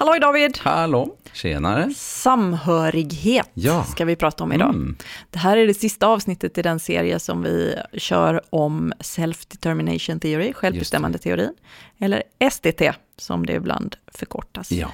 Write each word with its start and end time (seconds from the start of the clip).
Halloj 0.00 0.20
David! 0.20 0.58
Hallå, 0.58 1.16
tjenare. 1.32 1.90
Samhörighet 1.96 3.50
Ja. 3.54 3.84
ska 3.84 4.04
vi 4.04 4.16
prata 4.16 4.44
om 4.44 4.52
idag. 4.52 4.68
Mm. 4.68 4.96
Det 5.30 5.38
här 5.38 5.56
är 5.56 5.66
det 5.66 5.74
sista 5.74 6.06
avsnittet 6.06 6.58
i 6.58 6.62
den 6.62 6.80
serie 6.80 7.18
som 7.18 7.42
vi 7.42 7.76
kör 7.92 8.40
om 8.50 8.92
Self-Determination 9.00 10.20
Theory, 10.20 10.52
självbestämmande 10.52 11.18
teorin, 11.18 11.54
eller 11.98 12.22
SDT 12.50 12.82
som 13.16 13.46
det 13.46 13.52
ibland 13.52 13.96
förkortas. 14.14 14.72
Ja, 14.72 14.90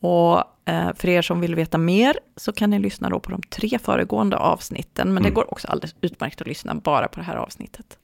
Och 0.00 0.38
eh, 0.68 0.90
för 0.94 1.08
er 1.08 1.22
som 1.22 1.40
vill 1.40 1.54
veta 1.54 1.78
mer 1.78 2.18
så 2.36 2.52
kan 2.52 2.70
ni 2.70 2.78
lyssna 2.78 3.08
då 3.08 3.20
på 3.20 3.30
de 3.30 3.42
tre 3.42 3.78
föregående 3.82 4.36
avsnitten, 4.36 5.14
men 5.14 5.22
det 5.22 5.28
Mm. 5.28 5.34
går 5.34 5.52
också 5.52 5.68
alldeles 5.68 5.94
utmärkt 6.00 6.40
att 6.40 6.46
lyssna 6.46 6.74
bara 6.74 7.08
på 7.08 7.20
det 7.20 7.26
här 7.26 7.36
avsnittet. 7.36 7.98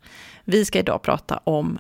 Vi 0.45 0.65
ska 0.65 0.79
idag 0.79 1.03
prata 1.03 1.41
om 1.45 1.79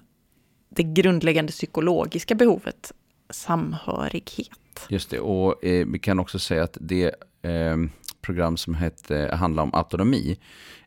det 0.68 0.82
grundläggande 0.82 1.52
psykologiska 1.52 2.34
behovet, 2.34 2.92
samhörighet. 3.30 4.86
just 4.88 5.10
det. 5.10 5.20
Och 5.20 5.64
eh, 5.64 5.86
vi 5.86 5.98
kan 5.98 6.18
också 6.18 6.38
säga 6.38 6.62
att 6.64 6.76
det 6.80 7.04
eh, 7.42 7.76
program 8.20 8.56
som 8.56 8.74
hette, 8.74 9.30
handlar 9.40 9.62
om 9.62 9.74
autonomi, 9.74 10.38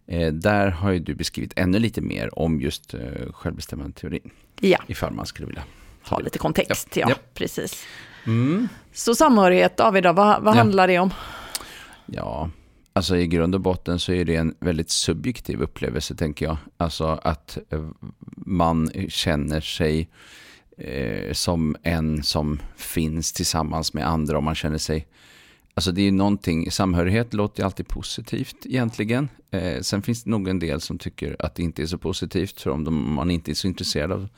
eh, 0.08 0.34
där 0.34 0.68
har 0.70 0.92
ju 0.92 1.00
du 1.00 1.16
beskrivit 1.16 1.54
ännu 1.56 1.80
lite 1.80 2.02
mer 2.02 2.40
om 2.40 2.62
just 2.62 2.94
eh, 2.94 3.00
självbestämmande 3.34 4.00
teorin. 4.00 4.30
Ja, 4.60 4.78
Ifall 4.88 5.14
man 5.14 5.26
skulle 5.26 5.46
vilja 5.48 5.64
ha 6.04 6.18
det. 6.18 6.24
lite 6.24 6.38
kontext, 6.40 6.96
ja, 6.98 7.06
Ja. 7.10 7.16
precis. 7.34 7.84
Mm. 8.26 8.68
Så 8.94 9.16
samhörighet, 9.16 9.78
David, 9.78 10.04
då, 10.04 10.14
vad, 10.14 10.42
vad 10.44 10.54
Ja. 10.54 10.58
handlar 10.58 10.88
det 10.88 11.00
om? 11.00 11.14
Ja, 12.06 12.50
alltså 12.94 13.18
i 13.18 13.28
grund 13.28 13.56
och 13.56 13.62
botten 13.62 14.00
så 14.00 14.12
är 14.14 14.26
det 14.26 14.36
en 14.36 14.56
väldigt 14.60 14.90
subjektiv 14.90 15.62
upplevelse 15.62 16.16
tänker 16.16 16.46
jag. 16.46 16.58
Alltså 16.78 17.06
att 17.24 17.58
eh, 17.70 17.90
man 18.46 18.90
känner 19.10 19.62
sig 19.62 20.10
eh, 20.80 21.34
som 21.34 21.76
en 21.84 22.24
som 22.24 22.62
finns 22.76 23.34
tillsammans 23.34 23.94
med 23.94 24.08
andra 24.08 24.38
om 24.38 24.44
man 24.44 24.56
känner 24.56 24.78
sig 24.78 25.08
Alltså 25.80 25.92
det 25.92 26.02
är 26.02 26.06
ju 26.06 26.12
någonting, 26.12 26.72
samhörighet 26.72 27.34
låter 27.34 27.62
ju 27.62 27.66
alltid 27.66 27.88
positivt 27.88 28.56
egentligen. 28.66 29.30
Eh, 29.52 29.82
sen 29.82 30.02
finns 30.02 30.24
det 30.24 30.30
nog 30.30 30.48
en 30.48 30.60
del 30.60 30.82
som 30.82 30.98
tycker 30.98 31.36
att 31.40 31.56
det 31.56 31.64
inte 31.64 31.82
är 31.82 31.86
så 31.86 31.98
positivt 31.98 32.62
för 32.62 32.70
om 32.70 32.84
de, 32.84 33.14
man 33.14 33.32
inte 33.32 33.52
är 33.52 33.56
så 33.56 33.68
intresserad 33.68 34.12
av, 34.12 34.30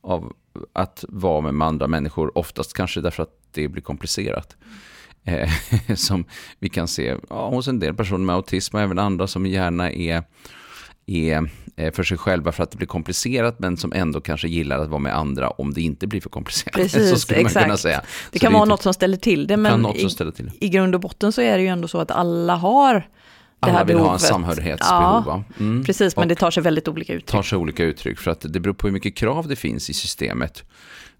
av 0.00 0.32
att 0.72 1.04
vara 1.08 1.52
med 1.52 1.68
andra 1.68 1.88
människor. 1.88 2.38
Oftast 2.38 2.72
kanske 2.72 3.00
därför 3.00 3.22
att 3.22 3.38
det 3.50 3.68
blir 3.68 3.82
komplicerat. 3.82 4.56
Eh, 5.24 5.50
som 5.94 6.24
vi 6.58 6.68
kan 6.68 6.88
se 6.88 7.16
ja, 7.30 7.48
hos 7.48 7.68
en 7.68 7.78
del 7.78 7.94
personer 7.94 8.24
med 8.24 8.34
autism 8.34 8.76
och 8.76 8.82
även 8.82 8.98
andra 8.98 9.26
som 9.26 9.46
gärna 9.46 9.92
är, 9.92 10.22
är 11.06 11.50
för 11.94 12.02
sig 12.02 12.18
själva 12.18 12.52
för 12.52 12.62
att 12.62 12.70
det 12.70 12.76
blir 12.76 12.86
komplicerat 12.86 13.58
men 13.58 13.76
som 13.76 13.92
ändå 13.92 14.20
kanske 14.20 14.48
gillar 14.48 14.78
att 14.78 14.88
vara 14.88 14.98
med 15.00 15.16
andra 15.16 15.50
om 15.50 15.72
det 15.74 15.80
inte 15.80 16.06
blir 16.06 16.20
för 16.20 16.30
komplicerat. 16.30 16.74
Precis, 16.76 17.10
så 17.10 17.16
skulle 17.16 17.42
man 17.42 17.50
kunna 17.52 17.64
exakt. 17.64 17.80
säga. 17.82 18.02
Det 18.32 18.38
Så 18.38 18.42
kan 18.42 18.52
vara 18.52 18.62
inte- 18.62 18.70
något 18.70 18.82
som 18.82 18.94
ställer 18.94 19.16
till 19.16 19.46
det, 19.46 19.56
men 19.56 19.86
i, 19.86 20.08
till 20.08 20.26
det. 20.36 20.64
i 20.66 20.68
grund 20.68 20.94
och 20.94 21.00
botten 21.00 21.32
så 21.32 21.42
är 21.42 21.56
det 21.56 21.62
ju 21.62 21.68
ändå 21.68 21.88
så 21.88 21.98
att 21.98 22.10
alla 22.10 22.54
har 22.56 22.94
det 22.94 23.04
Alla 23.60 23.84
vill 23.84 23.96
behovet. 23.96 24.06
ha 24.08 24.14
en 24.14 24.18
samhörighetsbehov. 24.20 25.24
va? 25.24 25.44
Mm. 25.60 25.84
Precis, 25.84 26.16
men 26.16 26.22
Och- 26.22 26.28
det 26.28 26.34
tar 26.34 26.50
sig 26.50 26.62
väldigt 26.62 26.88
olika 26.88 27.12
uttryck. 27.12 27.30
tar 27.30 27.42
sig 27.42 27.58
olika 27.58 27.84
uttryck 27.84 28.18
för 28.18 28.30
att 28.30 28.40
det 28.52 28.60
beror 28.60 28.74
på 28.74 28.86
hur 28.86 28.92
mycket 28.92 29.16
krav 29.16 29.48
det 29.48 29.56
finns 29.56 29.90
i 29.90 29.94
systemet. 29.94 30.64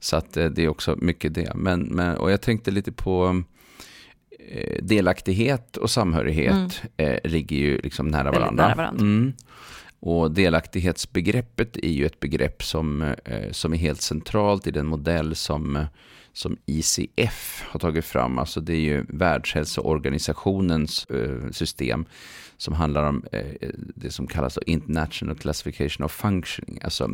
Så 0.00 0.16
att 0.16 0.36
eh, 0.36 0.44
det 0.46 0.64
är 0.64 0.68
också 0.68 0.96
mycket 1.00 1.34
det. 1.34 1.52
Men, 1.54 1.80
men, 1.80 2.16
och 2.16 2.32
jag 2.32 2.40
tänkte 2.40 2.70
lite 2.70 2.92
på 2.92 3.42
eh, 4.50 4.82
delaktighet 4.84 5.76
och 5.76 5.90
samhörighet 5.90 6.82
eh, 6.96 7.16
ligger 7.30 7.56
ju 7.56 7.80
liksom 7.80 8.08
nära 8.08 8.22
Väldigt 8.24 8.40
varandra. 8.40 8.64
nära 8.66 8.74
varandra. 8.76 9.00
Mm. 9.02 9.32
Och 10.04 10.30
delaktighetsbegreppet 10.30 11.76
är 11.76 11.90
ju 11.90 12.06
ett 12.06 12.20
begrepp 12.20 12.64
som, 12.64 13.02
eh, 13.02 13.50
som 13.50 13.72
är 13.72 13.76
helt 13.76 14.00
centralt 14.00 14.66
i 14.66 14.70
den 14.70 14.86
modell 14.86 15.34
som, 15.34 15.76
eh, 15.76 15.86
som 16.32 16.56
ICF 16.66 17.64
har 17.66 17.80
tagit 17.80 18.04
fram. 18.04 18.38
Alltså 18.38 18.60
det 18.60 18.72
är 18.72 18.80
ju 18.80 19.04
Världshälsoorganisationens 19.08 21.06
eh, 21.06 21.50
system 21.50 22.04
som 22.56 22.74
handlar 22.74 23.04
om 23.04 23.24
det 23.94 24.10
som 24.10 24.26
kallas 24.26 24.58
International 24.66 25.36
Classification 25.36 26.04
of 26.04 26.12
Functioning. 26.12 26.80
Alltså 26.82 27.10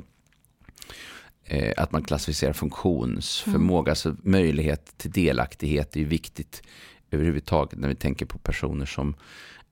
att 1.77 1.93
man 1.93 2.03
klassificerar 2.03 2.53
funktionsförmåga, 2.53 3.93
alltså 3.93 4.17
möjlighet 4.23 4.99
till 4.99 5.11
delaktighet 5.11 5.97
är 5.97 6.01
ju 6.01 6.07
viktigt 6.07 6.63
överhuvudtaget 7.11 7.79
när 7.79 7.89
vi 7.89 7.95
tänker 7.95 8.27
på 8.27 8.39
personer 8.39 8.87
som, 8.87 9.15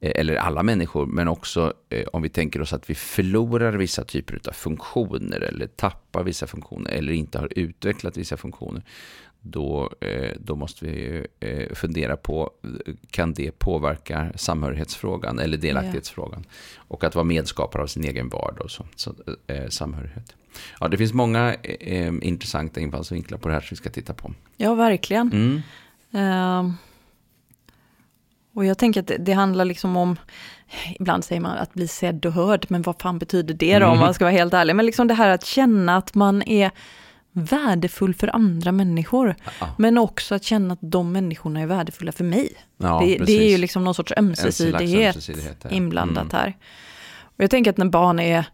eller 0.00 0.36
alla 0.36 0.62
människor, 0.62 1.06
men 1.06 1.28
också 1.28 1.72
eh, 1.88 2.06
om 2.12 2.22
vi 2.22 2.28
tänker 2.28 2.60
oss 2.60 2.72
att 2.72 2.90
vi 2.90 2.94
förlorar 2.94 3.72
vissa 3.72 4.04
typer 4.04 4.40
av 4.48 4.52
funktioner 4.52 5.40
eller 5.40 5.66
tappar 5.66 6.22
vissa 6.24 6.46
funktioner 6.46 6.90
eller 6.90 7.12
inte 7.12 7.38
har 7.38 7.48
utvecklat 7.56 8.16
vissa 8.16 8.36
funktioner. 8.36 8.82
Då, 9.40 9.90
eh, 10.00 10.32
då 10.40 10.56
måste 10.56 10.86
vi 10.86 11.26
eh, 11.40 11.74
fundera 11.74 12.16
på, 12.16 12.50
kan 13.10 13.32
det 13.32 13.58
påverka 13.58 14.32
samhörighetsfrågan 14.34 15.38
eller 15.38 15.58
delaktighetsfrågan? 15.58 16.44
Och 16.76 17.04
att 17.04 17.14
vara 17.14 17.24
medskapare 17.24 17.82
av 17.82 17.86
sin 17.86 18.04
egen 18.04 18.28
vardag 18.28 18.64
och 18.64 18.70
så, 18.70 18.86
så 18.96 19.14
eh, 19.46 19.68
samhörighet. 19.68 20.34
Ja, 20.80 20.88
det 20.88 20.96
finns 20.96 21.12
många 21.12 21.54
eh, 21.54 22.14
intressanta 22.22 22.80
infallsvinklar 22.80 23.38
på 23.38 23.48
det 23.48 23.54
här 23.54 23.60
som 23.60 23.68
vi 23.70 23.76
ska 23.76 23.90
titta 23.90 24.14
på. 24.14 24.32
Ja, 24.56 24.74
verkligen. 24.74 25.32
Mm. 25.32 25.62
Ehm, 26.12 26.72
och 28.56 28.64
jag 28.64 28.78
tänker 28.78 29.00
att 29.00 29.06
det, 29.06 29.16
det 29.16 29.32
handlar 29.32 29.64
liksom 29.64 29.96
om, 29.96 30.16
ibland 31.00 31.24
säger 31.24 31.40
man 31.40 31.58
att 31.58 31.74
bli 31.74 31.88
sedd 31.88 32.26
och 32.26 32.32
hörd, 32.32 32.66
men 32.68 32.82
vad 32.82 33.00
fan 33.02 33.18
betyder 33.18 33.54
det 33.54 33.78
då 33.78 33.84
om 33.86 33.92
Mm. 33.92 34.00
man 34.04 34.14
ska 34.14 34.24
vara 34.24 34.32
helt 34.32 34.54
ärlig? 34.54 34.76
Men 34.76 34.86
liksom 34.86 35.08
det 35.08 35.14
här 35.14 35.28
att 35.30 35.44
känna 35.44 35.96
att 35.96 36.14
man 36.14 36.42
är 36.42 36.70
värdefull 37.32 38.14
för 38.14 38.34
andra 38.36 38.72
människor, 38.72 39.34
Ja. 39.60 39.68
men 39.78 39.98
också 39.98 40.34
att 40.34 40.44
känna 40.44 40.72
att 40.72 40.78
de 40.82 41.12
människorna 41.12 41.60
är 41.60 41.66
värdefulla 41.66 42.12
för 42.12 42.24
mig. 42.24 42.48
Ja, 42.78 43.02
det, 43.04 43.18
det 43.26 43.32
är 43.46 43.50
ju 43.50 43.58
liksom 43.58 43.84
någon 43.84 43.94
sorts 43.94 44.12
ömsesidighet, 44.16 45.16
ömsesidighet 45.16 45.60
där. 45.60 45.72
inblandat 45.72 46.24
Mm. 46.32 46.36
här. 46.36 46.56
Och 47.20 47.42
jag 47.44 47.50
tänker 47.50 47.70
att 47.70 47.76
när 47.76 47.86
barn 47.86 48.18
är, 48.20 48.44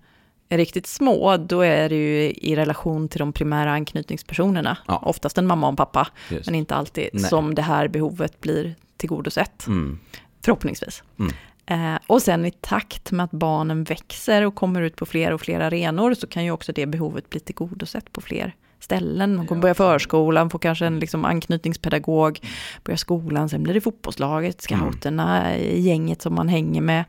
är 0.48 0.56
riktigt 0.56 0.86
små, 0.86 1.36
då 1.36 1.60
är 1.60 1.88
det 1.88 1.94
ju 1.94 2.30
i 2.30 2.56
relation 2.56 3.08
till 3.08 3.18
de 3.18 3.32
primära 3.32 3.72
anknytningspersonerna, 3.72 4.76
Ja. 4.86 4.96
oftast 4.96 5.38
en 5.38 5.46
mamma 5.46 5.66
och 5.66 5.72
en 5.72 5.76
pappa, 5.76 6.08
Just. 6.30 6.46
men 6.46 6.54
inte 6.54 6.74
alltid, 6.74 7.08
Nej. 7.12 7.24
som 7.24 7.54
det 7.54 7.62
här 7.62 7.88
behovet 7.88 8.40
blir 8.40 8.74
tillgodosett. 9.02 9.66
Mm. 9.66 9.98
Förhoppningsvis. 10.44 11.02
Mm. 11.18 11.32
Eh, 11.66 12.00
och 12.06 12.22
sen 12.22 12.44
i 12.44 12.50
takt 12.50 13.12
med 13.12 13.24
att 13.24 13.30
barnen 13.30 13.84
växer 13.84 14.46
och 14.46 14.54
kommer 14.54 14.82
ut 14.82 14.96
på 14.96 15.06
fler 15.06 15.32
och 15.32 15.40
fler 15.40 15.60
arenor 15.60 16.14
så 16.14 16.26
kan 16.26 16.44
ju 16.44 16.50
också 16.50 16.72
det 16.72 16.86
behovet 16.86 17.30
bli 17.30 17.40
tillgodosett 17.40 18.12
på 18.12 18.20
fler 18.20 18.54
ställen. 18.80 19.36
Man 19.36 19.46
kommer 19.46 19.62
börja 19.62 19.74
förskolan, 19.74 20.50
får 20.50 20.58
kanske 20.58 20.86
en 20.86 20.98
liksom 20.98 21.24
anknytningspedagog, 21.24 22.40
börjar 22.84 22.96
skolan, 22.96 23.48
sen 23.48 23.62
blir 23.62 23.74
det 23.74 23.80
fotbollslaget, 23.80 24.62
scouterna, 24.62 25.58
gänget 25.58 26.22
som 26.22 26.34
man 26.34 26.48
hänger 26.48 26.80
med. 26.80 27.04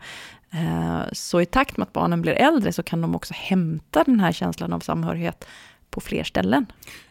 Eh, 0.51 1.01
så 1.11 1.41
i 1.41 1.45
takt 1.45 1.77
med 1.77 1.83
att 1.83 1.93
barnen 1.93 2.21
blir 2.21 2.33
äldre 2.33 2.73
så 2.73 2.83
kan 2.83 3.01
de 3.01 3.15
också 3.15 3.33
hämta 3.37 4.03
den 4.03 4.19
här 4.19 4.31
känslan 4.31 4.73
av 4.73 4.79
samhörighet 4.79 5.45
på 5.93 6.01
fler 6.01 6.23
ställen. 6.23 6.65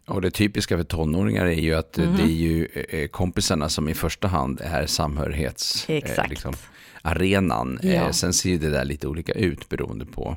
Och 0.07 0.21
det 0.23 0.31
typiska 0.31 0.77
för 0.77 0.85
tonåringar 0.85 1.47
är 1.47 1.61
ju 1.61 1.75
att 1.75 1.99
eh, 1.99 2.05
Mhm. 2.05 2.17
det 2.17 2.23
är 2.23 2.27
ju 2.27 2.67
eh, 2.89 3.09
kompisarna 3.09 3.69
som 3.69 3.89
i 3.89 3.95
första 3.95 4.29
hand 4.29 4.61
är 4.65 4.87
samhörighets... 4.87 5.89
eh, 5.91 5.97
Exakt. 5.97 6.31
Liksom, 6.31 6.55
arenan. 7.03 7.79
Ja. 7.83 7.89
Eh, 7.91 8.11
sen 8.11 8.33
ser 8.33 8.51
ju 8.51 8.59
det 8.59 8.71
där 8.71 8.85
lite 8.85 9.07
olika 9.09 9.33
ut 9.33 9.69
beroende 9.69 10.05
på 10.07 10.37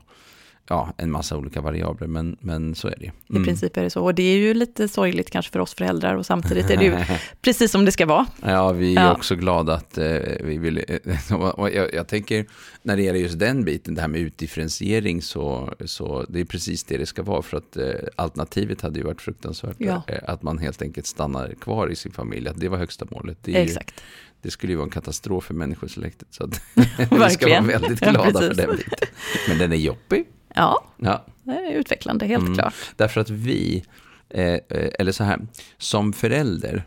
ja, 0.70 0.94
en 0.98 1.12
massa 1.12 1.38
olika 1.38 1.62
variabler, 1.62 2.08
men, 2.08 2.38
men 2.40 2.76
så 2.76 2.88
är 2.88 2.96
det 3.00 3.06
ju. 3.06 3.12
I 3.12 3.30
Mm. 3.30 3.44
princip 3.46 3.78
är 3.78 3.84
det 3.84 3.90
så. 3.90 4.04
Och 4.04 4.16
det 4.16 4.24
är 4.24 4.38
ju 4.38 4.54
lite 4.54 4.88
sorgligt 4.88 5.30
kanske 5.32 5.52
för 5.52 5.60
oss 5.60 5.74
föräldrar 5.74 6.16
och 6.16 6.26
samtidigt 6.26 6.70
är 6.70 6.78
det 6.78 6.84
ju 6.86 6.98
precis 7.42 7.72
som 7.72 7.86
det 7.86 7.92
ska 7.92 8.06
vara. 8.06 8.26
Ja, 8.42 8.72
vi 8.72 8.96
är 8.96 9.02
Ja. 9.04 9.12
också 9.14 9.36
glada 9.36 9.74
att 9.74 9.98
eh, 9.98 10.06
vi 10.44 10.58
vill... 10.58 10.84
Eh, 10.88 11.34
och 11.42 11.70
jag, 11.72 11.94
jag 11.94 12.08
tänker, 12.08 12.46
när 12.84 12.96
det 12.98 13.04
gäller 13.04 13.20
just 13.20 13.40
den 13.40 13.64
biten, 13.64 13.96
det 13.96 14.02
här 14.02 14.08
med 14.08 14.22
utdifferentiering, 14.22 15.22
så, 15.22 15.74
så 15.86 16.26
det 16.30 16.40
är 16.40 16.46
precis 16.46 16.84
det 16.84 16.98
det 16.98 17.06
ska 17.06 17.24
vara. 17.24 17.42
För 17.42 17.58
att 17.58 17.78
eh, 17.78 17.86
alternativet 18.16 18.82
hade 18.82 19.00
ju 19.00 19.06
varit 19.06 19.22
fruktansvärt. 19.22 19.76
Ja. 19.78 20.02
Eh, 20.08 20.20
att 20.28 20.44
man 20.44 20.58
helt 20.58 20.82
enkelt 20.82 21.08
stannar 21.08 21.54
kvar 21.62 21.92
i 21.92 21.96
sin 21.96 22.12
familj, 22.12 22.48
att 22.48 22.60
det 22.60 22.70
var 22.70 22.78
högsta 22.78 23.06
målet. 23.12 23.38
Det, 23.42 23.52
är 23.56 23.60
ju, 23.60 23.66
Exakt. 23.66 24.04
det 24.42 24.52
skulle 24.52 24.72
ju 24.74 24.78
vara 24.78 24.86
en 24.86 24.92
katastrof 24.92 25.44
för 25.46 25.54
människosläktet. 25.54 26.28
Så 26.32 26.44
att 26.44 26.62
vi 27.12 27.30
ska 27.30 27.50
vara 27.50 27.62
väldigt 27.62 28.02
Ja, 28.02 28.12
glada 28.12 28.32
för 28.32 28.40
precis. 28.50 28.58
den 28.66 28.76
biten. 28.78 29.08
Men 29.50 29.58
den 29.58 29.72
är 29.72 29.76
jobbig. 29.78 30.26
Ja, 30.56 30.84
Ja, 30.98 31.26
det 31.44 31.52
är 31.52 31.72
utvecklande, 31.72 32.26
helt 32.26 32.42
Mm. 32.44 32.54
klart. 32.56 32.74
Därför 32.96 33.22
att 33.22 33.30
vi, 33.30 33.84
eh, 34.30 34.44
eh, 34.44 34.60
eller 35.00 35.12
så 35.12 35.24
här, 35.24 35.40
som 35.78 36.14
förälder 36.14 36.84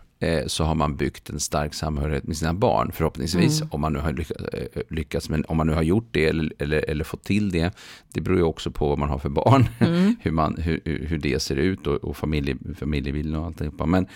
så 0.47 0.65
har 0.65 0.75
man 0.75 0.97
byggt 0.97 1.31
en 1.31 1.41
stark 1.41 1.75
samhörighet 1.75 2.25
med 2.25 2.37
sina 2.37 2.55
barn, 2.55 2.93
förhoppningsvis, 2.95 3.61
Mm. 3.61 3.69
om 3.73 3.81
man 3.81 3.93
nu 3.93 3.99
har 3.99 4.13
lyckats, 4.13 4.45
eh, 4.45 4.83
lyckats. 4.91 5.29
Men 5.29 5.45
om 5.49 5.57
man 5.57 5.67
nu 5.67 5.73
har 5.73 5.83
gjort 5.83 6.09
det 6.11 6.27
eller, 6.27 6.53
eller, 6.59 6.91
eller 6.91 7.05
fått 7.05 7.25
till 7.25 7.51
det, 7.51 7.71
det 8.13 8.21
beror 8.21 8.39
ju 8.39 8.45
också 8.45 8.71
på 8.71 8.89
vad 8.89 8.99
man 8.99 9.09
har 9.09 9.19
för 9.19 9.29
barn, 9.29 9.67
Mm. 9.81 10.17
hur, 10.21 10.31
man, 10.31 10.57
hur, 10.57 10.81
hur 11.09 11.19
det 11.19 11.43
ser 11.43 11.57
ut 11.57 11.87
och, 11.87 11.95
och 11.97 12.17
familje, 12.17 12.57
familjebilden 12.79 13.35
och 13.35 13.47
alltihopa. 13.47 13.87
Men, 13.87 14.07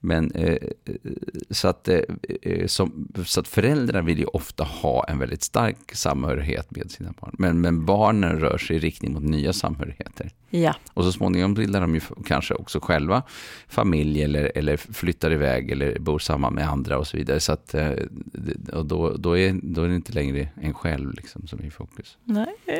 men 0.00 0.30
eh, 0.32 0.52
eh, 0.52 0.58
så, 1.50 1.68
att, 1.68 1.88
eh, 1.88 2.00
eh, 2.42 2.66
som, 2.66 3.08
så 3.26 3.40
att 3.40 3.48
föräldrar 3.48 4.02
vill 4.02 4.18
ju 4.18 4.24
ofta 4.24 4.64
ha 4.64 5.04
en 5.04 5.18
väldigt 5.18 5.42
stark 5.42 5.76
samhörighet 5.94 6.70
med 6.70 6.90
sina 6.90 7.14
barn. 7.20 7.34
Men, 7.38 7.60
men 7.60 7.84
barnen 7.86 8.40
rör 8.40 8.58
sig 8.58 8.76
i 8.76 8.78
riktning 8.78 9.12
mot 9.12 9.22
nya 9.22 9.52
Ja. 10.54 10.74
Och 10.94 11.04
så 11.04 11.12
småningom 11.12 11.54
bildar 11.54 11.80
de 11.80 11.94
ju 11.94 12.00
kanske 12.26 12.54
också 12.54 12.80
själva 12.80 13.22
familj 13.68 14.22
eller, 14.22 14.52
eller 14.54 14.76
flyttar 14.76 15.32
iväg 15.32 15.70
eller 15.70 15.98
bor 15.98 16.18
samman 16.18 16.54
med 16.54 16.68
andra 16.68 16.98
och 16.98 17.06
så 17.06 17.16
vidare. 17.16 17.40
Så 17.40 17.52
att, 17.52 17.74
eh, 17.74 17.90
och 18.72 18.86
då, 18.86 19.16
då, 19.16 19.38
är, 19.38 19.60
då 19.62 19.82
är 19.82 19.88
det 19.88 19.94
inte 19.94 20.12
längre 20.12 20.48
en 20.60 20.74
själv 20.74 21.14
liksom 21.14 21.46
som 21.46 21.58
är 21.58 21.64
i 21.64 21.70
fokus. 21.70 22.16
Nej. 22.24 22.46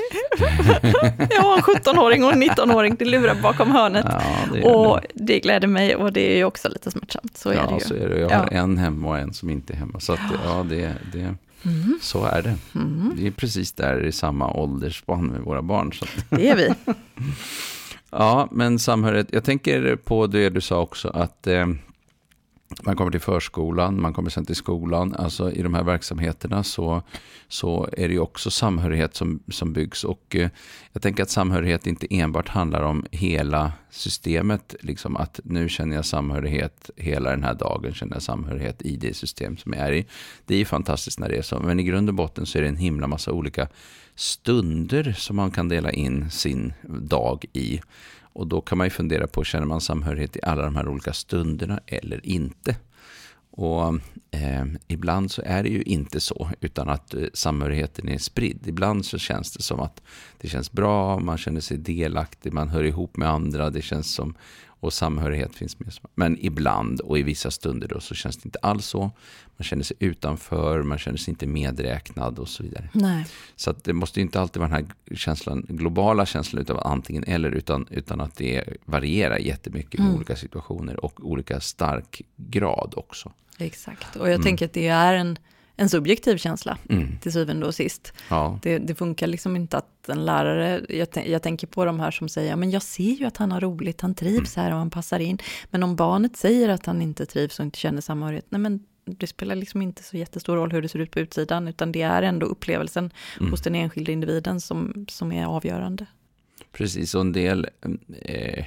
Jag 1.31 1.43
har 1.43 1.57
en 1.57 1.63
17-åring 1.63 2.25
och 2.25 2.33
en 2.33 2.43
19-åring, 2.43 2.97
det 2.99 3.05
lurar 3.05 3.43
bakom 3.43 3.71
hörnet. 3.71 4.07
Ja, 4.09 4.23
det 4.53 4.63
och 4.63 5.01
det. 5.01 5.25
det 5.25 5.41
gläder 5.41 5.69
mig 5.69 5.97
och 5.97 6.13
det 6.13 6.33
är 6.33 6.37
ju 6.37 6.45
också 6.45 6.69
lite 6.69 6.91
smärtsamt. 6.91 7.37
Så 7.37 7.51
är 7.51 7.55
ja, 7.55 7.67
det 7.67 7.75
ju. 7.75 7.81
så 7.81 7.95
är 7.95 8.09
det. 8.09 8.21
Jag 8.21 8.31
har 8.31 8.49
ja. 8.53 8.59
en 8.59 8.79
hemma 8.79 9.09
och 9.09 9.19
en 9.19 9.35
som 9.35 9.51
inte 9.51 9.73
är 9.73 9.77
hemma. 9.77 10.01
Så 10.01 10.13
att, 10.13 10.21
ja, 10.45 10.67
det, 10.69 10.95
det, 11.13 11.35
Mm. 11.65 11.99
Så 12.03 12.25
är 12.25 12.43
det. 12.43 12.57
Mm. 12.75 13.13
Vi 13.17 13.27
är 13.27 13.31
precis 13.31 13.73
där 13.73 14.05
i 14.05 14.13
samma 14.13 14.53
åldersspann 14.53 15.27
med 15.27 15.41
våra 15.41 15.63
barn. 15.63 15.93
Så. 15.93 16.07
Det 16.31 16.49
är 16.49 16.57
vi. 16.57 16.75
ja, 18.11 18.49
men 18.51 18.79
samhörighet. 18.79 19.29
Jag 19.31 19.45
tänker 19.45 19.97
på 19.97 20.27
det 20.27 20.51
du 20.51 20.61
sa 20.61 20.81
också, 20.81 21.09
att 21.09 21.47
eh, 21.47 21.67
man 22.83 22.97
kommer 22.97 23.11
till 23.11 23.21
förskolan, 23.21 24.01
man 24.01 24.13
kommer 24.13 24.31
sen 24.31 24.45
till 24.45 24.57
skolan. 24.57 25.15
Alltså 25.15 25.53
i 25.53 25.63
de 25.63 25.75
här 25.75 25.83
verksamheterna 25.83 26.63
så, 26.63 27.03
så 27.49 27.89
är 27.93 28.09
det 28.09 28.15
ju 28.15 28.21
också 28.21 28.51
samhörighet 28.51 29.15
som, 29.15 29.43
som 29.49 29.73
byggs. 29.73 30.05
Och 30.05 30.37
eh, 30.37 30.51
jag 30.93 31.03
tänker 31.03 31.23
att 31.23 31.31
samhörighet 31.31 31.87
inte 31.87 32.07
enbart 32.11 32.49
handlar 32.49 32.83
om 32.83 33.07
hela 33.11 33.73
systemet. 33.91 34.75
Liksom 34.81 35.17
att 35.17 35.41
nu 35.45 35.69
känner 35.69 35.97
jag 35.97 36.05
samhörighet 36.05 36.91
hela 36.97 37.31
den 37.31 37.45
här 37.45 37.55
dagen, 37.55 37.95
känner 37.95 38.17
jag 38.17 38.23
samhörighet 38.23 38.83
i 38.83 38.97
det 38.97 39.17
system 39.17 39.57
som 39.57 39.73
jag 39.73 39.89
är 39.89 39.93
i. 39.93 40.07
Det 40.47 40.55
är 40.55 40.59
ju 40.59 40.65
fantastiskt 40.65 41.19
när 41.19 41.29
det 41.29 41.37
är 41.37 41.43
så. 41.43 41.61
Men 41.61 41.81
i 41.81 41.83
grund 41.83 42.09
och 42.09 42.15
botten 42.15 42.47
så 42.47 42.59
är 42.59 42.63
det 42.63 42.69
en 42.69 42.77
himla 42.77 43.07
massa 43.07 43.33
olika 43.33 43.69
stunder 44.15 45.13
som 45.19 45.37
man 45.37 45.51
kan 45.51 45.69
dela 45.69 45.93
in 45.93 46.31
sin 46.31 46.73
dag 46.83 47.45
i. 47.53 47.81
Och 48.33 48.47
då 48.47 48.61
kan 48.61 48.79
man 48.79 48.87
ju 48.87 48.91
fundera 48.91 49.27
på, 49.27 49.45
känner 49.45 49.67
man 49.67 49.81
samhörighet 49.81 50.37
i 50.37 50.41
alla 50.43 50.63
de 50.63 50.77
här 50.77 50.89
olika 50.89 51.13
stunderna 51.13 51.81
eller 51.87 52.27
inte? 52.27 52.77
Och 53.51 53.99
eh, 54.31 54.65
ibland 54.89 55.31
så 55.31 55.43
är 55.45 55.63
det 55.63 55.69
ju 55.69 55.83
inte 55.83 56.21
så, 56.21 56.51
utan 56.61 56.89
att 56.89 57.15
eh, 57.15 57.23
samhörigheten 57.35 58.09
är 58.09 58.19
spridd. 58.19 58.67
Ibland 58.67 59.07
så 59.07 59.19
känns 59.19 59.53
det 59.53 59.63
som 59.63 59.81
att 59.81 60.03
det 60.41 60.49
känns 60.49 60.73
bra, 60.73 61.19
man 61.19 61.39
känner 61.39 61.61
sig 61.61 61.77
delaktig, 61.77 62.53
man 62.53 62.69
hör 62.69 62.85
ihop 62.85 63.17
med 63.17 63.29
andra, 63.29 63.71
det 63.71 63.83
känns 63.83 64.15
som 64.15 64.35
och 64.83 64.93
samhörighet 64.93 65.55
finns 65.55 65.81
med. 65.81 65.93
Men 66.15 66.39
ibland 66.41 67.01
och 67.01 67.19
i 67.19 67.23
vissa 67.23 67.51
stunder 67.51 67.89
då 67.89 68.01
så 68.01 68.15
känns 68.15 68.37
det 68.37 68.47
inte 68.47 68.59
alls 68.63 68.87
så. 68.87 69.01
Man 69.57 69.65
känner 69.65 69.83
sig 69.83 69.97
utanför, 70.01 70.83
man 70.83 70.99
känner 70.99 71.19
sig 71.19 71.31
inte 71.31 71.47
medräknad 71.47 72.39
och 72.39 72.49
så 72.49 72.63
vidare. 72.63 72.89
Nej. 72.93 73.27
Så 73.57 73.75
det 73.85 73.93
måste 73.93 74.21
inte 74.21 74.41
alltid 74.41 74.61
vara 74.61 74.71
den 74.71 74.87
här 75.09 75.17
känslan, 75.17 75.67
globala 75.69 76.27
känslan 76.27 76.67
av 76.69 76.87
antingen 76.87 77.25
eller, 77.25 77.51
utan, 77.51 77.87
utan 77.91 78.21
att 78.21 78.37
det 78.37 78.65
varierar 78.85 79.39
jättemycket 79.39 80.01
mm. 80.01 80.13
i 80.13 80.17
olika 80.17 80.37
situationer 80.37 81.05
och 81.05 81.31
olika 81.31 81.61
stark 81.61 82.23
grad 82.37 82.95
också. 82.97 83.33
Exakt, 83.59 84.17
och 84.17 84.27
jag 84.27 84.35
mm. 84.35 84.43
tänker 84.43 84.67
att 84.67 84.73
det 84.73 84.89
är 84.89 85.15
en 85.15 85.39
en 85.77 85.89
subjektiv 85.89 86.37
känsla 86.37 86.79
mm. 86.89 87.19
till 87.19 87.33
syvende 87.33 87.67
och 87.67 87.75
sist. 87.75 88.13
Ja. 88.29 88.59
Det, 88.63 88.79
det, 88.79 88.95
funkar 88.95 89.27
liksom 89.27 89.57
inte 89.57 89.77
att 89.77 90.09
en 90.09 90.25
lärare, 90.25 90.81
jag, 90.89 91.09
jag, 91.27 91.43
tänker 91.43 91.67
på 91.67 91.85
de 91.85 92.01
här 92.01 92.11
som 92.11 92.29
säger, 92.29 92.57
men 92.57 92.71
jag 92.71 92.83
ser 92.83 93.13
ju 93.13 93.25
att 93.25 93.37
han 93.37 93.53
har 93.53 93.61
roligt, 93.61 94.01
han 94.01 94.15
trivs 94.15 94.57
mm. 94.57 94.65
här 94.65 94.73
och 94.73 94.79
han 94.79 94.91
passar 94.91 95.21
in. 95.21 95.39
Men 95.71 95.83
om 95.83 95.97
barnet 95.97 96.37
säger 96.37 96.69
att 96.69 96.87
han 96.87 97.03
inte 97.03 97.27
trivs 97.27 97.59
och 97.59 97.65
inte 97.65 97.79
känner 97.79 98.01
samhörighet, 98.01 98.47
nej 98.49 98.61
men 98.61 98.81
det 99.05 99.27
spelar 99.27 99.55
liksom 99.55 99.83
inte 99.83 100.03
så 100.03 100.17
jättestor 100.17 100.57
roll 100.57 100.73
hur 100.73 100.83
det 100.83 100.89
ser 100.89 100.99
ut 100.99 101.11
på 101.11 101.21
utsidan, 101.21 101.69
utan 101.69 101.93
det 101.93 102.03
är 102.03 102.23
ändå 102.23 102.47
upplevelsen 102.47 103.11
mm. 103.41 103.51
hos 103.51 103.63
den 103.63 103.75
enskilda 103.75 104.13
individen 104.13 104.61
som, 104.61 105.07
som 105.09 105.33
är 105.33 105.47
avgörande. 105.47 106.07
Precis, 106.73 107.15
och 107.15 107.21
en 107.21 107.33
del, 107.33 107.69
eh, 108.23 108.65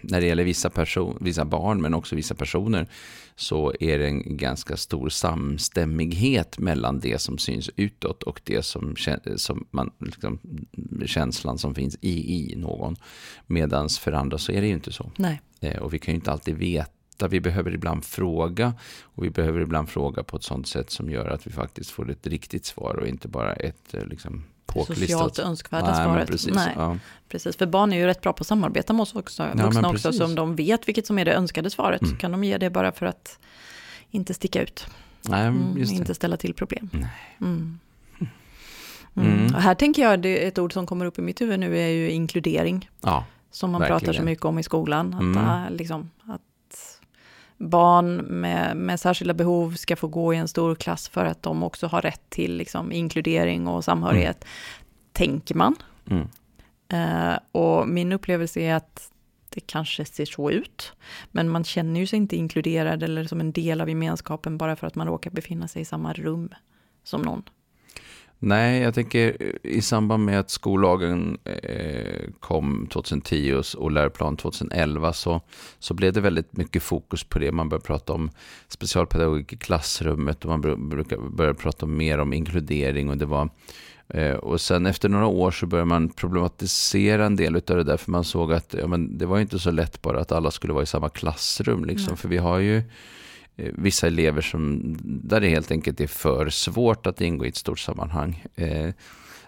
när 0.00 0.20
det 0.20 0.26
gäller 0.26 0.44
vissa, 0.44 0.70
person, 0.70 1.18
vissa 1.20 1.44
barn, 1.44 1.82
men 1.82 1.94
också 1.94 2.16
vissa 2.16 2.34
personer, 2.34 2.88
så 3.36 3.72
är 3.80 3.98
det 3.98 4.06
en 4.06 4.36
ganska 4.36 4.76
stor 4.76 5.08
samstämmighet 5.08 6.58
mellan 6.58 7.00
det 7.00 7.20
som 7.20 7.38
syns 7.38 7.70
utåt 7.76 8.22
och 8.22 8.40
det 8.44 8.62
som, 8.62 8.94
som 9.36 9.66
man, 9.70 9.90
liksom, 9.98 10.38
känslan 11.06 11.58
som 11.58 11.74
finns 11.74 11.96
i, 12.00 12.52
i 12.52 12.56
någon. 12.56 12.96
Medan 13.46 13.88
för 13.88 14.12
andra 14.12 14.38
så 14.38 14.52
är 14.52 14.60
det 14.60 14.66
ju 14.66 14.74
inte 14.74 14.92
så. 14.92 15.12
Nej. 15.16 15.40
Eh, 15.60 15.82
och 15.82 15.94
vi 15.94 15.98
kan 15.98 16.14
ju 16.14 16.16
inte 16.16 16.32
alltid 16.32 16.56
veta 16.56 16.88
vi 17.28 17.40
behöver 17.40 17.74
ibland 17.74 18.04
fråga 18.04 18.74
och 19.02 19.24
vi 19.24 19.30
behöver 19.30 19.60
ibland 19.60 19.88
fråga 19.88 20.22
på 20.22 20.36
ett 20.36 20.42
sånt 20.42 20.66
sätt 20.66 20.90
som 20.90 21.10
gör 21.10 21.28
att 21.28 21.46
vi 21.46 21.50
faktiskt 21.50 21.90
får 21.90 22.10
ett 22.10 22.26
riktigt 22.26 22.64
svar 22.64 22.96
och 22.96 23.06
inte 23.06 23.28
bara 23.28 23.52
ett 23.52 23.94
eh, 23.94 24.06
liksom, 24.06 24.44
påklistrat. 24.66 25.08
Socialt 25.10 25.38
önskvärda 25.38 25.86
Nej, 25.86 26.04
svaret. 26.04 26.28
Precis, 26.28 26.54
Nej, 26.54 26.72
ja. 26.76 26.96
precis, 27.28 27.56
för 27.56 27.66
barn 27.66 27.92
är 27.92 27.96
ju 27.96 28.06
rätt 28.06 28.20
bra 28.20 28.32
på 28.32 28.42
att 28.42 28.46
samarbeta 28.46 28.92
med 28.92 29.02
oss 29.02 29.14
också, 29.14 29.42
ja, 29.42 29.64
vuxna 29.64 29.88
också, 29.88 30.12
så 30.12 30.24
om 30.24 30.34
de 30.34 30.56
vet 30.56 30.88
vilket 30.88 31.06
som 31.06 31.18
är 31.18 31.24
det 31.24 31.34
önskade 31.34 31.70
svaret 31.70 32.02
mm. 32.02 32.14
så 32.14 32.20
kan 32.20 32.32
de 32.32 32.44
ge 32.44 32.58
det 32.58 32.70
bara 32.70 32.92
för 32.92 33.06
att 33.06 33.38
inte 34.10 34.34
sticka 34.34 34.62
ut. 34.62 34.86
Nej, 35.22 35.46
mm, 35.46 35.78
inte 35.78 36.14
ställa 36.14 36.36
till 36.36 36.54
problem. 36.54 36.90
Mm. 36.92 37.08
Mm. 37.40 37.78
mm. 39.16 39.54
Och 39.54 39.62
här 39.62 39.74
tänker 39.74 40.02
jag, 40.02 40.22
det 40.22 40.46
ett 40.46 40.58
ord 40.58 40.72
som 40.72 40.86
kommer 40.86 41.06
upp 41.06 41.18
i 41.18 41.22
mitt 41.22 41.40
huvud 41.40 41.60
nu 41.60 41.78
är 41.78 41.88
ju 41.88 42.10
inkludering. 42.10 42.90
Ja, 43.00 43.24
som 43.50 43.70
man 43.70 43.80
verkligen. 43.80 44.00
pratar 44.00 44.12
så 44.12 44.22
mycket 44.22 44.44
om 44.44 44.58
i 44.58 44.62
skolan. 44.62 45.14
Att, 45.14 45.20
mm. 45.20 45.76
liksom, 45.76 46.10
att 46.26 46.40
barn 47.62 48.16
med, 48.16 48.76
med 48.76 49.00
särskilda 49.00 49.34
behov 49.34 49.74
ska 49.74 49.96
få 49.96 50.08
gå 50.08 50.34
i 50.34 50.36
en 50.36 50.48
stor 50.48 50.74
klass 50.74 51.08
för 51.08 51.24
att 51.24 51.42
de 51.42 51.62
också 51.62 51.86
har 51.86 52.02
rätt 52.02 52.30
till 52.30 52.56
liksom, 52.56 52.92
inkludering 52.92 53.68
och 53.68 53.84
samhörighet, 53.84 54.44
mm. 54.44 54.48
tänker 55.12 55.54
man. 55.54 55.74
Mm. 56.10 56.28
Uh, 56.92 57.38
och 57.52 57.88
min 57.88 58.12
upplevelse 58.12 58.60
är 58.60 58.74
att 58.74 59.10
det 59.48 59.60
kanske 59.60 60.04
ser 60.04 60.24
så 60.24 60.50
ut, 60.50 60.92
men 61.30 61.48
man 61.48 61.64
känner 61.64 62.00
ju 62.00 62.06
sig 62.06 62.16
inte 62.16 62.36
inkluderad 62.36 63.02
eller 63.02 63.24
som 63.24 63.40
en 63.40 63.52
del 63.52 63.80
av 63.80 63.88
gemenskapen 63.88 64.58
bara 64.58 64.76
för 64.76 64.86
att 64.86 64.94
man 64.94 65.06
råkar 65.06 65.30
befinna 65.30 65.68
sig 65.68 65.82
i 65.82 65.84
samma 65.84 66.12
rum 66.12 66.48
som 67.04 67.22
någon. 67.22 67.42
Nej, 68.44 68.82
jag 68.82 68.94
tänker 68.94 69.36
i 69.66 69.82
samband 69.82 70.24
med 70.24 70.40
att 70.40 70.50
skollagen 70.50 71.38
eh, 71.44 72.20
kom 72.40 72.86
2010 72.92 73.62
och 73.76 73.90
läroplan 73.90 74.36
2011 74.36 75.12
så, 75.12 75.40
så 75.78 75.94
blev 75.94 76.12
det 76.12 76.20
väldigt 76.20 76.56
mycket 76.56 76.82
fokus 76.82 77.24
på 77.24 77.38
det. 77.38 77.52
Man 77.52 77.68
började 77.68 77.86
prata 77.86 78.12
om 78.12 78.30
specialpedagogik 78.68 79.52
i 79.52 79.56
klassrummet 79.56 80.44
och 80.44 80.50
man 80.50 80.60
började 81.36 81.58
prata 81.58 81.86
mer 81.86 82.18
om 82.18 82.32
inkludering 82.32 83.10
och 83.10 83.16
det 83.16 83.26
var 83.26 83.48
eh, 84.08 84.34
och 84.34 84.60
sen 84.60 84.86
efter 84.86 85.08
några 85.08 85.26
år 85.26 85.50
så 85.50 85.66
började 85.66 85.88
man 85.88 86.08
problematisera 86.08 87.26
en 87.26 87.36
del 87.36 87.56
av 87.56 87.62
det 87.62 87.84
där 87.84 87.96
för 87.96 88.10
man 88.10 88.24
såg 88.24 88.52
att 88.52 88.74
ja, 88.78 88.86
men 88.86 89.18
det 89.18 89.26
var 89.26 89.40
inte 89.40 89.58
så 89.58 89.70
lätt 89.70 90.02
bara 90.02 90.20
att 90.20 90.32
alla 90.32 90.50
skulle 90.50 90.72
vara 90.72 90.82
i 90.82 90.86
samma 90.86 91.08
klassrum 91.08 91.84
liksom. 91.84 92.08
Mm. 92.08 92.16
För 92.16 92.28
vi 92.28 92.38
har 92.38 92.58
ju 92.58 92.76
Eh, 92.76 92.88
Eh, 93.56 93.72
vissa 93.74 94.06
elever 94.06 94.40
som, 94.40 94.96
där 95.02 95.40
det 95.40 95.48
helt 95.48 95.70
enkelt 95.70 96.00
är 96.00 96.06
för 96.06 96.48
svårt 96.48 97.06
att 97.06 97.20
ingå 97.20 97.44
i 97.44 97.48
ett 97.48 97.56
stort 97.56 97.78
sammanhang. 97.78 98.44
Eh, 98.54 98.90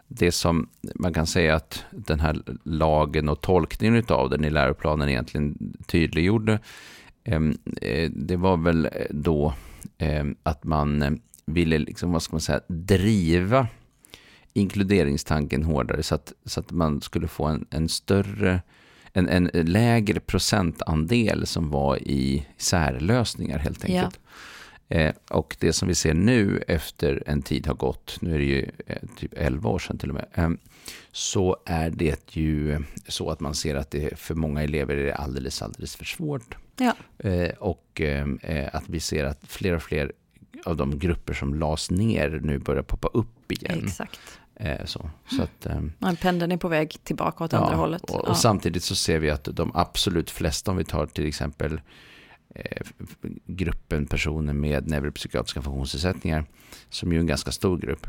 det 0.08 0.32
som 0.32 0.68
man 0.94 1.14
kan 1.14 1.26
säga 1.26 1.54
att 1.54 1.84
den 1.90 2.20
här 2.20 2.42
lagen 2.62 3.28
och 3.28 3.40
tolkningen 3.40 4.04
av 4.08 4.30
den 4.30 4.44
i 4.44 4.50
läroplanen 4.50 5.08
egentligen 5.08 5.75
tydliggjorde, 5.87 6.58
eh, 7.25 7.40
det 8.11 8.37
var 8.37 8.56
väl 8.56 8.88
då 9.11 9.54
att 10.42 10.64
man 10.64 11.20
ville, 11.46 11.78
liksom, 11.78 12.12
vad 12.12 12.23
ska 12.23 12.34
man 12.34 12.40
säga, 12.40 12.61
driva 12.66 13.68
inkluderingstanken 14.52 15.64
hårdare 15.64 16.02
så 16.02 16.14
att, 16.14 16.32
så 16.44 16.61
att 16.61 16.70
man 16.70 17.00
skulle 17.00 17.28
få 17.28 17.44
en, 17.44 17.66
en 17.70 17.88
större 17.88 18.62
en, 19.14 19.28
en 19.28 19.50
lägre 19.52 20.21
procentandel 20.21 21.47
som 21.47 21.71
var 21.71 21.97
i 22.02 22.47
särlösningar 22.56 23.59
helt 23.59 23.85
enkelt. 23.85 24.21
Ja. 24.88 24.97
Eh, 24.97 25.14
och 25.30 25.56
det 25.61 25.73
som 25.73 25.88
vi 25.88 25.94
ser 25.94 26.14
nu 26.14 26.64
efter 26.68 27.23
en 27.26 27.42
tid 27.42 27.66
har 27.66 27.75
gått, 27.75 28.18
nu 28.21 28.35
är 28.35 28.38
det 28.38 28.44
ju 28.44 28.71
eh, 28.87 28.97
typ 29.16 29.33
11 29.37 29.71
år 29.71 29.78
sedan 29.78 29.99
till 29.99 30.09
och 30.09 30.14
med, 30.14 30.26
eh, 30.35 30.50
så 31.12 31.56
är 31.64 31.90
det 31.90 32.37
ju 32.37 32.83
så 33.09 33.30
att 33.30 33.40
man 33.40 33.54
ser 33.54 33.75
att 33.75 33.90
det 33.90 34.18
för 34.18 34.35
många 34.35 34.62
elever 34.62 34.97
är 34.97 35.12
alldeles, 35.12 35.62
alldeles 35.62 35.97
för 35.97 36.04
svårt. 36.04 36.56
Ja. 36.76 36.97
Eh, 37.18 37.50
och 37.59 38.00
eh, 38.00 38.68
att 38.73 38.88
vi 38.88 39.00
ser 39.00 39.25
att 39.25 39.40
fler 39.47 39.75
och 39.75 39.83
fler 39.83 40.12
av 40.64 40.76
de 40.76 40.99
grupper 40.99 41.35
som 41.35 41.54
lades 41.54 41.90
ner 41.90 42.40
nu 42.42 42.59
börjar 42.59 42.83
poppa 42.83 43.09
upp 43.09 43.52
igen. 43.52 43.85
Exakt. 43.85 44.21
Eh, 44.56 44.84
så, 44.84 45.11
så 45.30 45.42
att, 45.42 45.66
eh, 45.66 45.80
ja, 45.99 46.14
pendeln 46.20 46.52
är 46.52 46.56
på 46.56 46.68
väg 46.68 46.96
tillbaka 47.04 47.44
åt 47.44 47.52
ja, 47.52 47.58
andra 47.58 47.76
hållet. 47.76 48.02
Och, 48.02 48.20
och 48.20 48.28
ja. 48.28 48.34
samtidigt 48.34 48.82
så 48.84 48.94
ser 48.94 49.18
vi 49.18 49.30
att 49.30 49.49
de 49.52 49.70
absolut 49.75 50.30
flesta, 50.30 50.70
om 50.70 50.76
vi 50.76 50.84
tar 50.84 51.06
till 51.06 51.26
exempel 51.26 51.80
eh, 52.54 52.87
gruppen 53.46 54.06
personer 54.06 54.52
med 54.52 54.88
neuropsykiatriska 54.88 55.62
funktionsnedsättningar, 55.62 56.44
som 56.90 57.12
ju 57.12 57.18
är 57.18 57.20
en 57.20 57.26
ganska 57.26 57.52
stor 57.52 57.78
grupp, 57.78 58.06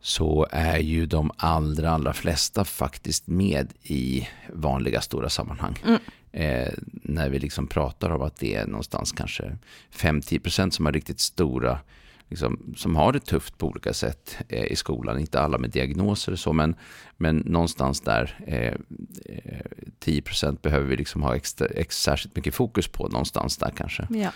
så 0.00 0.46
är 0.50 0.78
ju 0.78 1.06
de 1.06 1.30
allra, 1.36 1.90
allra 1.90 2.12
flesta 2.12 2.64
faktiskt 2.64 3.26
med 3.26 3.72
i 3.82 4.28
vanliga 4.52 5.00
stora 5.00 5.28
sammanhang. 5.28 5.78
Mm. 5.84 5.98
Eh, 6.32 6.72
när 6.86 7.28
vi 7.28 7.38
liksom 7.38 7.66
pratar 7.66 8.10
om 8.10 8.22
att 8.22 8.36
det 8.36 8.54
är 8.54 8.66
någonstans 8.66 9.12
kanske 9.12 9.58
5-10% 9.94 10.70
som 10.70 10.86
har 10.86 10.92
riktigt 10.92 11.20
stora 11.20 11.78
liksom, 12.32 12.74
som 12.76 12.96
har 12.96 13.12
det 13.12 13.20
tufft 13.20 13.58
på 13.58 13.66
olika 13.66 13.92
sätt 13.92 14.36
eh, 14.48 14.64
i 14.64 14.76
skolan. 14.76 15.18
Inte 15.18 15.40
alla 15.40 15.58
med 15.58 15.70
diagnoser 15.70 16.32
och 16.32 16.38
så, 16.38 16.52
men, 16.52 16.74
men 17.16 17.36
någonstans 17.36 18.00
där 18.00 18.38
eh, 18.46 18.74
10 19.98 20.22
eh, 20.42 20.52
behöver 20.62 20.86
vi 20.86 20.96
liksom 20.96 21.22
ha 21.22 21.36
extra, 21.36 21.66
extra, 21.66 22.12
särskilt 22.12 22.36
mycket 22.36 22.54
fokus 22.54 22.88
på 22.88 23.08
någonstans 23.08 23.56
där 23.56 23.72
kanske. 23.76 24.06
Ja. 24.10 24.30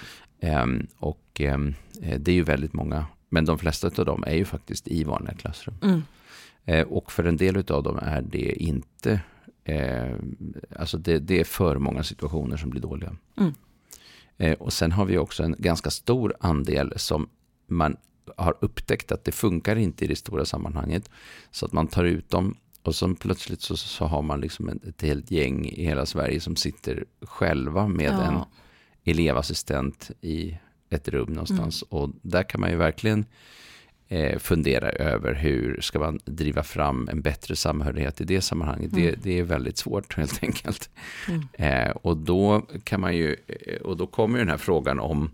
Um, 0.63 0.87
och 0.99 1.41
um, 1.41 1.75
det 2.19 2.29
är 2.29 2.35
ju 2.35 2.43
väldigt 2.43 2.73
många, 2.73 3.07
men 3.29 3.45
de 3.45 3.59
flesta 3.59 3.91
av 3.99 4.05
dem 4.05 4.25
är 4.27 4.37
ju 4.37 4.45
faktiskt 4.45 4.89
i 4.89 5.05
vanliga 5.05 5.35
klassrum. 5.35 5.75
Mm. 5.83 6.03
Uh, 6.71 6.93
och 6.93 7.13
för 7.13 7.25
en 7.25 7.37
del 7.37 7.57
av 7.57 7.83
dem 7.83 7.99
är 8.03 8.23
det 8.23 8.63
inte, 8.63 9.21
uh, 9.69 10.15
alltså 10.79 10.99
det, 10.99 11.19
det, 11.19 11.41
är 11.41 11.45
för 11.45 11.79
många 11.79 12.03
situationer 12.03 12.57
som 12.57 12.71
blir 12.71 12.83
dåliga. 12.83 13.17
Mm. 13.39 13.55
Och 14.59 14.73
sen 14.73 14.93
har 14.93 15.05
vi 15.05 15.19
också 15.19 15.43
en 15.43 15.55
ganska 15.59 15.91
stor 15.91 16.35
andel 16.41 16.93
som 16.97 17.29
man 17.67 17.97
har 18.37 18.57
upptäckt 18.61 19.13
att 19.13 19.25
det 19.25 19.33
funkar 19.33 19.77
inte 19.77 20.05
i 20.05 20.09
det 20.09 20.17
stora 20.17 20.45
sammanhanget. 20.45 21.11
Så 21.51 21.67
att 21.67 21.73
man 21.73 21.87
tar 21.87 22.05
ut 22.05 22.31
dem 22.31 22.57
och 22.83 22.95
så 22.95 23.15
plötsligt 23.15 23.61
så, 23.61 23.77
så 23.77 24.05
har 24.05 24.23
man 24.23 24.41
liksom 24.41 24.69
ett, 24.69 25.03
helt 25.03 25.31
gäng 25.31 25.67
i 25.67 25.85
hela 25.85 26.07
Sverige 26.07 26.41
som 26.41 26.57
sitter 26.57 27.05
själva 27.23 27.89
med 27.89 28.13
ja. 28.13 28.23
en 28.23 28.39
elevassistent 29.05 30.11
i 30.21 30.59
ett 30.91 31.09
rum 31.09 31.29
någonstans. 31.29 31.85
Mm. 31.91 32.03
Och 32.03 32.11
där 32.23 32.43
kan 32.43 32.61
man 32.61 32.71
ju 32.71 32.77
verkligen 32.77 33.25
eh, 34.09 34.39
fundera 34.39 34.91
över 34.91 35.35
hur 35.35 35.81
ska 35.81 35.99
man 35.99 36.21
driva 36.25 36.63
fram 36.63 37.09
en 37.09 37.23
bättre 37.23 37.57
samhörighet 37.57 38.21
i 38.21 38.25
det 38.25 38.41
sammanhanget. 38.41 38.93
Mm. 38.93 39.05
Det, 39.05 39.17
det, 39.23 39.39
är 39.39 39.43
väldigt 39.43 39.79
svårt 39.79 40.15
helt 40.17 40.43
enkelt. 40.43 40.91
Mm. 41.29 41.49
Eh, 41.53 41.91
och 41.91 42.17
då 42.17 42.67
kan 42.85 43.01
man 43.01 43.17
ju, 43.17 43.37
eh, 43.47 43.81
och 43.81 43.97
då 43.97 44.07
kommer 44.07 44.39
den 44.39 44.49
här 44.49 44.59
frågan 44.59 45.01
om 45.01 45.31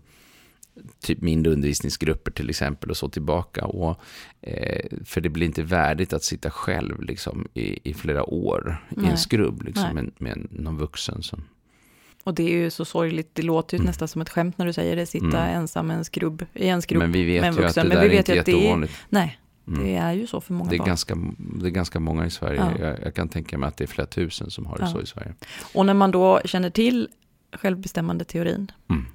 typ 0.99 1.21
mindre 1.21 1.51
undervisningsgrupper 1.51 2.31
till 2.31 2.49
exempel 2.49 2.89
och 2.89 2.97
så 2.97 3.09
tillbaka. 3.09 3.65
Och, 3.65 3.99
eh, 4.41 4.85
för 5.05 5.21
det 5.21 5.29
blir 5.29 5.45
inte 5.47 5.63
värdigt 5.63 6.13
att 6.13 6.23
sitta 6.23 6.51
själv 6.51 7.01
liksom, 7.01 7.47
i, 7.53 7.89
i 7.89 7.93
flera 7.93 8.23
år 8.23 8.85
Nej. 8.89 9.05
i 9.05 9.09
en 9.09 9.17
skrubb 9.17 9.63
liksom, 9.63 9.95
med, 9.95 10.11
med 10.17 10.47
någon 10.49 10.77
vuxen. 10.77 11.23
Som... 11.23 11.43
Och 12.23 12.33
det 12.33 12.43
är 12.43 12.57
ju 12.57 12.69
så 12.69 12.85
sorgligt, 12.85 13.29
det 13.33 13.41
låter 13.41 13.77
ju 13.77 13.79
mm. 13.79 13.87
nästan 13.87 14.07
som 14.07 14.21
ett 14.21 14.29
skämt 14.29 14.57
när 14.57 14.65
du 14.65 14.73
säger 14.73 14.95
det, 14.95 15.05
sitta 15.05 15.25
mm. 15.25 15.61
ensam 15.61 15.91
en 15.91 16.05
skrubb, 16.05 16.45
i 16.53 16.67
en 16.67 16.81
skrubb 16.81 17.01
Men 17.01 17.11
vi 17.11 17.23
vet 17.23 17.41
med 17.41 17.49
en 17.49 17.55
ju 17.55 17.61
vuxen. 17.61 17.87
att 17.87 17.93
det 17.93 17.95
där 17.95 18.09
är 18.09 18.17
inte 18.17 18.35
jätteovanligt. 18.35 18.93
nej, 19.09 19.39
Mm. 19.67 19.83
Det 19.83 19.95
är 19.95 20.13
ju 20.13 20.27
så 20.27 20.41
för 20.41 20.53
många 20.53 20.69
det 20.69 20.75
är 20.75 20.77
barn. 20.77 20.87
Ganska, 20.87 21.17
det 21.37 21.67
är 21.67 21.71
ganska 21.71 21.99
många 21.99 22.25
i 22.25 22.29
Sverige. 22.29 22.59
Ja. 22.59 22.87
Jag, 22.87 23.01
jag, 23.01 23.13
kan 23.13 23.29
tänka 23.29 23.57
mig 23.57 23.67
att 23.67 23.77
det 23.77 23.83
är 23.83 23.87
flera 23.87 24.07
tusen 24.07 24.51
som 24.51 24.65
har 24.65 24.77
det 24.77 24.83
ja. 24.83 24.87
så 24.87 25.01
i 25.01 25.05
Sverige. 25.05 25.33
Och 25.73 25.85
när 25.85 25.93
man 25.93 26.11
då 26.11 26.41
känner 26.45 26.69
till 26.69 27.09
självbestämmande 27.53 28.25
teorin 28.25 28.71
mm 28.89 29.05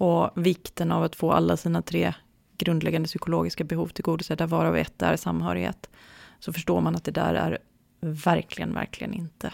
och 0.00 0.30
vikten 0.34 0.92
av 0.92 1.02
att 1.02 1.16
få 1.16 1.32
alla 1.32 1.56
sina 1.56 1.82
tre 1.82 2.14
grundläggande 2.58 3.06
psykologiska 3.06 3.64
behov 3.64 3.88
tillgodosedda, 3.88 4.46
varav 4.46 4.76
ett 4.76 5.02
är 5.02 5.16
samhörighet, 5.16 5.90
så 6.38 6.52
förstår 6.52 6.80
man 6.80 6.96
att 6.96 7.04
det 7.04 7.10
där 7.10 7.34
är 7.34 7.58
verkligen, 8.00 8.74
verkligen 8.74 9.14
inte 9.14 9.52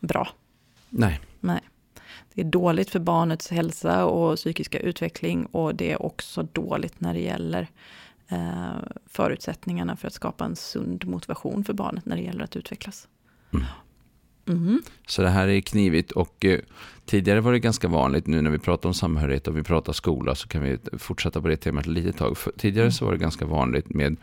bra. 0.00 0.28
Nej. 0.88 1.20
Nej. 1.40 1.60
Det 2.34 2.40
är 2.40 2.44
dåligt 2.44 2.90
för 2.90 2.98
barnets 2.98 3.50
hälsa 3.50 4.04
och 4.04 4.36
psykiska 4.36 4.78
utveckling 4.78 5.46
och 5.46 5.74
det 5.74 5.92
är 5.92 6.02
också 6.02 6.42
dåligt 6.42 7.00
när 7.00 7.14
det 7.14 7.20
gäller 7.20 7.68
eh, 8.28 8.78
förutsättningarna 9.06 9.96
för 9.96 10.06
att 10.06 10.14
skapa 10.14 10.44
en 10.44 10.56
sund 10.56 11.06
motivation 11.06 11.64
för 11.64 11.72
barnet 11.72 12.06
när 12.06 12.16
det 12.16 12.22
gäller 12.22 12.44
att 12.44 12.56
utvecklas. 12.56 13.08
Mm. 13.52 13.66
Mm. 14.48 14.82
Så 15.06 15.22
det 15.22 15.28
här 15.28 15.48
är 15.48 15.60
knivigt 15.60 16.12
och 16.12 16.44
eh, 16.44 16.60
tidigare 17.06 17.40
var 17.40 17.52
det 17.52 17.58
ganska 17.58 17.88
vanligt, 17.88 18.26
nu 18.26 18.42
när 18.42 18.50
vi 18.50 18.58
pratar 18.58 18.88
om 18.88 18.94
samhörighet 18.94 19.48
och 19.48 19.56
vi 19.56 19.62
pratar 19.62 19.92
skola 19.92 20.34
så 20.34 20.48
kan 20.48 20.62
vi 20.62 20.78
fortsätta 20.98 21.40
på 21.40 21.48
det 21.48 21.56
temat 21.56 21.86
ett 21.86 21.92
litet 21.92 22.16
tag. 22.16 22.38
För, 22.38 22.52
tidigare 22.56 22.92
så 22.92 23.04
var 23.04 23.12
det 23.12 23.18
ganska 23.18 23.46
vanligt 23.46 23.94
med 23.94 24.16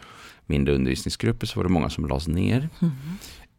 mindre 0.45 0.75
undervisningsgrupper 0.75 1.47
så 1.47 1.59
var 1.59 1.63
det 1.63 1.69
många 1.69 1.89
som 1.89 2.07
lades 2.07 2.27
ner. 2.27 2.69
Mm. 2.79 2.93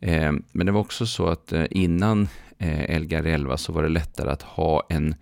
Eh, 0.00 0.42
men 0.52 0.66
det 0.66 0.72
var 0.72 0.80
också 0.80 1.06
så 1.06 1.26
att 1.26 1.52
eh, 1.52 1.64
innan 1.70 2.28
eh, 2.58 3.00
Lgr 3.00 3.26
11 3.26 3.56
så 3.56 3.72
var 3.72 3.82
det 3.82 3.88
lättare 3.88 4.30
att 4.30 4.42
ha 4.42 4.86
en, 4.88 5.14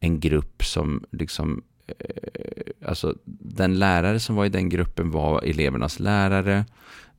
en 0.00 0.20
grupp 0.20 0.64
som 0.64 1.04
liksom 1.12 1.62
eh, 1.86 1.94
Alltså 2.86 3.14
den 3.24 3.78
lärare 3.78 4.20
som 4.20 4.36
var 4.36 4.44
i 4.44 4.48
den 4.48 4.68
gruppen 4.68 5.10
var 5.10 5.42
elevernas 5.42 6.00
lärare 6.00 6.64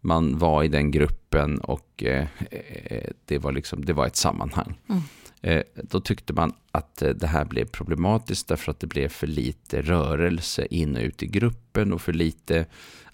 man 0.01 0.37
var 0.37 0.63
i 0.63 0.67
den 0.67 0.91
gruppen 0.91 1.57
och 1.57 2.03
eh, 2.03 2.27
eh, 2.51 3.09
det, 3.25 3.37
var 3.37 3.51
liksom, 3.51 3.85
det 3.85 3.93
var 3.93 4.07
ett 4.07 4.15
sammanhang. 4.15 4.79
Mm. 4.89 5.01
Eh, 5.41 5.63
då 5.75 5.99
tyckte 5.99 6.33
man 6.33 6.53
att 6.71 7.01
eh, 7.01 7.09
det 7.09 7.27
här 7.27 7.45
blev 7.45 7.65
problematiskt 7.65 8.47
därför 8.47 8.71
att 8.71 8.79
det 8.79 8.87
blev 8.87 9.09
för 9.09 9.27
lite 9.27 9.81
rörelse 9.81 10.67
in 10.69 10.95
och 10.95 11.01
ut 11.01 11.23
i 11.23 11.27
gruppen 11.27 11.93
och 11.93 12.01
för 12.01 12.13
lite 12.13 12.65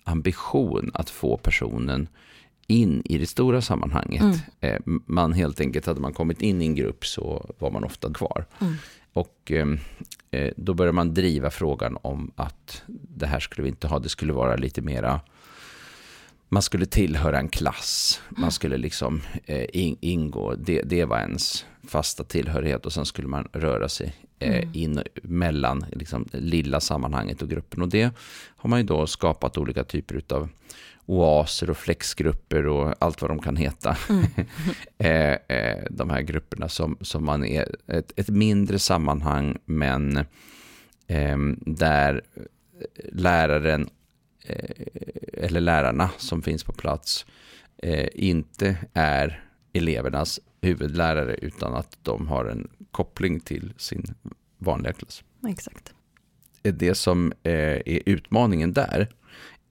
ambition 0.03 0.91
att 0.93 1.09
få 1.09 1.37
personen 1.37 2.07
in 2.67 3.01
i 3.05 3.17
det 3.17 3.25
stora 3.25 3.61
sammanhanget. 3.61 4.21
Mm. 4.21 4.37
Eh, 4.59 4.79
man 5.05 5.33
helt 5.33 5.59
enkelt, 5.59 5.85
hade 5.85 6.01
man 6.01 6.13
kommit 6.13 6.41
in 6.41 6.61
i 6.61 6.65
en 6.65 6.75
grupp 6.75 7.05
så 7.05 7.55
var 7.59 7.71
man 7.71 7.83
ofta 7.83 8.13
kvar. 8.13 8.45
Mm. 8.59 8.73
Och 9.13 9.51
eh, 9.51 10.51
då 10.55 10.73
började 10.73 10.95
man 10.95 11.13
driva 11.13 11.51
frågan 11.51 11.97
om 12.01 12.31
att 12.35 12.83
det 12.87 13.25
här 13.25 13.39
skulle 13.39 13.63
vi 13.63 13.69
inte 13.69 13.87
ha, 13.87 13.99
det 13.99 14.09
skulle 14.09 14.33
vara 14.33 14.55
lite 14.55 14.81
mera 14.81 15.21
man 16.53 16.61
skulle 16.61 16.85
tillhöra 16.85 17.39
en 17.39 17.49
klass, 17.49 18.21
man 18.29 18.51
skulle 18.51 18.77
liksom 18.77 19.21
eh, 19.45 19.65
in, 19.73 19.97
ingå, 20.01 20.55
det, 20.55 20.81
det 20.81 21.05
var 21.05 21.19
ens 21.19 21.65
fasta 21.87 22.23
tillhörighet 22.23 22.85
och 22.85 22.93
sen 22.93 23.05
skulle 23.05 23.27
man 23.27 23.47
röra 23.53 23.89
sig 23.89 24.15
eh, 24.39 24.57
mm. 24.57 24.69
in 24.73 25.03
mellan 25.23 25.85
liksom, 25.91 26.27
lilla 26.31 26.79
sammanhanget 26.79 27.41
och 27.41 27.49
gruppen. 27.49 27.81
Och 27.81 27.89
det 27.89 28.11
har 28.55 28.69
man 28.69 28.79
ju 28.79 28.85
då 28.85 29.07
skapat 29.07 29.57
olika 29.57 29.83
typer 29.83 30.21
av 30.29 30.49
oaser 31.05 31.69
och 31.69 31.77
flexgrupper 31.77 32.67
och 32.67 32.93
allt 32.99 33.21
vad 33.21 33.31
de 33.31 33.39
kan 33.39 33.55
heta. 33.55 33.97
Mm. 34.09 34.25
eh, 34.97 35.57
eh, 35.57 35.83
de 35.89 36.09
här 36.09 36.21
grupperna 36.21 36.69
som, 36.69 36.97
som 37.01 37.25
man 37.25 37.45
är 37.45 37.75
ett, 37.87 38.11
ett 38.15 38.29
mindre 38.29 38.79
sammanhang 38.79 39.57
men 39.65 40.17
eh, 41.07 41.37
där 41.65 42.21
läraren 43.11 43.89
eller 45.33 45.61
lärarna 45.61 46.09
som 46.17 46.41
finns 46.41 46.63
på 46.63 46.73
plats 46.73 47.25
eh, 47.77 48.07
inte 48.13 48.77
är 48.93 49.43
elevernas 49.73 50.39
huvudlärare 50.61 51.35
utan 51.35 51.73
att 51.73 51.97
de 52.01 52.27
har 52.27 52.45
en 52.45 52.67
koppling 52.91 53.39
till 53.39 53.73
sin 53.77 54.13
vanliga 54.57 54.93
klass. 54.93 55.23
Exakt. 55.47 55.93
Det 56.61 56.95
som 56.95 57.33
eh, 57.43 57.51
är 57.85 58.01
utmaningen 58.05 58.73
där 58.73 59.09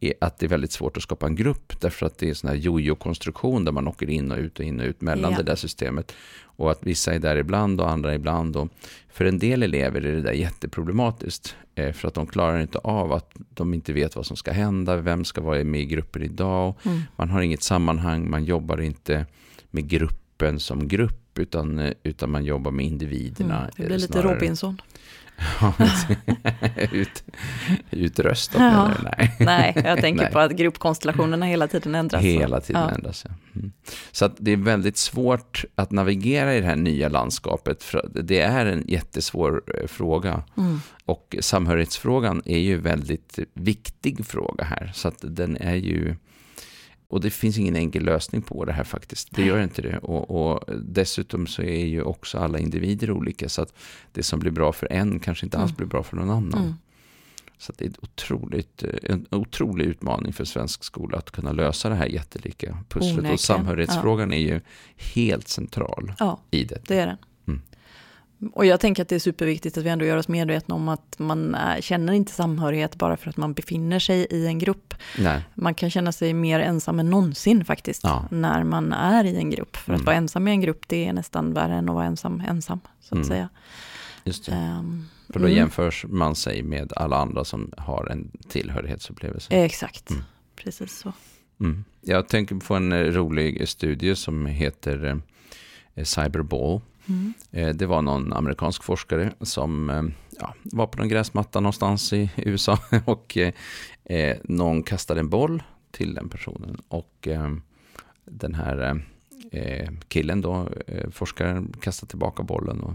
är 0.03 0.15
att 0.21 0.39
det 0.39 0.47
är 0.47 0.49
väldigt 0.49 0.73
svårt 0.73 0.97
att 0.97 1.03
skapa 1.03 1.27
en 1.27 1.37
grupp 1.37 1.81
därför 1.81 2.07
att 2.07 2.19
det 2.19 2.31
är 2.31 2.35
sån 2.35 2.51
här 2.51 2.57
jojo-konstruktion 2.57 3.65
där 3.65 3.73
man 3.73 3.89
åker 3.89 4.11
in 4.11 4.33
och 4.33 4.39
ut 4.39 4.59
och 4.59 4.65
in 4.65 4.81
och 4.81 4.87
ut 4.87 5.01
mellan 5.01 5.33
ja. 5.33 5.39
det 5.39 5.45
där 5.45 5.57
systemet. 5.57 6.13
Och 6.43 6.71
att 6.71 6.79
vissa 6.83 7.15
är 7.15 7.19
där 7.19 7.37
ibland 7.37 7.81
och 7.81 7.91
andra 7.91 8.15
ibland. 8.15 8.57
Och 8.57 8.69
för 9.13 9.25
en 9.25 9.39
del 9.39 9.63
elever 9.63 10.07
är 10.07 10.13
det 10.15 10.23
där 10.23 10.33
jätteproblematiskt. 10.33 11.57
Eh, 11.75 11.93
för 11.93 12.09
att 12.09 12.15
de 12.15 12.27
klarar 12.27 12.61
inte 12.61 12.79
av 12.79 13.13
att 13.13 13.31
de 13.55 13.75
inte 13.75 13.93
vet 13.93 14.17
vad 14.17 14.27
som 14.27 14.37
ska 14.37 14.53
hända, 14.53 14.97
vem 14.97 15.25
ska 15.25 15.41
vara 15.41 15.65
med 15.65 15.81
i 15.81 15.85
gruppen 15.85 16.23
idag. 16.23 16.75
Mm. 16.85 17.01
Man 17.17 17.31
har 17.31 17.43
inget 17.43 17.63
sammanhang, 17.63 18.31
man 18.31 18.45
jobbar 18.45 18.81
inte 18.81 19.27
med 19.71 19.89
gruppen 19.89 20.61
som 20.61 20.89
grupp 20.89 21.39
utan, 21.39 21.79
eh, 21.79 21.93
utan 22.03 22.31
man 22.31 22.45
jobbar 22.45 22.71
med 22.71 22.87
individerna. 22.87 23.59
Mm, 23.59 23.71
det 23.77 23.87
blir 23.87 23.99
lite 23.99 24.13
snarare. 24.13 24.35
Robinson. 24.35 24.81
Ut, 26.93 27.25
utröstat 27.91 28.61
ja. 28.61 28.91
Nej. 29.03 29.37
Nej, 29.41 29.73
jag 29.85 30.01
tänker 30.01 30.23
Nej. 30.23 30.33
på 30.33 30.39
att 30.39 30.53
gruppkonstellationerna 30.53 31.47
hela 31.47 31.69
tiden 31.69 31.95
ändras. 31.95 32.23
Hela 32.23 32.61
tiden 32.61 32.83
ja. 32.83 32.91
ändras, 32.91 33.27
ja. 33.29 33.35
Mm. 33.57 33.73
Så 34.13 34.25
att 34.25 34.37
det 34.39 34.51
är 34.51 34.57
väldigt 34.57 34.97
svårt 34.97 35.65
att 35.75 35.91
navigera 35.91 36.55
i 36.55 36.61
det 36.61 36.67
här 36.67 36.77
nya 36.77 37.09
landskapet. 37.09 37.83
För 37.83 38.11
det 38.23 38.41
är 38.41 38.67
en 38.67 38.85
jättesvår 38.89 39.63
eh, 39.79 39.87
fråga. 39.87 40.43
Mm. 40.57 40.81
Och 41.05 41.37
samhörighetsfrågan 41.41 42.43
är 42.45 42.59
ju 42.59 42.77
väldigt 42.77 43.39
viktig 43.55 44.27
fråga 44.27 44.65
här. 44.65 44.91
Så 44.95 45.09
att 45.09 45.19
den 45.21 45.57
är 45.57 45.75
ju 45.75 46.17
och 47.13 47.21
det 47.21 47.31
finns 47.31 47.59
ingen 47.59 47.77
enkel 47.77 48.05
lösning 48.05 48.43
på 48.43 48.65
det 48.65 48.73
här 48.73 48.85
faktiskt. 48.85 49.29
Det 49.31 49.43
gör 49.43 49.63
inte 49.63 49.83
det. 49.83 49.99
Och, 49.99 50.31
och, 50.31 50.65
dessutom 50.83 51.47
så 51.47 51.63
är 51.63 51.87
ju 51.87 52.03
också 52.03 52.39
alla 52.39 52.59
individer 52.59 53.11
olika. 53.11 53.49
Så 53.49 53.63
att 53.63 53.75
det 54.13 54.23
som 54.23 54.41
blir 54.41 54.51
bra 54.51 54.73
för 54.73 54.93
en 54.93 55.21
kanske 55.21 55.47
inte 55.47 55.59
alls 55.59 55.71
mm. 55.71 55.77
blir 55.77 55.87
bra 55.87 56.03
för 56.03 56.17
någon 56.17 56.31
annan. 56.31 56.63
Mm. 56.63 56.75
Så 57.59 57.73
det 57.77 57.85
är 57.85 57.93
otroligt, 58.03 58.85
en 59.03 59.27
otrolig 59.31 59.85
utmaning 59.85 60.33
för 60.33 60.45
svensk 60.45 60.85
skola 60.85 61.19
att 61.19 61.31
kunna 61.31 61.53
lösa 61.53 61.89
det 61.89 61.95
här 61.95 62.07
jättelika 62.07 62.79
pusslet. 62.89 63.13
Onäkligen. 63.13 63.35
Och 63.35 63.41
samhörighetsfrågan 63.41 64.31
ja. 64.31 64.37
är 64.37 64.41
ju 64.41 64.61
helt 64.97 65.49
central 65.49 66.13
ja, 66.19 66.41
i 66.51 66.65
det. 66.65 66.83
det 66.87 66.99
är 66.99 67.07
den. 67.07 67.17
Och 68.53 68.67
jag 68.67 68.81
tänker 68.81 69.03
att 69.03 69.09
det 69.09 69.15
är 69.15 69.19
superviktigt 69.19 69.79
att 69.79 69.85
vi 69.85 69.89
ändå 69.89 70.05
gör 70.05 70.17
oss 70.17 70.29
medvetna 70.29 70.75
om 70.75 70.89
att 70.89 71.19
man 71.19 71.57
känner 71.81 72.13
inte 72.13 72.33
samhörighet 72.33 72.97
bara 72.97 73.17
för 73.17 73.31
att 73.31 73.37
man 73.37 73.55
befinner 73.55 73.99
sig 73.99 74.27
i 74.31 74.47
en 74.47 74.59
grupp. 74.59 74.95
Nej. 75.19 75.43
Man 75.55 75.75
kan 75.75 75.91
känna 75.91 76.13
sig 76.13 76.35
mer 76.35 76.61
ensam 76.61 76.99
än 76.99 77.11
någonsin 77.11 77.65
faktiskt, 77.65 78.05
ja. 78.05 78.29
när 78.31 78.65
man 78.65 78.93
är 78.93 79.25
i 79.25 79.37
en 79.37 79.51
grupp. 79.51 79.77
För 79.77 79.93
mm. 79.93 80.01
att 80.01 80.07
vara 80.07 80.17
ensam 80.17 80.49
i 80.49 80.51
en 80.51 80.61
grupp, 80.61 80.89
det 80.89 81.07
är 81.07 81.13
nästan 81.13 81.55
värre 81.55 81.75
än 81.75 81.89
att 81.89 81.95
vara 81.95 82.05
ensam 82.05 82.43
ensam, 82.49 82.81
så 83.01 83.15
att 83.15 83.17
mm. 83.17 83.25
säga. 83.25 83.49
Just 84.25 84.47
det. 84.47 84.53
Ehm, 84.53 85.05
För 85.27 85.41
då 85.41 85.47
mm. 85.47 85.57
jämförs 85.57 86.05
man 86.09 86.35
sig 86.35 86.63
med 86.63 86.93
alla 86.97 87.17
andra 87.17 87.45
som 87.45 87.73
har 87.77 88.07
en 88.07 88.31
tillhörighetsupplevelse. 88.49 89.55
Exakt, 89.55 90.11
Mm. 90.11 90.23
precis 90.57 90.99
så. 90.99 91.13
Mm. 91.61 91.85
Jag 92.01 92.29
tänker 92.29 92.55
på 92.55 92.75
en 92.75 92.93
eh, 92.93 92.99
rolig 92.99 93.69
studie 93.69 94.17
som 94.17 94.47
heter 94.47 95.21
eh, 95.95 96.05
Cyberball. 96.05 96.81
Mm. 97.07 97.33
Eh, 97.51 97.69
Det 97.69 97.87
var 97.87 98.03
någon 98.03 98.33
amerikansk 98.33 98.83
forskare 98.83 99.33
som 99.41 99.91
eh, 99.91 100.03
ja, 100.41 100.55
var 100.63 100.87
på 100.87 100.99
någon 100.99 101.09
gräsmatta 101.09 101.61
någonstans 101.61 102.13
i 102.13 102.31
USA 102.37 102.79
och 103.05 103.37
eh, 103.37 103.53
eh, 104.05 104.37
någon 104.45 104.83
kastade 104.83 105.21
en 105.21 105.29
boll 105.29 105.63
till 105.91 106.15
den 106.15 106.29
personen 106.29 106.77
och 106.89 107.29
eh, 107.29 107.51
den 108.25 108.55
här 108.55 109.03
eh, 109.53 109.91
killen 110.09 110.41
då, 110.41 110.69
forskaren, 111.11 111.73
kastar 111.81 112.07
tillbaka 112.07 112.43
bollen 112.43 112.81
och 112.81 112.95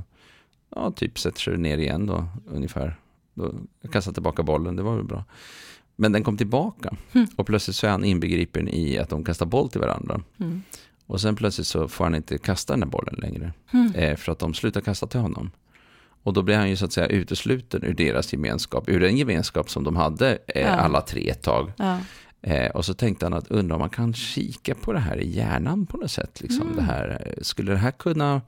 ja, 0.75 0.91
typ 0.91 1.19
sätter 1.19 1.39
sig 1.39 1.57
ner 1.57 1.77
igen 1.77 2.05
då 2.05 2.27
ungefär. 2.47 2.95
Då 3.33 3.53
kastar 3.91 4.11
tillbaka 4.13 4.43
bollen, 4.43 4.75
det 4.75 4.83
var 4.83 4.95
väl 4.95 5.03
bra. 5.05 5.23
Men 5.95 6.11
den 6.11 6.23
kom 6.23 6.37
tillbaka 6.37 6.95
Mm. 7.13 7.27
och 7.35 7.45
plötsligt 7.47 7.75
så 7.75 7.87
är 7.87 7.91
han 7.91 8.03
inbegripen 8.05 8.67
i 8.67 8.97
att 8.97 9.09
de 9.09 9.23
kastar 9.23 9.45
boll 9.45 9.69
till 9.69 9.81
varandra. 9.81 10.21
Mm. 10.39 10.61
Och 11.07 11.21
sen 11.21 11.35
plötsligt 11.35 11.67
så 11.67 11.87
får 11.87 12.03
han 12.03 12.15
inte 12.15 12.37
kasta 12.37 12.73
den 12.73 12.83
här 12.83 12.89
bollen 12.89 13.15
längre. 13.17 13.53
Mm. 13.73 13.93
Eh, 13.95 14.15
för 14.15 14.31
att 14.31 14.39
de 14.39 14.53
slutar 14.53 14.81
kasta 14.81 15.07
till 15.07 15.19
honom. 15.19 15.51
Och 16.23 16.33
då 16.33 16.41
blir 16.41 16.55
han 16.57 16.69
ju 16.69 16.75
så 16.75 16.85
att 16.85 16.93
säga 16.93 17.07
utesluten 17.07 17.83
ur 17.83 17.93
deras 17.93 18.33
gemenskap, 18.33 18.89
ur 18.89 18.99
den 18.99 19.17
gemenskap 19.17 19.69
som 19.69 19.83
de 19.83 19.95
hade 19.95 20.37
eh, 20.47 20.61
Ja. 20.61 20.67
alla 20.67 21.01
tre 21.01 21.29
ett 21.29 21.41
tag. 21.41 21.71
Ja. 21.77 21.99
Eh, 22.41 22.71
och 22.71 22.85
så 22.85 22.93
tänkte 22.93 23.25
han 23.25 23.33
att 23.33 23.47
undra 23.51 23.75
om 23.75 23.79
man 23.79 23.89
kan 23.89 24.13
kika 24.13 24.75
på 24.75 24.93
det 24.93 24.99
här 24.99 25.17
i 25.17 25.35
hjärnan 25.35 25.85
på 25.85 25.97
något 25.97 26.11
sätt. 26.11 26.41
Liksom, 26.41 26.61
Mm. 26.61 26.75
det 26.75 26.81
här, 26.81 27.33
skulle 27.41 27.71
det 27.71 27.77
här 27.77 27.91
kunna, 27.91 28.41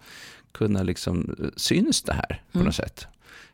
kunna 0.52 0.84
liksom, 0.84 1.36
eh, 1.40 1.46
syns 1.56 2.02
det 2.02 2.14
här 2.14 2.42
på 2.52 2.58
Mm. 2.58 2.66
något 2.66 2.76
sätt? 2.76 3.08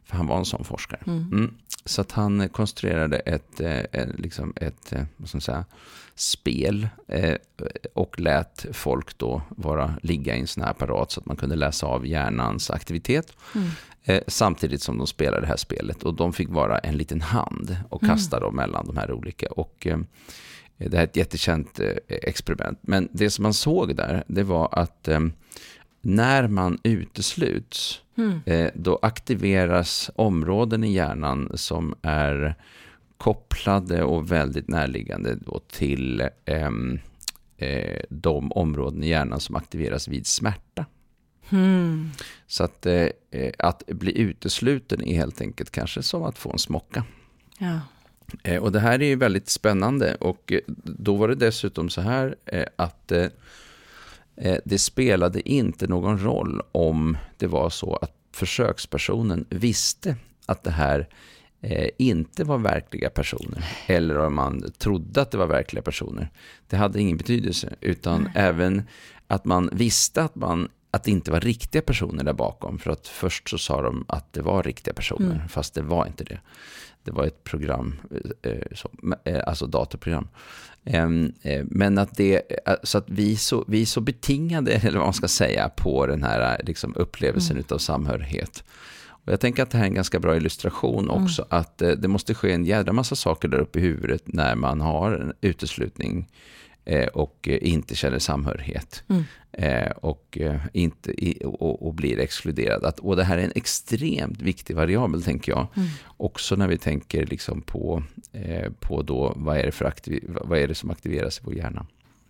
För 0.05 0.17
han 0.17 0.27
var 0.27 0.37
en 0.37 0.45
sån 0.45 0.63
forskare. 0.63 1.01
Mm. 1.07 1.29
Mm. 1.31 1.53
Så 1.85 2.01
att 2.01 2.11
han 2.11 2.41
eh, 2.41 2.47
konstruerade 2.47 3.17
ett, 3.17 3.59
eh, 3.59 4.07
liksom 4.17 4.53
ett 4.55 4.93
eh, 4.93 5.01
vad 5.17 5.27
ska 5.29 5.35
man 5.35 5.41
säga, 5.41 5.65
spel 6.15 6.87
eh, 7.07 7.35
och 7.93 8.19
lät 8.19 8.65
folk 8.71 9.17
då 9.17 9.41
vara, 9.49 9.93
ligga 10.01 10.35
i 10.35 10.39
en 10.39 10.47
sån 10.47 10.63
här 10.63 10.71
apparat 10.71 11.11
så 11.11 11.19
att 11.19 11.25
man 11.25 11.37
kunde 11.37 11.55
läsa 11.55 11.85
av 11.87 12.07
hjärnans 12.07 12.69
aktivitet 12.71 13.33
Mm. 13.55 13.67
eh, 14.03 14.21
samtidigt 14.27 14.81
som 14.81 14.97
de 14.97 15.07
spelade 15.07 15.41
det 15.41 15.47
här 15.47 15.57
spelet. 15.57 16.03
Och 16.03 16.13
de 16.13 16.33
fick 16.33 16.49
vara 16.49 16.79
en 16.79 16.97
liten 16.97 17.21
hand 17.21 17.77
och 17.89 18.03
Mm. 18.03 18.15
kasta 18.15 18.39
dem 18.39 18.55
mellan 18.55 18.85
de 18.87 18.97
här 18.97 19.11
olika. 19.11 19.47
Och 19.51 19.87
eh, 19.87 19.97
det 20.77 20.93
här 20.97 21.03
är 21.03 21.07
ett 21.07 21.15
jättekänt 21.15 21.79
experiment. 22.07 22.79
Men 22.81 23.09
det 23.11 23.29
som 23.29 23.43
man 23.43 23.53
såg 23.53 23.95
där, 23.95 24.23
det 24.27 24.43
var 24.43 24.69
att 24.71 25.07
när 26.05 26.47
man 26.47 26.79
utesluts 26.83 28.01
Mm. 28.17 28.41
eh, 28.45 28.71
då 28.75 28.99
aktiveras 29.01 30.11
områden 30.15 30.83
i 30.83 30.93
hjärnan 30.93 31.51
som 31.55 31.95
är 32.01 32.55
kopplade 33.17 34.03
och 34.03 34.31
väldigt 34.31 34.67
närliggande 34.67 35.37
till 35.71 36.29
ehm, 36.45 36.99
eh, 37.57 38.01
de 38.09 38.51
områden 38.51 39.03
i 39.03 39.07
hjärnan 39.09 39.39
som 39.39 39.55
aktiveras 39.55 40.07
vid 40.07 40.27
smärta. 40.27 40.85
Mm. 41.49 42.09
Så 42.47 42.63
att, 42.63 42.85
eh, 42.85 43.09
att 43.59 43.83
bli 43.87 44.19
utesluten 44.19 45.03
är 45.03 45.15
helt 45.15 45.41
enkelt 45.41 45.71
kanske 45.71 46.03
som 46.03 46.23
att 46.23 46.37
få 46.37 46.51
en 46.51 46.59
smocka. 46.59 47.03
Ja. 47.57 47.79
Och 48.59 48.71
det 48.71 48.79
här 48.79 49.01
är 49.01 49.05
ju 49.05 49.15
väldigt 49.15 49.49
spännande 49.49 50.15
och 50.15 50.53
då 50.83 51.15
var 51.15 51.27
det 51.27 51.35
dessutom 51.35 51.89
så 51.89 52.01
här 52.01 52.35
att 52.75 53.11
det 54.65 54.79
spelade 54.79 55.49
inte 55.49 55.87
någon 55.87 56.19
roll 56.19 56.61
om 56.71 57.17
det 57.37 57.47
var 57.47 57.69
så 57.69 57.95
att 57.95 58.11
försökspersonen 58.31 59.45
visste 59.49 60.15
att 60.45 60.63
det 60.63 60.71
här 60.71 61.07
eh, 61.61 61.89
inte 61.97 62.43
var 62.43 62.57
verkliga 62.57 63.09
personer 63.09 63.65
eller 63.85 64.17
om 64.19 64.35
man 64.35 64.71
trodde 64.77 65.21
att 65.21 65.31
det 65.31 65.37
var 65.37 65.47
verkliga 65.47 65.81
personer. 65.81 66.29
Det 66.67 66.77
hade 66.77 67.01
ingen 67.01 67.17
betydelse 67.17 67.75
utan 67.81 68.29
även 68.35 68.83
att 69.27 69.45
man 69.45 69.69
visste 69.73 70.23
att 70.23 70.35
man 70.35 70.69
att 70.95 71.03
det 71.03 71.11
inte 71.11 71.31
var 71.31 71.39
riktiga 71.39 71.81
personer 71.81 72.23
där 72.23 72.33
bakom. 72.33 72.79
För 72.79 72.91
att 72.91 73.07
först 73.07 73.49
så 73.49 73.57
sa 73.57 73.81
de 73.81 74.05
att 74.07 74.33
det 74.33 74.41
var 74.41 74.63
riktiga 74.63 74.93
personer, 74.93 75.35
Mm. 75.35 75.47
fast 75.49 75.73
det 75.73 75.81
var 75.81 76.05
inte 76.07 76.23
det. 76.23 76.39
Det 77.03 77.11
var 77.11 77.23
ett 77.25 77.43
program, 77.43 77.95
eh, 78.41 78.51
så, 78.75 78.89
eh, 79.23 79.41
alltså 79.47 79.67
datorprogram. 79.67 80.27
Em, 80.85 81.33
eh, 81.41 81.65
Men 81.65 81.97
att 81.97 82.15
det, 82.17 82.51
eh, 82.67 82.73
så 82.83 82.97
att 82.97 83.09
vi 83.09 83.31
är 83.31 83.35
så, 83.35 83.65
vi 83.67 83.81
är 83.81 83.85
så 83.85 84.01
betingade, 84.01 84.71
eller 84.83 84.97
vad 84.97 85.07
man 85.07 85.13
ska 85.13 85.27
säga, 85.27 85.69
på 85.69 86.05
den 86.07 86.23
här 86.23 86.53
eh, 86.59 86.65
liksom, 86.65 86.93
upplevelsen 86.95 87.57
utav 87.57 87.77
samhörighet. 87.77 88.63
Och 89.25 89.31
jag 89.33 89.39
tänker 89.39 89.63
att 89.63 89.69
det 89.71 89.77
här 89.77 89.85
är 89.85 89.89
en 89.89 89.93
ganska 89.95 90.19
bra 90.19 90.35
illustration 90.37 91.09
också, 91.09 91.45
att 91.49 91.81
eh, 91.81 91.89
det 91.91 92.07
måste 92.07 92.33
ske 92.33 92.51
en 92.51 92.65
jädra 92.65 92.93
massa 92.93 93.15
saker 93.15 93.47
där 93.47 93.57
uppe 93.57 93.79
i 93.79 93.81
huvudet 93.81 94.21
när 94.25 94.55
man 94.55 94.81
har 94.81 95.11
en 95.11 95.33
uteslutning 95.41 96.17
eh, 96.19 96.29
och 97.13 97.47
eh, 97.47 97.57
inte 97.61 97.95
känner 97.95 98.19
samhörighet. 98.19 99.03
Mm. 99.07 99.23
Eh, 99.51 99.91
och, 99.91 100.37
eh, 100.41 100.61
inte, 100.73 101.13
och, 101.45 101.87
och 101.87 101.93
blir 101.93 102.19
exkluderad. 102.19 102.85
Att, 102.85 102.99
och 102.99 103.15
det 103.15 103.23
här 103.23 103.37
är 103.37 103.43
en 103.43 103.51
extremt 103.55 104.41
viktig 104.41 104.75
variabel, 104.75 105.23
tänker 105.23 105.51
jag. 105.51 105.67
Mm. 105.75 105.89
Också 106.17 106.55
när 106.55 106.67
vi 106.67 106.77
tänker 106.77 107.25
liksom 107.25 107.61
på, 107.61 108.03
eh, 108.31 108.71
på 108.79 109.01
då, 109.01 109.33
vad, 109.35 109.57
är 109.57 109.63
det 109.63 109.71
för 109.71 109.85
aktiv, 109.85 110.37
vad 110.41 110.59
är 110.59 110.67
det 110.67 110.75
som 110.75 110.91
aktiveras 110.91 111.39
i 111.39 111.41
vår 111.45 111.55
hjärna. 111.55 111.85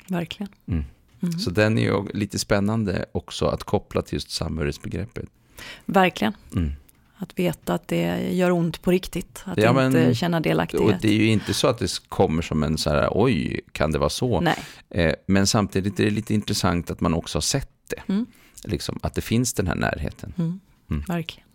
Verkligen. 0.08 0.52
Mm. 0.68 0.84
Mm. 1.22 1.40
Så 1.40 1.50
den 1.50 1.78
är 1.78 1.82
ju 1.82 2.08
lite 2.14 2.40
spännande 2.40 3.06
också 3.12 3.46
att 3.46 3.64
koppla 3.64 4.02
till 4.02 4.14
just 4.14 4.32
samhörighetsbegreppet. 4.32 5.26
Verkligen. 5.86 6.34
Att 7.18 7.40
veta 7.40 7.74
att 7.74 7.88
det 7.88 8.32
gör 8.34 8.52
ont 8.52 8.82
på 8.82 8.92
riktigt. 8.92 9.44
Att 9.46 9.58
Ja, 9.58 9.74
men- 9.74 9.86
inte 9.98 10.16
känna 10.16 10.38
Och 10.38 10.44
delaktighet. 10.44 11.02
det 11.02 11.08
är 11.08 11.14
ju 11.14 11.28
inte 11.28 11.54
så 11.54 11.68
att 11.68 11.78
det 11.78 12.10
kommer 12.10 12.42
som 12.42 12.64
en 12.64 12.78
så 12.78 12.90
här, 12.90 13.10
oj, 13.12 13.62
kan 13.72 13.92
det 13.92 14.00
vara 14.00 14.10
så? 14.10 14.42
Nej. 14.42 14.58
Eh, 14.90 15.14
men 15.26 15.48
samtidigt 15.48 16.00
är 16.00 16.04
det 16.04 16.10
lite 16.10 16.34
intressant 16.34 16.92
att 16.92 17.02
man 17.02 17.14
också 17.14 17.36
har 17.38 17.42
sett 17.42 17.70
det. 17.90 18.14
Mm. 18.14 18.26
Liksom, 18.64 19.00
att 19.04 19.14
det 19.14 19.22
finns 19.22 19.54
den 19.54 19.68
här 19.68 19.76
närheten. 19.76 20.34
Mm. 20.38 20.60
Mm. 20.92 21.04
Verkligen. 21.08 21.48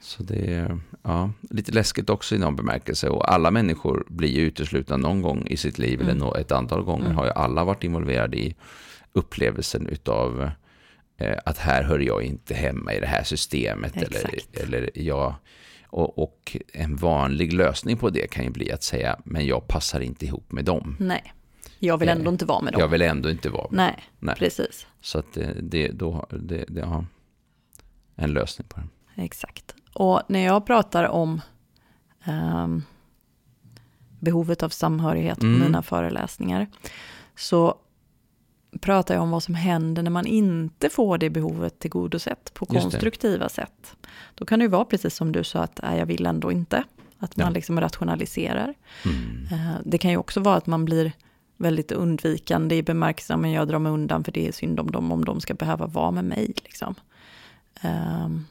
Så 0.00 0.22
det 0.22 0.54
är 0.54 0.78
ja, 1.02 1.30
lite 1.50 1.72
läskigt 1.72 2.10
också 2.10 2.34
i 2.34 2.38
någon 2.38 2.56
bemärkelse. 2.56 3.08
Och 3.08 3.32
alla 3.32 3.50
människor 3.50 4.04
blir 4.08 4.28
ju 4.28 4.40
uteslutna 4.40 4.96
någon 4.96 5.22
gång 5.22 5.46
i 5.46 5.56
sitt 5.56 5.78
liv, 5.78 6.00
eller 6.00 6.10
Mm. 6.12 6.28
ett 6.40 6.52
antal 6.52 6.82
gånger 6.82 7.04
Mm. 7.04 7.16
har 7.16 7.24
ju 7.24 7.30
alla 7.30 7.64
varit 7.64 7.84
involverade 7.84 8.36
i 8.36 8.54
upplevelsen 9.12 9.86
utav 9.86 10.50
att 11.44 11.58
här 11.58 11.82
hör 11.82 11.98
jag 11.98 12.22
inte 12.22 12.54
hemma 12.54 12.94
i 12.94 13.00
det 13.00 13.06
här 13.06 13.22
systemet. 13.24 13.96
Eller, 13.96 14.06
Exakt. 14.34 14.56
eller 14.60 14.90
jag, 14.94 15.34
och, 15.86 16.18
och 16.18 16.56
en 16.72 16.96
vanlig 16.96 17.52
lösning 17.52 17.96
på 17.96 18.10
det 18.10 18.26
kan 18.30 18.44
ju 18.44 18.50
bli 18.50 18.72
att 18.72 18.82
säga, 18.82 19.18
men 19.24 19.46
jag 19.46 19.68
passar 19.68 20.00
inte 20.00 20.24
ihop 20.26 20.52
med 20.52 20.64
dem. 20.64 20.96
Nej. 21.00 21.32
Jag 21.78 21.98
vill 21.98 22.08
Eh, 22.08 22.16
ändå 22.16 22.30
inte 22.30 22.44
vara 22.44 22.60
med 22.60 22.72
dem. 22.72 22.80
Jag 22.80 22.88
vill 22.88 23.02
ändå 23.02 23.30
inte 23.30 23.48
vara 23.50 23.66
med 23.70 23.76
Nej, 23.76 24.04
Nej. 24.18 24.34
precis. 24.38 24.86
Så 25.00 25.18
att 25.18 25.32
det, 25.34 25.54
det, 25.62 25.88
då, 25.88 26.26
det, 26.30 26.64
det 26.68 26.84
har 26.86 27.06
en 28.16 28.32
lösning 28.32 28.68
på 28.68 28.80
det. 28.80 29.22
Exakt. 29.22 29.74
Och 29.94 30.22
när 30.28 30.44
jag 30.44 30.66
pratar 30.66 31.04
om 31.04 31.40
ehm, 32.24 32.82
behovet 34.20 34.62
av 34.62 34.68
samhörighet 34.68 35.38
på 35.40 35.46
Mm. 35.46 35.60
mina 35.60 35.82
föreläsningar 35.82 36.66
så 37.36 37.74
pratar 38.80 39.14
jag 39.14 39.22
om 39.22 39.30
vad 39.30 39.42
som 39.42 39.54
händer 39.54 40.02
när 40.02 40.10
man 40.10 40.26
inte 40.26 40.88
får 40.88 41.18
det 41.18 41.30
behovet 41.30 41.78
tillgodosett 41.78 42.54
på 42.54 42.66
konstruktiva 42.66 43.48
sätt. 43.48 43.96
Då 44.34 44.44
kan 44.44 44.58
det 44.58 44.62
ju 44.62 44.68
vara 44.68 44.84
precis 44.84 45.14
som 45.14 45.32
du 45.32 45.44
sa 45.44 45.58
att 45.60 45.80
"Nej, 45.82 45.98
jag 45.98 46.06
vill 46.06 46.26
ändå 46.26 46.52
inte. 46.52 46.84
Att 47.18 47.36
man 47.36 47.46
Ja. 47.46 47.50
liksom 47.50 47.80
rationaliserar. 47.80 48.74
Mm. 49.04 49.46
Eh, 49.52 49.74
Det 49.84 49.98
kan 49.98 50.10
ju 50.10 50.16
också 50.16 50.40
vara 50.40 50.56
att 50.56 50.66
man 50.66 50.84
blir 50.84 51.12
väldigt 51.56 51.92
undvikande 51.92 52.76
i 52.76 52.82
bemärkelsen, 52.82 53.40
men 53.40 53.50
jag 53.50 53.68
drar 53.68 53.78
mig 53.78 53.92
undan 53.92 54.24
för 54.24 54.32
det 54.32 54.48
är 54.48 54.52
synd 54.52 54.80
om 54.80 54.90
dem 54.90 55.12
om 55.12 55.24
de 55.24 55.40
ska 55.40 55.54
behöva 55.54 55.86
vara 55.86 56.10
med 56.10 56.24
mig. 56.24 56.52
Liksom. 56.64 56.94
Ehm, 57.80 58.44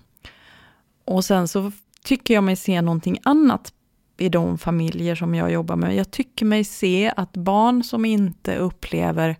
och 1.05 1.25
sen 1.25 1.47
så 1.47 1.71
tycker 2.03 2.33
jag 2.33 2.43
mig 2.43 2.55
se 2.55 2.81
någonting 2.81 3.17
annat 3.23 3.73
i 4.17 4.29
de 4.29 4.57
familjer 4.57 5.15
som 5.15 5.35
jag 5.35 5.51
jobbar 5.51 5.75
med. 5.75 5.95
Jag 5.95 6.11
tycker 6.11 6.45
mig 6.45 6.63
se 6.63 7.13
att 7.17 7.33
barn 7.33 7.83
som 7.83 8.05
inte 8.05 8.55
upplever 8.55 9.35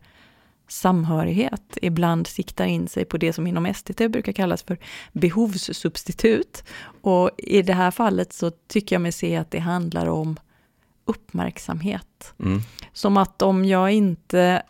samhörighet 0.69 1.77
ibland 1.82 2.27
siktar 2.27 2.65
in 2.65 2.88
sig 2.88 3.05
på 3.05 3.17
det 3.17 3.34
som 3.34 3.47
inom 3.47 3.73
STT 3.73 3.97
brukar 3.97 4.32
kallas 4.32 4.63
för 4.63 4.77
behovssubstitut. 5.12 6.63
Och 7.01 7.32
i 7.38 7.62
det 7.62 7.73
här 7.73 7.91
fallet 7.91 8.34
så 8.34 8.51
tycker 8.51 8.95
jag 8.95 9.01
mig 9.01 9.12
se 9.12 9.36
att 9.36 9.51
det 9.51 9.60
handlar 9.60 10.08
om 10.08 10.39
uppmärksamhet. 11.05 12.34
Mm. 12.39 12.62
Som 12.93 13.17
att 13.17 13.41
om 13.41 13.65
jag 13.65 13.91
inte 13.91 14.63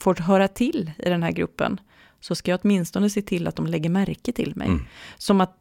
får 0.00 0.14
höra 0.14 0.48
till 0.48 0.90
i 0.98 1.08
den 1.08 1.22
här 1.22 1.32
gruppen 1.32 1.80
så 2.20 2.34
ska 2.34 2.50
jag 2.50 2.60
åtminstone 2.62 3.10
se 3.10 3.22
till 3.22 3.46
att 3.46 3.56
de 3.56 3.66
lägger 3.66 3.90
märke 3.90 4.32
till 4.32 4.52
mig. 4.56 4.68
Mm. 4.68 4.86
Som 5.18 5.40
att, 5.40 5.56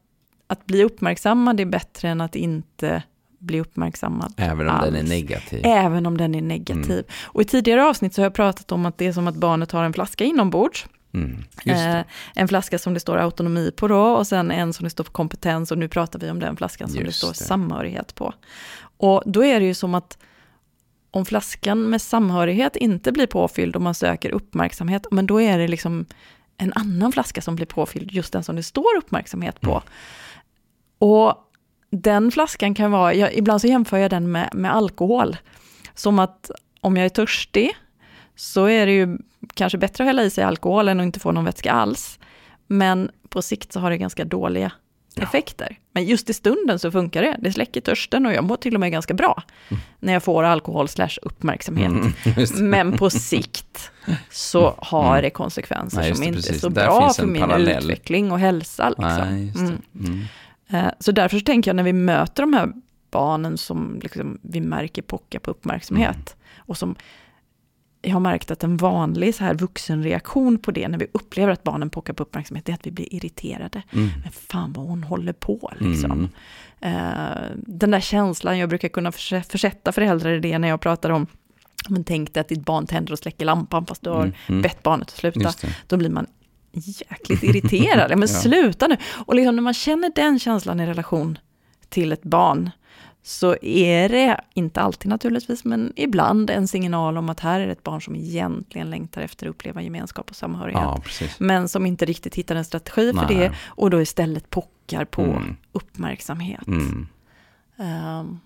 att 0.48 0.66
bli 0.66 0.84
uppmärksammad 0.84 1.60
är 1.60 1.66
bättre 1.66 2.10
än 2.10 2.22
att 2.22 2.36
inte 2.36 3.04
bli 3.40 3.62
uppmärksammad 3.62 4.34
Även 4.38 4.70
om 4.70 4.78
den 4.84 4.96
är 4.96 5.00
alls. 5.00 5.10
negativ. 5.10 5.62
Även 5.66 6.06
om 6.06 6.18
den 6.18 6.36
är 6.36 6.42
negativ. 6.42 7.04
Och 7.24 7.42
i 7.42 7.46
tidigare 7.46 7.86
avsnitt 7.86 8.14
så 8.14 8.22
har 8.22 8.26
jag 8.26 8.34
pratat 8.34 8.72
om 8.72 8.86
att 8.86 8.98
det 8.98 9.08
är 9.08 9.14
som 9.14 9.28
att 9.28 9.36
barnet 9.36 9.72
har 9.72 9.84
en 9.84 9.94
flaska 9.94 10.24
inombords. 10.24 10.88
Mm. 11.14 11.44
Eh, 11.66 12.06
en 12.36 12.48
flaska 12.48 12.80
som 12.80 12.94
det 12.94 13.00
står 13.00 13.18
autonomi 13.18 13.72
på 13.76 13.88
då 13.88 14.02
och 14.02 14.28
sen 14.28 14.52
en 14.52 14.74
som 14.74 14.84
det 14.84 14.90
står 14.90 15.04
kompetens 15.04 15.72
och 15.72 15.78
nu 15.78 15.88
pratar 15.88 16.20
vi 16.20 16.30
om 16.30 16.40
den 16.40 16.58
flaskan 16.58 16.90
som 16.90 17.02
Just 17.02 17.08
det 17.08 17.14
står 17.18 17.28
det. 17.30 17.36
samhörighet 17.36 18.16
på. 18.16 18.34
Och 18.98 19.24
då 19.26 19.44
är 19.44 19.60
det 19.60 19.66
ju 19.66 19.74
som 19.74 19.96
att 19.96 20.18
om 21.12 21.26
flaskan 21.26 21.90
med 21.90 22.02
samhörighet 22.02 22.76
inte 22.76 23.12
blir 23.12 23.28
påfylld 23.28 23.76
och 23.76 23.82
man 23.82 23.96
söker 23.96 24.30
uppmärksamhet, 24.30 25.08
men 25.12 25.26
då 25.28 25.42
är 25.42 25.58
det 25.58 25.68
liksom 25.68 26.06
en 26.58 26.74
annan 26.74 27.12
flaska 27.12 27.42
som 27.42 27.56
blir 27.56 27.66
påfylld, 27.66 28.12
just 28.12 28.34
den 28.34 28.44
som 28.44 28.56
det 28.56 28.64
står 28.64 28.98
uppmärksamhet 28.98 29.62
på. 29.62 29.72
Mm. 29.72 29.84
Och 31.00 31.34
den 31.92 32.32
flaskan 32.32 32.74
kan 32.76 32.92
vara, 32.92 33.14
jag, 33.14 33.34
ibland 33.34 33.62
så 33.62 33.68
jämför 33.68 33.98
jag 33.98 34.10
den 34.12 34.32
med, 34.32 34.50
med 34.54 34.74
alkohol. 34.76 35.38
Som 35.94 36.20
att 36.20 36.52
om 36.82 36.98
jag 36.98 37.06
är 37.06 37.10
törstig 37.10 37.72
så 38.36 38.66
är 38.66 38.86
det 38.86 38.92
ju 38.92 39.18
kanske 39.54 39.78
bättre 39.78 40.04
att 40.04 40.08
hälla 40.08 40.24
i 40.24 40.30
sig 40.30 40.44
alkohol 40.44 40.88
än 40.88 41.00
att 41.00 41.04
inte 41.04 41.20
få 41.20 41.32
någon 41.32 41.46
vätska 41.46 41.72
alls. 41.72 42.20
Men 42.68 43.12
på 43.30 43.42
sikt 43.42 43.74
så 43.74 43.80
har 43.80 43.90
det 43.90 43.98
ganska 43.98 44.26
dåliga 44.26 44.72
Ja. 45.16 45.24
effekter. 45.24 45.78
Men 45.94 46.06
just 46.06 46.30
i 46.30 46.34
stunden 46.34 46.80
så 46.80 46.92
funkar 46.92 47.22
det. 47.22 47.36
Det 47.40 47.52
släcker 47.54 47.82
törsten 47.82 48.26
och 48.26 48.34
jag 48.34 48.44
mår 48.44 48.56
till 48.56 48.74
och 48.74 48.80
med 48.80 48.92
ganska 48.92 49.14
bra 49.14 49.44
när 50.00 50.14
jag 50.14 50.24
får 50.24 50.44
alkohol 50.44 50.88
slash 50.88 51.10
uppmärksamhet. 51.22 51.92
Mm. 51.92 52.14
Men 52.70 52.98
på 52.98 53.10
sikt 53.10 53.92
så 54.32 54.74
har 54.78 55.10
Mm. 55.12 55.22
det 55.24 55.30
konsekvenser 55.30 55.98
Nej, 55.98 56.12
som 56.16 56.22
det, 56.22 56.28
inte 56.28 56.40
är 56.40 56.42
precis. 56.42 56.62
så 56.62 56.70
Där 56.70 56.86
bra 56.86 57.14
för 57.14 57.26
min 57.26 57.42
parallell. 57.42 57.84
utveckling 57.84 58.32
och 58.32 58.40
hälsa. 58.40 58.90
Liksom. 58.90 59.52
Nej, 59.92 60.28
Eh, 60.70 60.88
Så 61.00 61.12
därför 61.12 61.38
så 61.40 61.44
tänker 61.46 61.70
jag 61.72 61.76
när 61.76 61.84
vi 61.84 61.94
möter 61.94 62.44
de 62.44 62.54
här 62.54 62.74
barnen 63.12 63.58
som 63.58 64.00
liksom 64.04 64.40
vi 64.42 64.62
märker 64.62 65.02
pockar 65.02 65.40
på 65.40 65.52
uppmärksamhet 65.52 66.16
Mm. 66.36 66.64
och 66.68 66.78
som 66.78 66.96
jag 68.02 68.12
har 68.14 68.20
märkt 68.20 68.52
att 68.52 68.64
en 68.64 68.78
vanlig 68.78 69.36
så 69.36 69.44
här 69.44 69.54
vuxenreaktion 69.54 70.58
på 70.58 70.72
det 70.72 70.88
när 70.88 70.98
vi 70.98 71.08
upplever 71.12 71.54
att 71.54 71.64
barnen 71.64 71.90
pockar 71.90 72.14
på 72.14 72.24
uppmärksamhet 72.24 72.66
det 72.66 72.72
är 72.72 72.74
att 72.74 72.88
vi 72.88 72.92
blir 72.92 73.14
irriterade. 73.16 73.82
Mm. 73.94 74.10
Men 74.24 74.32
fan 74.32 74.74
vad 74.74 74.86
hon 74.86 75.04
håller 75.04 75.34
på 75.34 75.72
liksom. 75.80 76.12
Mm. 76.82 76.96
Eh, 76.98 77.52
den 77.56 77.92
där 77.92 78.00
känslan, 78.00 78.58
jag 78.58 78.70
brukar 78.70 78.88
kunna 78.90 79.12
förse- 79.12 79.52
försätta 79.52 79.92
föräldrar 79.92 80.32
i 80.32 80.40
det 80.40 80.60
när 80.60 80.68
jag 80.68 80.82
pratar 80.82 81.10
om 81.10 81.28
men 81.90 82.04
tänk 82.04 82.34
dig 82.34 82.42
att 82.42 82.48
ditt 82.50 82.66
barn 82.66 82.88
tänder 82.88 83.14
och 83.14 83.20
släcker 83.20 83.46
lampan 83.46 83.86
fast 83.86 84.04
du 84.04 84.10
har 84.10 84.22
Mm, 84.24 84.34
mm. 84.48 84.62
bett 84.62 84.84
barnet 84.84 85.08
att 85.08 85.16
sluta. 85.18 85.54
Då 85.88 85.98
blir 85.98 86.10
man 86.10 86.26
jäkligt 86.74 87.44
irriterad. 87.44 88.10
Men 88.10 88.20
Ja. 88.22 88.28
sluta 88.28 88.88
nu! 88.88 88.98
Och 89.26 89.36
liksom 89.36 89.56
när 89.56 89.64
man 89.64 89.74
känner 89.74 90.12
den 90.16 90.40
känslan 90.40 90.80
i 90.80 90.86
relation 90.86 91.38
till 91.90 92.12
ett 92.12 92.24
barn, 92.24 92.70
så 93.24 93.56
är 93.62 94.10
det, 94.10 94.42
inte 94.54 94.82
alltid 94.82 95.10
naturligtvis, 95.10 95.66
men 95.66 95.94
ibland 95.96 96.50
en 96.50 96.68
signal 96.68 97.18
om 97.18 97.30
att 97.30 97.40
här 97.40 97.60
är 97.60 97.66
det 97.66 97.72
ett 97.72 97.84
barn 97.84 98.02
som 98.02 98.16
egentligen 98.16 98.90
längtar 98.90 99.22
efter 99.22 99.46
att 99.48 99.50
uppleva 99.50 99.82
gemenskap 99.82 100.30
och 100.30 100.36
samhörighet. 100.36 100.84
Ja. 101.22 101.28
Men 101.40 101.68
som 101.70 101.86
inte 101.86 102.06
riktigt 102.06 102.36
hittar 102.36 102.56
en 102.56 102.66
strategi 102.66 103.14
för 103.14 103.26
Nej. 103.26 103.36
det 103.38 103.52
och 103.66 103.90
då 103.90 104.02
istället 104.02 104.50
pockar 104.50 105.06
på 105.06 105.22
Mm. 105.22 105.56
uppmärksamhet. 105.72 106.68
Mm. 106.68 107.08
Ehm, 107.78 108.40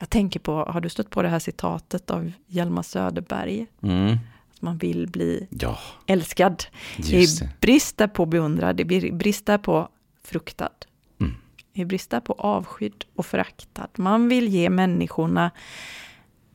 jag 0.00 0.10
tänker 0.10 0.40
på, 0.40 0.52
har 0.64 0.80
du 0.80 0.88
stött 0.88 1.10
på 1.10 1.22
det 1.22 1.28
här 1.28 1.38
citatet 1.38 2.10
av 2.10 2.32
Hjalmar 2.46 2.82
Söderberg? 2.82 3.66
Mm. 3.82 4.18
Att 4.60 4.64
man 4.64 4.78
vill 4.78 5.06
bli 5.08 5.46
Ja, 5.50 5.78
älskad. 6.06 6.64
Just 6.96 7.40
det. 7.40 7.50
brist 7.60 8.00
på 8.14 8.26
beundrad, 8.26 8.76
det 8.76 8.82
är 8.82 9.12
brist 9.12 9.50
på 9.62 9.88
fruktad. 10.24 10.68
Mm. 11.20 11.34
Är 11.74 11.84
brist 11.84 12.10
på 12.24 12.32
avskydd 12.32 13.04
och 13.16 13.26
föraktad. 13.26 13.88
Man 13.96 14.28
vill 14.28 14.48
ge 14.48 14.70
människorna 14.70 15.50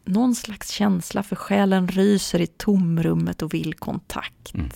någon 0.06 0.36
slags 0.36 0.70
känsla 0.70 1.24
för 1.24 1.36
själen 1.36 1.88
ryser 1.88 2.42
i 2.42 2.48
tomrummet 2.48 3.42
och 3.42 3.54
vill 3.54 3.74
kontakt 3.74 4.54
Mm. 4.54 4.70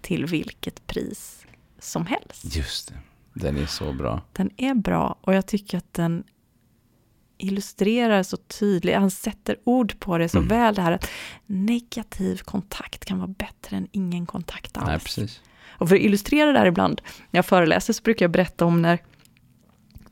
till 0.00 0.26
vilket 0.26 0.86
pris 0.86 1.46
som 1.78 2.06
helst. 2.06 2.56
Just 2.56 2.88
det. 2.88 2.94
Den 3.40 3.56
är 3.56 3.66
så 3.66 3.92
bra. 3.92 4.20
Den 4.32 4.50
är 4.56 4.74
bra 4.74 5.18
och 5.20 5.34
jag 5.34 5.46
tycker 5.46 5.78
att 5.78 5.94
den 5.94 6.24
illustrerar 7.44 8.22
så 8.22 8.36
tydligt, 8.36 8.96
han 8.96 9.10
sätter 9.10 9.56
ord 9.64 9.98
på 10.00 10.18
det 10.18 10.28
så 10.28 10.38
Mm. 10.38 10.48
väl 10.48 10.74
det 10.74 10.82
här 10.82 10.92
att 10.92 11.10
negativ 11.46 12.36
kontakt 12.44 13.04
kan 13.04 13.18
vara 13.18 13.28
bättre 13.38 13.76
än 13.76 13.88
ingen 13.92 14.26
kontakt 14.26 14.76
alls. 14.76 14.86
Nej, 14.86 14.98
precis. 14.98 15.40
Och 15.78 15.88
för 15.88 15.96
att 15.96 16.02
illustrera 16.02 16.52
det 16.52 16.58
här 16.58 16.66
ibland, 16.66 17.00
när 17.30 17.38
jag 17.38 17.46
föreläser 17.46 17.92
så 17.92 18.02
brukar 18.02 18.24
jag 18.24 18.30
berätta 18.30 18.64
om 18.64 18.82
när 18.82 18.98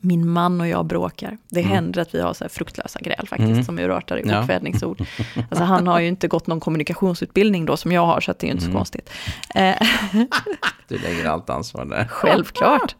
min 0.05 0.29
man 0.29 0.61
och 0.61 0.67
jag 0.67 0.85
bråkar. 0.85 1.37
Det 1.49 1.59
Mm. 1.59 1.71
händer 1.71 2.01
att 2.01 2.15
vi 2.15 2.21
har 2.21 2.33
så 2.33 2.43
här 2.43 2.49
fruktlösa 2.49 2.99
gräl 2.99 3.27
faktiskt, 3.27 3.51
Mm. 3.51 3.63
som 3.63 3.79
urartar 3.79 4.17
i 4.17 4.23
Ja. 4.29 4.43
okvädningsord. 4.43 5.01
Alltså 5.49 5.63
han 5.63 5.87
har 5.87 5.99
ju 5.99 6.07
inte 6.07 6.27
gått 6.27 6.47
någon 6.47 6.59
kommunikationsutbildning 6.59 7.65
då 7.65 7.77
som 7.77 7.91
jag 7.91 8.05
har, 8.05 8.21
så 8.21 8.31
att 8.31 8.39
det 8.39 8.45
är 8.45 8.47
ju 8.47 8.51
inte 8.53 8.65
Mm. 8.65 8.73
så 8.73 8.77
konstigt. 8.77 9.09
Eh, 9.55 9.75
Du 10.87 10.97
lägger 10.97 11.25
allt 11.25 11.49
ansvar 11.49 11.85
där. 11.85 12.07
självklart. 12.07 12.95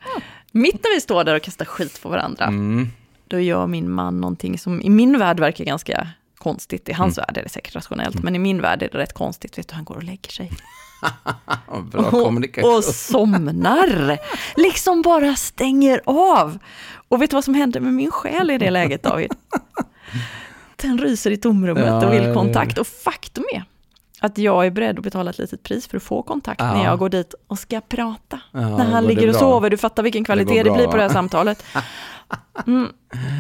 Mitt 0.52 0.74
när 0.84 0.96
vi 0.96 1.02
står 1.02 1.24
där 1.24 1.36
och 1.36 1.42
kastar 1.42 1.66
skit 1.66 2.00
på 2.04 2.10
varandra, 2.10 2.46
Mm. 2.46 2.90
Då 3.28 3.40
gör 3.40 3.68
min 3.68 3.92
man 3.92 4.22
någonting 4.22 4.58
som 4.60 4.82
i 4.82 4.90
min 4.90 5.20
värld 5.20 5.40
verkar 5.40 5.66
ganska 5.66 6.08
konstigt. 6.38 6.90
I 6.90 6.94
hans 6.94 7.18
Mm. 7.18 7.26
värld 7.28 7.38
är 7.38 7.44
det 7.44 7.50
säkert 7.50 7.76
rationellt, 7.76 8.24
men 8.24 8.36
i 8.36 8.40
min 8.40 8.62
värld 8.62 8.84
är 8.84 8.90
det 8.92 8.98
rätt 8.98 9.14
konstigt. 9.14 9.58
Vet 9.58 9.68
du, 9.68 9.76
han 9.76 9.84
går 9.86 9.96
och 9.96 10.04
lägger 10.04 10.30
sig. 10.32 10.52
Bra 11.92 12.10
kommunikation. 12.10 12.76
och 12.76 12.84
somnar. 12.84 14.20
Liksom 14.62 15.02
bara 15.02 15.36
stänger 15.36 16.02
av. 16.06 16.58
Och 17.08 17.22
vet 17.22 17.30
du 17.30 17.36
vad 17.36 17.44
som 17.44 17.54
händer 17.54 17.80
med 17.80 17.94
min 17.94 18.12
själ 18.12 18.52
i 18.52 18.58
det 18.58 18.70
läget 18.72 19.04
David? 19.04 19.32
Den 20.76 20.98
ryser 20.98 21.32
i 21.32 21.38
tomrummet 21.38 21.86
Ja, 21.88 22.08
och 22.08 22.14
vill 22.14 22.34
kontakt. 22.34 22.78
Och 22.78 22.88
faktum 22.88 23.44
är 23.54 23.64
att 24.20 24.38
jag 24.38 24.66
är 24.66 24.72
beredd 24.72 24.98
att 24.98 25.04
betala 25.04 25.30
ett 25.30 25.38
litet 25.38 25.64
pris 25.64 25.88
för 25.88 25.98
att 25.98 26.04
få 26.04 26.22
kontakt 26.24 26.60
Ja. 26.62 26.74
när 26.74 26.84
jag 26.84 27.00
går 27.00 27.10
dit 27.10 27.34
och 27.48 27.60
ska 27.60 27.82
prata. 27.82 28.40
Ja, 28.52 28.60
när 28.60 28.86
han 28.86 29.04
det 29.04 29.10
ligger 29.10 29.28
och 29.28 29.32
bra? 29.34 29.40
sover, 29.40 29.70
du 29.70 29.78
fattar 29.78 30.04
vilken 30.04 30.24
kvalitet 30.24 30.58
det, 30.58 30.64
bra, 30.64 30.76
blir 30.76 30.88
på 30.88 30.96
det 30.96 31.02
här 31.02 31.10
samtalet. 31.10 31.64
Mm. 32.68 32.92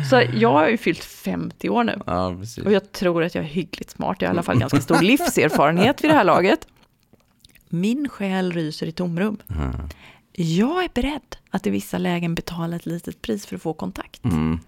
Så 0.10 0.24
jag 0.34 0.52
har 0.52 0.70
ju 0.70 0.78
fyllt 0.78 1.04
50 1.04 1.70
år 1.70 1.84
nu. 1.84 2.02
Ja, 2.06 2.36
precis. 2.40 2.66
Och 2.66 2.72
jag 2.72 2.92
tror 2.92 3.24
att 3.24 3.36
jag 3.36 3.44
är 3.44 3.48
hyggligt 3.48 3.90
smart, 3.90 4.18
jag 4.20 4.30
har 4.30 4.34
i 4.34 4.36
alla 4.36 4.44
fall 4.44 4.60
ganska 4.60 4.82
stor 4.82 5.02
livserfarenhet 5.02 6.04
vid 6.04 6.10
det 6.10 6.16
här 6.16 6.24
laget. 6.24 6.68
Min 7.70 8.10
själ 8.10 8.52
ryser 8.52 8.88
i 8.88 8.92
tomrum. 8.92 9.38
Mm. 9.50 9.72
Jag 10.32 10.84
är 10.84 10.90
beredd 10.94 11.36
att 11.50 11.68
i 11.68 11.70
vissa 11.70 11.98
lägen 11.98 12.36
betala 12.36 12.76
ett 12.76 12.86
litet 12.86 13.22
pris 13.22 13.46
för 13.46 13.56
att 13.56 13.62
få 13.62 13.74
kontakt. 13.74 14.26
Mm. 14.26 14.60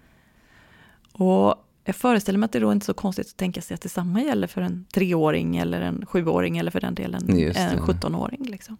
Och 1.12 1.54
jag 1.84 1.96
föreställer 1.96 2.38
mig 2.38 2.44
att 2.44 2.52
det 2.52 2.60
då 2.60 2.72
inte 2.72 2.84
är 2.84 2.86
så 2.86 2.94
konstigt 2.94 3.26
att 3.26 3.36
tänka 3.36 3.62
sig 3.62 3.74
att 3.74 3.80
detsamma 3.80 4.22
gäller 4.22 4.46
för 4.46 4.60
en 4.60 4.86
treåring 4.92 5.56
eller 5.56 5.80
en 5.80 6.06
sjuåring 6.06 6.58
eller 6.58 6.70
för 6.70 6.80
den 6.80 6.94
delen 6.94 7.22
en 7.28 7.36
det. 7.36 7.52
17-åring. 7.78 8.46
Liksom. 8.48 8.76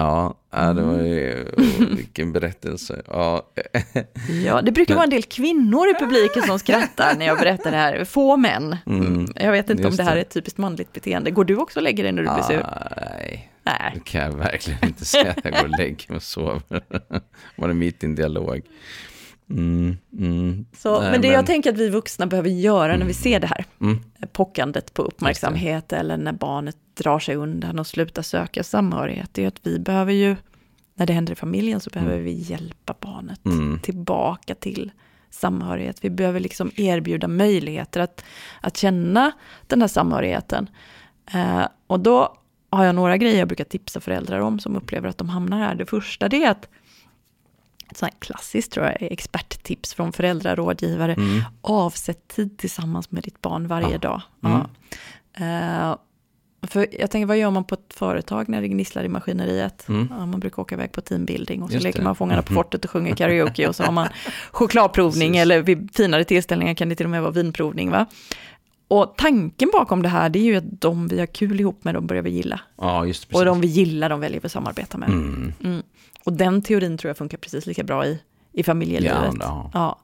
Ja, 0.00 0.34
ja, 0.50 0.72
det 0.72 0.82
var 0.82 0.94
Mm. 0.94 1.06
ju, 1.06 1.44
oh, 1.56 1.96
vilken 1.96 2.32
berättelse. 2.32 3.02
Ja. 3.06 3.42
Ja, 4.44 4.62
det 4.62 4.72
brukar 4.72 4.94
vara 4.94 5.04
en 5.04 5.10
del 5.10 5.22
kvinnor 5.22 5.88
i 5.88 5.94
publiken 6.00 6.42
som 6.42 6.58
skrattar 6.58 7.14
när 7.18 7.26
jag 7.26 7.38
berättar 7.38 7.70
det 7.70 7.76
här. 7.76 8.04
Få 8.04 8.36
män. 8.36 8.76
Mm. 8.86 9.26
Jag 9.34 9.52
vet 9.52 9.70
inte 9.70 9.88
om 9.88 9.96
det 9.96 10.02
här 10.02 10.14
det. 10.14 10.20
är 10.20 10.22
ett 10.22 10.30
typiskt 10.30 10.58
manligt 10.58 10.92
beteende. 10.92 11.30
Går 11.30 11.44
du 11.44 11.56
också 11.56 11.78
och 11.78 11.82
lägger 11.82 12.02
dig 12.02 12.12
när 12.12 12.22
du 12.22 12.28
blir 12.34 12.42
sur? 12.42 12.66
Nej, 12.96 13.52
Nej. 13.62 13.92
det 13.94 14.00
kan 14.04 14.20
jag 14.22 14.32
verkligen 14.32 14.84
inte 14.84 15.04
säga. 15.04 15.34
Jag 15.44 15.52
går 15.52 15.62
och 15.64 15.78
lägger 15.78 16.04
mig 16.08 16.16
och 16.16 16.22
sover. 16.22 16.60
Var 17.56 17.68
det 17.68 17.74
mitt 17.74 18.02
i 18.02 18.06
en 18.06 18.14
dialog? 18.14 18.60
Mm, 19.50 19.96
mm. 20.18 20.66
Så, 20.78 21.00
Nej, 21.00 21.10
men 21.10 21.20
det 21.20 21.28
jag 21.28 21.46
tänker 21.46 21.72
att 21.72 21.78
vi 21.78 21.88
vuxna 21.90 22.26
behöver 22.26 22.50
göra 22.50 22.96
när 22.96 23.06
vi 23.06 23.14
ser 23.14 23.40
det 23.40 23.46
här, 23.46 23.64
Mm. 23.80 23.98
pockandet 24.32 24.94
på 24.94 25.02
uppmärksamhet 25.02 25.92
eller 25.92 26.16
när 26.16 26.32
barnet 26.32 26.76
drar 26.98 27.18
sig 27.18 27.36
undan 27.36 27.78
och 27.78 27.86
slutar 27.86 28.22
söka 28.22 28.62
samhörighet, 28.62 29.30
det 29.32 29.44
är 29.44 29.48
att 29.48 29.60
vi 29.66 29.78
behöver 29.78 30.12
ju, 30.12 30.36
när 30.94 31.06
det 31.06 31.12
händer 31.12 31.32
i 31.32 31.36
familjen 31.36 31.80
så 31.80 31.90
behöver 31.90 32.18
vi 32.18 32.32
hjälpa 32.32 32.94
barnet 33.00 33.44
Mm. 33.46 33.78
tillbaka 33.82 34.54
till 34.54 34.90
samhörighet. 35.30 36.04
Vi 36.04 36.10
behöver 36.10 36.40
liksom 36.40 36.70
erbjuda 36.76 37.28
möjligheter 37.28 38.00
att, 38.00 38.24
att 38.60 38.76
känna 38.76 39.32
den 39.66 39.80
här 39.80 39.88
samhörigheten. 39.88 40.70
Eh, 41.32 41.66
och 41.86 42.00
då 42.00 42.36
har 42.70 42.84
jag 42.84 42.94
några 42.94 43.16
grejer 43.16 43.38
jag 43.38 43.48
brukar 43.48 43.64
tipsa 43.64 44.00
föräldrar 44.00 44.38
om 44.40 44.58
som 44.60 44.76
upplever 44.76 45.08
att 45.08 45.18
de 45.18 45.28
hamnar 45.28 45.58
här. 45.58 45.74
Det 45.74 45.86
första 45.86 46.28
det 46.28 46.44
är 46.44 46.50
att, 46.50 46.68
ett 47.90 47.96
sånt 47.96 48.12
här 48.12 48.20
klassiskt 48.20 48.72
tror 48.72 48.86
jag, 48.86 48.96
experttips 49.00 49.94
från 49.94 50.12
föräldrarådgivare. 50.12 51.12
Mm. 51.14 51.42
Avsätt 51.60 52.28
tid 52.28 52.58
tillsammans 52.58 53.10
med 53.10 53.22
ditt 53.22 53.40
barn 53.40 53.66
varje 53.68 53.92
Ja. 53.92 53.98
dag. 53.98 54.22
Mm. 54.44 54.60
Ja. 55.38 55.98
För 56.62 56.86
jag 57.00 57.10
tänker, 57.10 57.26
vad 57.26 57.38
gör 57.38 57.50
man 57.50 57.64
på 57.64 57.74
ett 57.74 57.94
företag 57.94 58.48
när 58.48 58.60
det 58.60 58.68
gnisslar 58.68 59.04
i 59.04 59.08
maskineriet? 59.08 59.88
Mm. 59.88 60.08
Ja, 60.18 60.26
man 60.26 60.40
brukar 60.40 60.62
åka 60.62 60.74
iväg 60.74 60.92
på 60.92 61.00
teambuilding 61.00 61.62
och 61.62 61.68
så 61.68 61.74
Just 61.74 61.84
leker 61.84 61.98
det. 61.98 62.04
man 62.04 62.16
Fångarna 62.16 62.42
på 62.42 62.52
Mhm. 62.52 62.54
fortet 62.54 62.84
och 62.84 62.90
sjunger 62.90 63.14
karaoke 63.14 63.68
och 63.68 63.76
så 63.76 63.82
har 63.84 63.92
man 63.92 64.08
chokladprovning 64.50 65.28
Precis. 65.32 65.42
eller 65.42 65.62
vid 65.62 65.90
finare 65.94 66.24
tillställningar 66.24 66.74
kan 66.74 66.88
det 66.88 66.94
till 66.94 67.06
och 67.06 67.10
med 67.10 67.22
vara 67.22 67.32
vinprovning. 67.32 67.90
Va? 67.90 68.06
Och 68.88 69.14
tanken 69.16 69.70
bakom 69.72 70.02
det 70.02 70.08
här 70.08 70.28
det 70.28 70.38
är 70.38 70.42
ju 70.42 70.56
att 70.56 70.80
de 70.80 71.08
vi 71.08 71.18
har 71.18 71.26
kul 71.26 71.60
ihop 71.60 71.84
med, 71.84 71.94
de 71.94 72.06
börjar 72.06 72.22
vi 72.22 72.30
gilla. 72.30 72.60
Ja, 72.76 73.06
just 73.06 73.24
Och 73.24 73.30
precis. 73.30 73.44
de 73.46 73.60
vi 73.60 73.66
gillar, 73.68 74.08
de 74.08 74.20
väljer 74.20 74.40
vi 74.40 74.46
att 74.46 74.52
samarbeta 74.52 74.98
med. 74.98 75.08
Mm. 75.08 75.52
Mm. 75.64 75.82
Och 76.24 76.32
den 76.32 76.62
teorin 76.62 76.98
tror 76.98 77.08
jag 77.08 77.16
funkar 77.16 77.38
precis 77.38 77.66
lika 77.66 77.84
bra 77.84 78.06
i, 78.06 78.20
i 78.52 78.62
familjelivet. 78.62 79.34
Ja, 79.40 79.70
ja. 79.74 79.98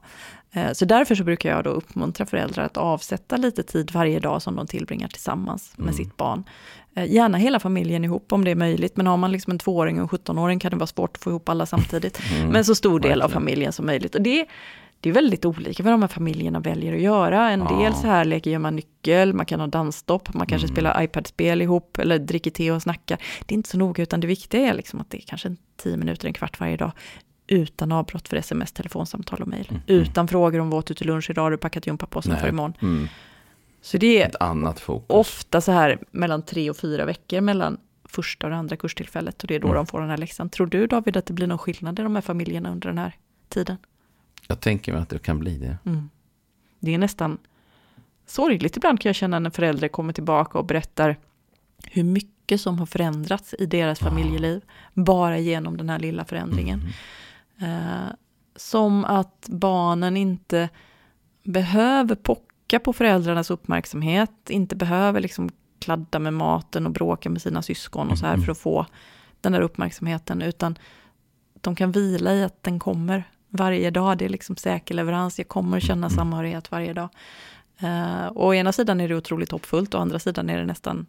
Eh, 0.55 0.71
Så 0.73 0.85
därför 0.85 1.15
så 1.15 1.23
brukar 1.23 1.49
jag 1.49 1.63
då 1.63 1.69
uppmuntra 1.69 2.25
föräldrar 2.25 2.63
att 2.63 2.77
avsätta 2.77 3.37
lite 3.37 3.63
tid 3.63 3.91
varje 3.91 4.19
dag 4.19 4.41
som 4.41 4.55
de 4.55 4.67
tillbringar 4.67 5.07
tillsammans 5.07 5.73
med 5.77 5.83
Mm. 5.83 5.93
sitt 5.95 6.17
barn. 6.17 6.43
Eh, 6.95 7.11
gärna 7.13 7.37
hela 7.37 7.59
familjen 7.59 8.03
ihop 8.03 8.33
om 8.33 8.43
det 8.45 8.51
är 8.51 8.55
möjligt, 8.55 8.97
men 8.97 9.07
har 9.07 9.17
man 9.17 9.31
liksom 9.31 9.51
en 9.51 9.59
tvååring 9.59 9.95
och 9.95 10.01
en 10.01 10.07
17-åring 10.19 10.59
kan 10.59 10.71
det 10.71 10.77
vara 10.77 10.87
svårt 10.87 11.17
att 11.17 11.23
få 11.23 11.29
ihop 11.29 11.49
alla 11.49 11.65
samtidigt. 11.65 12.19
Mm. 12.35 12.49
Men 12.49 12.65
så 12.65 12.75
stor 12.75 12.99
del 12.99 13.21
av 13.21 13.29
familjen 13.29 13.73
som 13.73 13.85
möjligt. 13.85 14.15
Och 14.15 14.21
det, 14.21 14.45
det 14.99 15.09
är 15.09 15.13
väldigt 15.13 15.45
olika 15.45 15.83
vad 15.83 15.93
de 15.93 16.01
här 16.01 16.07
familjerna 16.07 16.59
väljer 16.59 16.93
att 16.95 17.01
göra. 17.01 17.49
En 17.51 17.59
ja. 17.69 17.77
del 17.77 17.93
så 17.93 18.07
här 18.07 18.25
leker 18.25 18.51
gör 18.51 18.59
man 18.59 18.75
nyckel, 18.75 19.33
man 19.33 19.45
kan 19.45 19.59
ha 19.59 19.67
dansstopp, 19.67 20.33
man 20.33 20.47
kanske 20.47 20.65
mm. 20.65 20.75
spelar 20.75 21.03
iPad-spel 21.03 21.61
ihop 21.61 21.99
eller 21.99 22.19
dricker 22.19 22.51
te 22.51 22.71
och 22.71 22.81
snackar. 22.81 23.17
Det 23.45 23.53
är 23.53 23.57
inte 23.57 23.69
så 23.69 23.77
noga, 23.77 24.03
utan 24.03 24.19
det 24.19 24.27
viktiga 24.27 24.61
är 24.69 24.73
liksom 24.73 24.99
att 24.99 25.09
det 25.09 25.17
är 25.17 25.21
kanske 25.27 25.55
tio 25.83 25.97
minuter, 25.97 26.27
en 26.27 26.33
kvart 26.33 26.59
varje 26.59 26.77
dag 26.77 26.91
utan 27.47 27.91
avbrott 27.91 28.27
för 28.27 28.37
sms, 28.37 28.71
telefonsamtal 28.71 29.41
och 29.41 29.47
mejl. 29.47 29.67
Mm. 29.69 29.81
Utan 29.87 30.27
frågor 30.27 30.59
om 30.59 30.69
vad 30.69 30.77
åt 30.79 30.85
du 30.85 30.93
till 30.93 31.07
lunch 31.07 31.29
idag, 31.29 31.43
har 31.43 31.51
du 31.51 31.57
packat 31.57 31.87
gympapåsen 31.87 32.37
för 32.37 32.47
imorgon. 32.47 32.73
Mm. 32.81 33.07
Så 33.81 33.97
det 33.97 34.21
är 34.21 34.27
Ett 34.27 34.35
annat 34.39 34.79
fokus. 34.79 35.05
ofta 35.09 35.61
så 35.61 35.71
här 35.71 35.99
mellan 36.11 36.41
tre 36.41 36.69
och 36.69 36.77
fyra 36.77 37.05
veckor 37.05 37.41
mellan 37.41 37.77
första 38.03 38.47
och 38.47 38.53
andra 38.53 38.77
kurstillfället 38.77 39.41
och 39.41 39.47
det 39.47 39.55
är 39.55 39.59
då 39.59 39.67
mm. 39.67 39.75
de 39.75 39.87
får 39.87 40.01
den 40.01 40.09
här 40.09 40.17
läxan. 40.17 40.49
Tror 40.49 40.67
du 40.67 40.87
David 40.87 41.17
att 41.17 41.25
det 41.25 41.33
blir 41.33 41.47
någon 41.47 41.57
skillnad 41.57 41.99
i 41.99 42.03
de 42.03 42.15
här 42.15 42.21
familjerna 42.21 42.71
under 42.71 42.89
den 42.89 42.97
här 42.97 43.15
tiden? 43.49 43.77
Jag 44.47 44.59
tänker 44.59 44.93
mig 44.93 45.01
att 45.01 45.09
det 45.09 45.19
kan 45.19 45.39
bli 45.39 45.57
det. 45.57 45.77
Mm. 45.85 46.09
Det 46.79 46.93
är 46.93 46.97
nästan 46.97 47.37
sorgligt 48.25 48.77
ibland 48.77 49.01
kan 49.01 49.09
jag 49.09 49.15
känna 49.15 49.39
när 49.39 49.49
föräldrar 49.49 49.87
kommer 49.87 50.13
tillbaka 50.13 50.59
och 50.59 50.65
berättar 50.65 51.17
hur 51.83 52.03
mycket 52.03 52.61
som 52.61 52.79
har 52.79 52.85
förändrats 52.85 53.55
i 53.59 53.65
deras 53.65 53.99
familjeliv. 53.99 54.61
Bara 54.93 55.37
genom 55.37 55.77
den 55.77 55.89
här 55.89 55.99
lilla 55.99 56.25
förändringen. 56.25 56.79
Mm. 56.79 56.91
Uh, 57.61 58.13
som 58.55 59.05
att 59.05 59.45
barnen 59.49 60.17
inte 60.17 60.69
behöver 61.43 62.15
pocka 62.15 62.79
på 62.79 62.93
föräldrarnas 62.93 63.51
uppmärksamhet, 63.51 64.49
inte 64.49 64.75
behöver 64.75 65.19
liksom 65.19 65.49
kladda 65.79 66.19
med 66.19 66.33
maten 66.33 66.85
och 66.85 66.91
bråka 66.91 67.29
med 67.29 67.41
sina 67.41 67.61
syskon 67.61 68.09
och 68.09 68.17
så 68.17 68.25
här 68.25 68.33
mm. 68.33 68.45
för 68.45 68.51
att 68.51 68.57
få 68.57 68.85
den 69.41 69.51
där 69.51 69.61
uppmärksamheten, 69.61 70.41
utan 70.41 70.77
de 71.61 71.75
kan 71.75 71.91
vila 71.91 72.33
i 72.33 72.43
att 72.43 72.63
den 72.63 72.79
kommer 72.79 73.23
varje 73.49 73.91
dag. 73.91 74.17
Det 74.17 74.25
är 74.25 74.29
liksom 74.29 74.55
säker 74.55 74.95
leverans. 74.95 75.37
Jag 75.37 75.47
kommer 75.47 75.79
känna 75.79 76.07
mm. 76.07 76.09
samhörighet 76.09 76.71
varje 76.71 76.93
dag. 76.93 77.09
Uh, 77.83 78.25
och 78.25 78.47
å 78.47 78.53
ena 78.53 78.71
sidan 78.71 79.01
är 79.01 79.09
det 79.09 79.15
otroligt 79.15 79.51
hoppfullt, 79.51 79.93
och 79.93 79.99
å 79.99 80.01
andra 80.01 80.19
sidan 80.19 80.49
är 80.49 80.57
det 80.57 80.65
nästan 80.65 81.05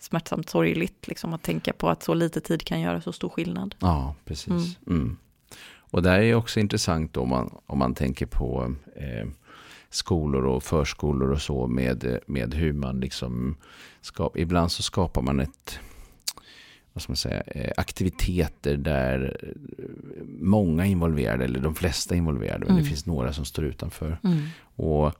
smärtsamt 0.00 0.50
sorgligt 0.50 1.08
liksom, 1.08 1.34
att 1.34 1.42
tänka 1.42 1.72
på 1.72 1.88
att 1.88 2.02
så 2.02 2.14
lite 2.14 2.40
tid 2.40 2.64
kan 2.64 2.80
göra 2.80 3.00
så 3.00 3.12
stor 3.12 3.28
skillnad. 3.28 3.74
Ja, 3.78 4.14
precis. 4.24 4.48
Mm. 4.48 4.70
Mm. 4.86 5.16
Och 5.90 6.02
det 6.02 6.10
är 6.10 6.34
också 6.34 6.60
intressant 6.60 7.16
om 7.16 7.28
man, 7.28 7.54
om 7.66 7.78
man 7.78 7.94
tänker 7.94 8.26
på 8.26 8.74
eh, 8.96 9.28
skolor 9.90 10.46
och 10.46 10.62
förskolor 10.62 11.30
och 11.30 11.42
så 11.42 11.66
med, 11.66 12.18
med 12.26 12.54
hur 12.54 12.72
man 12.72 13.00
liksom 13.00 13.56
skapar, 14.00 14.40
ibland 14.40 14.72
så 14.72 14.82
skapar 14.82 15.22
man 15.22 15.40
ett 15.40 15.80
vad 16.92 17.02
ska 17.02 17.10
man 17.10 17.16
säga, 17.16 17.42
eh, 17.46 17.72
aktiviteter 17.76 18.76
där 18.76 19.40
många 20.40 20.86
är 20.86 20.90
involverade, 20.90 21.44
eller 21.44 21.60
de 21.60 21.74
flesta 21.74 22.14
är 22.14 22.18
involverade, 22.18 22.58
men 22.58 22.74
det 22.74 22.80
mm. 22.80 22.84
finns 22.84 23.06
några 23.06 23.32
som 23.32 23.44
står 23.44 23.64
utanför. 23.64 24.18
Mm. 24.24 24.42
Och 24.76 25.14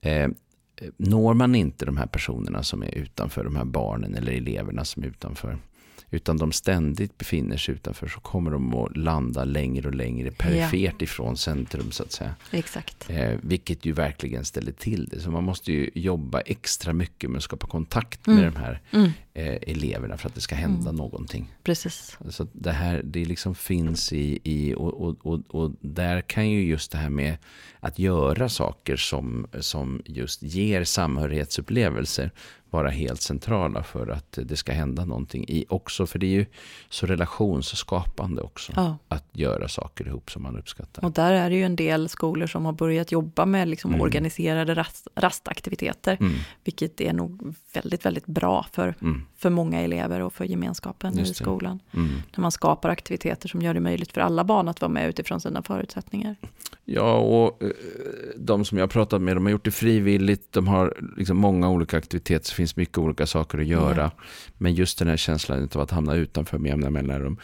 eh, 0.00 0.30
Når 0.96 1.34
man 1.34 1.54
inte 1.54 1.86
de 1.86 1.96
här 1.96 2.06
personerna 2.06 2.62
som 2.62 2.82
är 2.82 2.94
utanför, 2.94 3.44
de 3.44 3.56
här 3.56 3.64
barnen 3.64 4.14
eller 4.14 4.32
eleverna 4.32 4.84
som 4.84 5.02
är 5.02 5.06
utanför, 5.06 5.58
utan 6.14 6.36
de 6.36 6.52
ständigt 6.52 7.18
befinner 7.18 7.56
sig 7.56 7.74
utanför 7.74 8.08
så 8.08 8.20
kommer 8.20 8.50
de 8.50 8.74
att 8.74 8.96
landa 8.96 9.44
längre 9.44 9.88
och 9.88 9.94
längre 9.94 10.30
perifert 10.30 10.94
ja. 10.98 11.04
ifrån 11.04 11.36
centrum 11.36 11.90
så 11.90 12.02
att 12.02 12.12
säga. 12.12 12.34
Exakt. 12.50 13.10
Eh, 13.10 13.38
vilket 13.42 13.84
ju 13.84 13.92
verkligen 13.92 14.44
ställer 14.44 14.72
till 14.72 15.06
det. 15.06 15.20
Så 15.20 15.30
man 15.30 15.44
måste 15.44 15.72
ju 15.72 15.90
jobba 15.94 16.40
extra 16.40 16.92
mycket 16.92 17.30
med 17.30 17.36
att 17.36 17.44
skapa 17.44 17.66
kontakt 17.66 18.26
med 18.26 18.38
mm. 18.38 18.52
de 18.54 18.60
här 18.60 18.80
mm. 18.90 19.10
eh, 19.34 19.70
eleverna 19.70 20.16
för 20.18 20.28
att 20.28 20.34
det 20.34 20.40
ska 20.40 20.54
hända 20.54 20.90
mm. 20.90 20.96
någonting. 20.96 21.54
Precis. 21.62 22.16
Så 22.30 22.46
det 22.52 22.72
här, 22.72 23.02
det 23.04 23.24
liksom 23.24 23.54
finns 23.54 24.12
i, 24.12 24.38
i 24.44 24.74
och, 24.74 25.00
och, 25.00 25.26
och, 25.26 25.40
och, 25.48 25.72
där 25.80 26.20
kan 26.20 26.50
ju 26.50 26.66
just 26.66 26.92
det 26.92 26.98
här 26.98 27.10
med 27.10 27.36
att 27.80 27.98
göra 27.98 28.48
saker 28.48 28.96
som, 28.96 29.46
som 29.60 30.02
just 30.04 30.42
ger 30.42 30.84
samhörighetsupplevelser 30.84 32.30
vara 32.74 32.90
helt 32.90 33.20
centrala 33.20 33.82
för 33.82 34.08
att 34.08 34.38
det 34.42 34.56
ska 34.56 34.72
hända 34.72 35.04
någonting. 35.04 35.44
I 35.48 35.64
också, 35.68 36.06
för 36.06 36.18
det 36.18 36.26
är 36.26 36.30
ju 36.30 36.46
så 36.88 37.06
relationsskapande 37.06 38.42
också. 38.42 38.72
Ja. 38.76 38.98
Att 39.08 39.24
göra 39.32 39.68
saker 39.68 40.06
ihop 40.06 40.30
som 40.30 40.42
man 40.42 40.58
uppskattar. 40.58 41.04
Och 41.04 41.12
där 41.12 41.32
är 41.32 41.50
det 41.50 41.56
ju 41.56 41.62
en 41.62 41.76
del 41.76 42.08
skolor 42.08 42.46
som 42.46 42.64
har 42.64 42.72
börjat 42.72 43.12
jobba 43.12 43.46
med 43.46 43.68
liksom 43.68 43.90
mm. 43.90 44.00
organiserade 44.00 44.74
rast, 44.74 45.08
rastaktiviteter. 45.14 46.16
Mm. 46.20 46.34
Vilket 46.64 47.00
är 47.00 47.12
nog 47.12 47.54
väldigt, 47.74 48.06
väldigt 48.06 48.26
bra 48.26 48.66
för, 48.72 48.94
mm. 49.00 49.22
för 49.36 49.50
många 49.50 49.80
elever 49.80 50.20
och 50.20 50.32
för 50.32 50.44
gemenskapen 50.44 51.18
i 51.18 51.34
skolan. 51.34 51.80
Mm. 51.92 52.08
När 52.36 52.42
man 52.42 52.52
skapar 52.52 52.88
aktiviteter 52.88 53.48
som 53.48 53.62
gör 53.62 53.74
det 53.74 53.80
möjligt 53.80 54.12
för 54.12 54.20
alla 54.20 54.44
barn 54.44 54.68
att 54.68 54.80
vara 54.80 54.92
med 54.92 55.08
utifrån 55.08 55.40
sina 55.40 55.62
förutsättningar. 55.62 56.36
Ja, 56.84 57.16
och 57.16 57.62
eh, 57.62 57.70
de 58.36 58.64
som 58.64 58.78
jag 58.78 58.82
har 58.82 58.88
pratat 58.88 59.22
med, 59.22 59.36
de 59.36 59.44
har 59.44 59.50
gjort 59.50 59.64
det 59.64 59.70
frivilligt. 59.70 60.52
De 60.52 60.68
har 60.68 60.94
liksom 61.16 61.36
många 61.36 61.70
olika 61.70 61.98
aktiviteter 61.98 62.54
finns 62.54 62.76
mycket 62.76 62.98
olika 62.98 63.26
saker 63.26 63.58
att 63.58 63.66
göra. 63.66 64.02
Mm. 64.02 64.16
Men 64.58 64.74
just 64.74 64.98
den 64.98 65.08
här 65.08 65.16
känslan 65.16 65.68
av 65.74 65.80
att 65.80 65.90
hamna 65.90 66.14
utanför 66.14 66.58
med 66.58 66.68
jämna 66.68 66.90
mellanrum. 66.90 67.38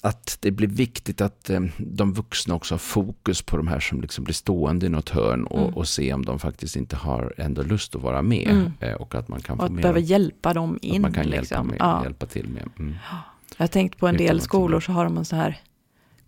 Att 0.00 0.38
det 0.40 0.50
blir 0.50 0.68
viktigt 0.68 1.20
att 1.20 1.50
eh, 1.50 1.60
de 1.78 2.12
vuxna 2.12 2.54
också 2.54 2.74
har 2.74 2.78
fokus 2.78 3.42
på 3.42 3.56
de 3.56 3.68
här 3.68 3.80
som 3.80 4.00
liksom 4.00 4.24
blir 4.24 4.34
stående 4.34 4.86
i 4.86 4.88
något 4.88 5.08
hörn 5.08 5.44
och, 5.44 5.62
mm. 5.62 5.74
och 5.74 5.88
se 5.88 6.12
om 6.12 6.24
de 6.24 6.38
faktiskt 6.38 6.76
inte 6.76 6.96
har 6.96 7.34
ändå 7.36 7.62
lust 7.62 7.96
att 7.96 8.02
vara 8.02 8.22
med. 8.22 8.48
Mm. 8.48 8.72
Eh, 8.80 8.94
och 8.94 9.14
att 9.14 9.28
man 9.28 9.40
kan 9.40 9.60
och 9.60 9.66
få 9.66 9.72
att 9.72 9.82
behöva 9.82 9.98
hjälpa 9.98 10.52
dem 10.54 10.78
in. 10.82 10.94
Att 10.94 11.00
man 11.00 11.12
kan 11.12 11.26
liksom. 11.26 11.56
hjälpa, 11.56 11.62
med, 11.62 11.76
ja. 11.78 12.02
hjälpa 12.02 12.26
till 12.26 12.48
med. 12.48 12.68
Mm. 12.78 12.94
Jag 13.56 13.62
har 13.62 13.66
tänkt 13.66 13.98
på 13.98 14.08
en 14.08 14.16
del 14.16 14.40
skolor 14.40 14.80
så 14.80 14.92
har 14.92 15.04
de 15.04 15.16
en 15.16 15.24
så 15.24 15.36
här 15.36 15.60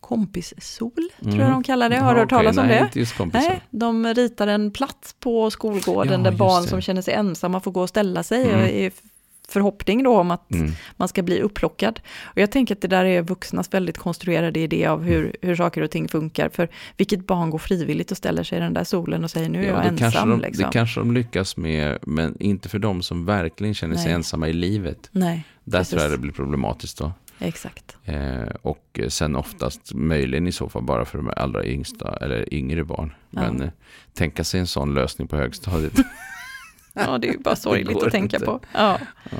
kompissol, 0.09 0.93
mm. 1.19 1.33
tror 1.33 1.45
jag 1.45 1.53
de 1.53 1.63
kallar 1.63 1.91
det. 1.91 1.97
Har 1.97 2.15
du 2.15 2.21
hört 2.21 2.33
okay, 2.33 2.39
talas 2.39 2.57
om 2.57 2.67
nej, 2.67 2.91
det? 2.93 3.27
Nej, 3.33 3.61
de 3.71 4.15
ritar 4.15 4.47
en 4.47 4.71
plats 4.71 5.17
på 5.21 5.51
skolgården 5.51 6.25
ja, 6.25 6.31
där 6.31 6.37
barn 6.37 6.63
det. 6.63 6.69
som 6.69 6.81
känner 6.81 7.03
sig 7.03 7.15
ensamma 7.15 7.61
får 7.61 7.71
gå 7.71 7.83
och 7.83 7.89
ställa 7.89 8.23
sig 8.23 8.51
mm. 8.51 8.67
i 8.67 8.91
förhoppning 9.49 10.03
då 10.03 10.19
om 10.19 10.31
att 10.31 10.53
mm. 10.53 10.73
man 10.97 11.09
ska 11.09 11.23
bli 11.23 11.41
upplockad. 11.41 12.01
Och 12.23 12.39
jag 12.39 12.51
tänker 12.51 12.75
att 12.75 12.81
det 12.81 12.89
där 12.89 13.05
är 13.05 13.23
vuxnas 13.23 13.75
väldigt 13.75 13.99
konstruerade 13.99 14.61
idé 14.61 14.87
av 14.87 15.03
hur, 15.03 15.21
mm. 15.21 15.33
hur 15.43 15.57
saker 15.57 15.83
och 15.83 15.91
ting 15.91 16.09
funkar. 16.09 16.49
För 16.49 16.69
vilket 16.97 17.27
barn 17.27 17.51
går 17.51 17.59
frivilligt 17.59 18.11
och 18.11 18.17
ställer 18.17 18.43
sig 18.43 18.59
i 18.59 18.61
den 18.61 18.75
där 18.75 18.85
solen 18.85 19.25
och 19.25 19.31
säger 19.31 19.49
nu 19.49 19.65
är 19.65 19.69
ja, 19.69 19.85
jag 19.85 20.03
ensam. 20.03 20.31
De, 20.31 20.41
liksom. 20.41 20.65
Det 20.65 20.73
kanske 20.73 21.01
de 21.01 21.13
lyckas 21.13 21.57
med, 21.57 21.99
men 22.03 22.37
inte 22.41 22.69
för 22.69 22.79
de 22.79 23.03
som 23.03 23.25
verkligen 23.25 23.75
känner 23.75 23.95
Nej. 23.95 24.05
sig 24.05 24.13
ensamma 24.13 24.49
i 24.49 24.53
livet. 24.53 25.09
Nej, 25.13 25.45
Där 25.65 25.79
precis. 25.79 25.91
tror 25.91 26.03
jag 26.03 26.11
det 26.11 26.19
blir 26.19 26.33
problematiskt 26.33 26.99
då. 26.99 27.13
Exakt. 27.39 27.97
Eh, 28.05 28.49
och 28.63 29.01
sen 29.09 29.37
oftast 29.37 29.95
möjligen 29.95 30.47
i 30.47 30.53
så 30.53 30.69
fall 30.69 30.83
bara 30.83 31.05
för 31.05 31.19
de 31.19 31.31
allra 31.37 31.65
yngsta 31.65 32.17
eller 32.21 32.55
yngre 32.55 32.85
barn. 32.85 33.15
Ja. 33.31 33.41
Men 33.41 33.63
eh, 33.63 33.71
tänka 34.15 34.45
sig 34.45 34.61
en 34.61 34.67
sån 34.67 34.95
lösning 34.95 35.29
på 35.29 35.37
högstadiet. 35.37 35.93
ja, 36.93 37.19
det 37.19 37.29
är 37.29 37.33
ju 37.33 37.39
bara 37.39 37.57
sorgligt 37.67 38.03
att 38.03 38.13
tänka 38.13 38.37
inte. 38.37 38.47
på. 38.47 38.61
Ja. 38.73 38.99
ja 39.31 39.39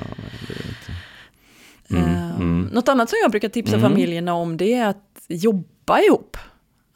mm, 1.97 2.03
eh, 2.03 2.35
mm. 2.35 2.69
Något 2.73 2.89
annat 2.89 3.09
som 3.09 3.17
jag 3.21 3.31
brukar 3.31 3.49
tipsa 3.49 3.75
mm. 3.75 3.89
familjerna 3.89 4.33
om 4.33 4.57
det 4.57 4.73
är 4.73 4.87
att 4.87 5.25
jobba 5.27 5.99
ihop. 5.99 6.36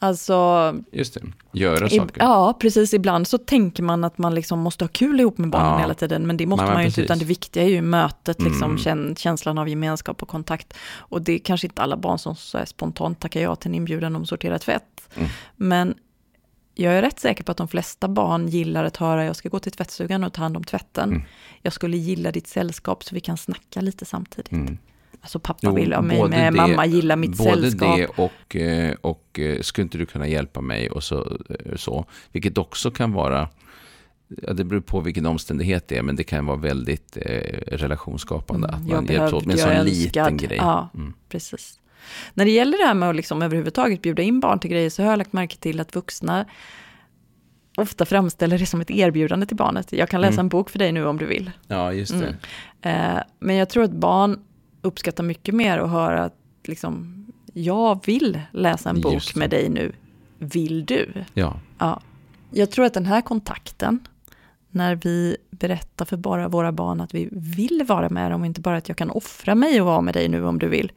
Alltså, 0.02 0.74
Just 0.92 1.14
det, 1.14 1.20
göra 1.52 1.88
saker. 1.88 2.22
Ja, 2.22 2.56
precis. 2.60 2.94
Ibland 2.94 3.28
så 3.28 3.38
tänker 3.38 3.82
man 3.82 4.04
att 4.04 4.18
man 4.18 4.34
liksom 4.34 4.58
måste 4.58 4.84
ha 4.84 4.88
kul 4.88 5.20
ihop 5.20 5.38
med 5.38 5.50
barnen 5.50 5.72
ja. 5.72 5.78
hela 5.78 5.94
tiden, 5.94 6.26
men 6.26 6.36
det 6.36 6.46
måste 6.46 6.64
man, 6.64 6.74
man 6.74 6.82
ju 6.82 6.86
inte, 6.86 7.02
utan 7.02 7.18
det 7.18 7.24
viktiga 7.24 7.62
är 7.62 7.68
ju 7.68 7.82
mötet, 7.82 8.42
liksom, 8.42 8.78
mm. 8.86 9.16
känslan 9.16 9.58
av 9.58 9.68
gemenskap 9.68 10.22
och 10.22 10.28
kontakt. 10.28 10.74
Och 10.96 11.22
det 11.22 11.32
är 11.32 11.38
kanske 11.38 11.66
inte 11.66 11.82
alla 11.82 11.96
barn 11.96 12.18
som 12.18 12.36
så 12.36 12.66
spontant 12.66 13.20
tackar 13.20 13.40
ja 13.40 13.56
till 13.56 13.68
en 13.68 13.74
inbjudan 13.74 14.16
om 14.16 14.22
att 14.22 14.28
sortera 14.28 14.58
tvätt. 14.58 15.08
Mm. 15.14 15.28
Men 15.56 15.94
jag 16.74 16.94
är 16.94 17.02
rätt 17.02 17.20
säker 17.20 17.44
på 17.44 17.52
att 17.52 17.58
de 17.58 17.68
flesta 17.68 18.08
barn 18.08 18.48
gillar 18.48 18.84
att 18.84 18.96
höra, 18.96 19.24
jag 19.24 19.36
ska 19.36 19.48
gå 19.48 19.58
till 19.58 19.72
tvättstugan 19.72 20.24
och 20.24 20.32
ta 20.32 20.42
hand 20.42 20.56
om 20.56 20.64
tvätten. 20.64 21.10
Mm. 21.10 21.22
Jag 21.62 21.72
skulle 21.72 21.96
gilla 21.96 22.32
ditt 22.32 22.46
sällskap 22.46 23.04
så 23.04 23.14
vi 23.14 23.20
kan 23.20 23.36
snacka 23.36 23.80
lite 23.80 24.04
samtidigt. 24.04 24.52
Mm. 25.22 25.24
Alltså 25.24 25.38
pappa 25.38 25.58
jo, 25.62 25.74
vill 25.74 25.92
ha 25.92 26.02
mig 26.02 26.28
med, 26.28 26.52
det, 26.52 26.56
mamma 26.56 26.86
gillar 26.86 27.16
mitt 27.16 27.36
både 27.36 27.50
sällskap. 27.50 27.88
Både 27.88 28.00
det 28.00 28.06
och, 28.06 28.56
eh, 28.56 28.94
och 29.00 29.38
eh, 29.38 29.60
skulle 29.60 29.82
inte 29.82 29.98
du 29.98 30.06
kunna 30.06 30.28
hjälpa 30.28 30.60
mig 30.60 30.90
och 30.90 31.02
så, 31.02 31.38
eh, 31.48 31.76
så. 31.76 32.04
Vilket 32.32 32.58
också 32.58 32.90
kan 32.90 33.12
vara, 33.12 33.48
ja, 34.42 34.52
det 34.52 34.64
beror 34.64 34.80
på 34.80 35.00
vilken 35.00 35.26
omständighet 35.26 35.88
det 35.88 35.98
är, 35.98 36.02
men 36.02 36.16
det 36.16 36.24
kan 36.24 36.46
vara 36.46 36.56
väldigt 36.56 37.16
eh, 37.16 37.30
relationsskapande. 37.66 38.68
Mm, 38.68 38.80
att 38.80 38.88
man 38.88 39.06
hjälps 39.06 39.32
åt 39.32 39.46
med 39.46 39.54
en 39.54 39.58
sån 39.58 39.84
liten 39.84 40.36
grej. 40.36 40.58
Ja, 40.60 40.88
mm. 40.94 41.12
precis. 41.28 41.78
När 42.34 42.44
det 42.44 42.50
gäller 42.50 42.78
det 42.78 42.84
här 42.84 42.94
med 42.94 43.10
att 43.10 43.16
liksom 43.16 43.42
överhuvudtaget 43.42 44.02
bjuda 44.02 44.22
in 44.22 44.40
barn 44.40 44.58
till 44.58 44.70
grejer 44.70 44.90
så 44.90 45.02
har 45.02 45.10
jag 45.10 45.18
lagt 45.18 45.32
märke 45.32 45.56
till 45.56 45.80
att 45.80 45.94
vuxna 45.94 46.46
ofta 47.76 48.04
framställer 48.04 48.58
det 48.58 48.66
som 48.66 48.80
ett 48.80 48.90
erbjudande 48.90 49.46
till 49.46 49.56
barnet. 49.56 49.92
Jag 49.92 50.08
kan 50.08 50.20
läsa 50.20 50.32
mm. 50.32 50.44
en 50.44 50.48
bok 50.48 50.70
för 50.70 50.78
dig 50.78 50.92
nu 50.92 51.06
om 51.06 51.18
du 51.18 51.26
vill. 51.26 51.50
Ja, 51.68 51.92
just 51.92 52.18
det. 52.18 52.36
Mm. 52.82 53.16
Eh, 53.16 53.22
men 53.38 53.56
jag 53.56 53.68
tror 53.68 53.84
att 53.84 53.92
barn 53.92 54.38
uppskattar 54.82 55.24
mycket 55.24 55.54
mer 55.54 55.78
att 55.78 55.90
höra 55.90 56.24
att 56.24 56.36
liksom, 56.64 57.26
jag 57.52 58.06
vill 58.06 58.40
läsa 58.52 58.90
en 58.90 59.00
bok 59.00 59.34
med 59.34 59.50
dig 59.50 59.68
nu. 59.68 59.92
Vill 60.38 60.84
du? 60.84 61.24
Ja. 61.34 61.60
ja. 61.78 62.00
Jag 62.50 62.70
tror 62.70 62.84
att 62.84 62.94
den 62.94 63.06
här 63.06 63.20
kontakten, 63.20 64.00
när 64.70 64.94
vi 64.94 65.36
berätta 65.50 66.04
för 66.04 66.16
bara 66.16 66.48
våra 66.48 66.72
barn 66.72 67.00
att 67.00 67.14
vi 67.14 67.28
vill 67.32 67.84
vara 67.86 68.08
med 68.08 68.30
dem, 68.30 68.44
inte 68.44 68.60
bara 68.60 68.76
att 68.76 68.88
jag 68.88 68.96
kan 68.96 69.10
offra 69.10 69.54
mig 69.54 69.80
och 69.80 69.86
vara 69.86 70.00
med 70.00 70.14
dig 70.14 70.28
nu 70.28 70.44
om 70.46 70.58
du 70.58 70.68
vill. 70.68 70.92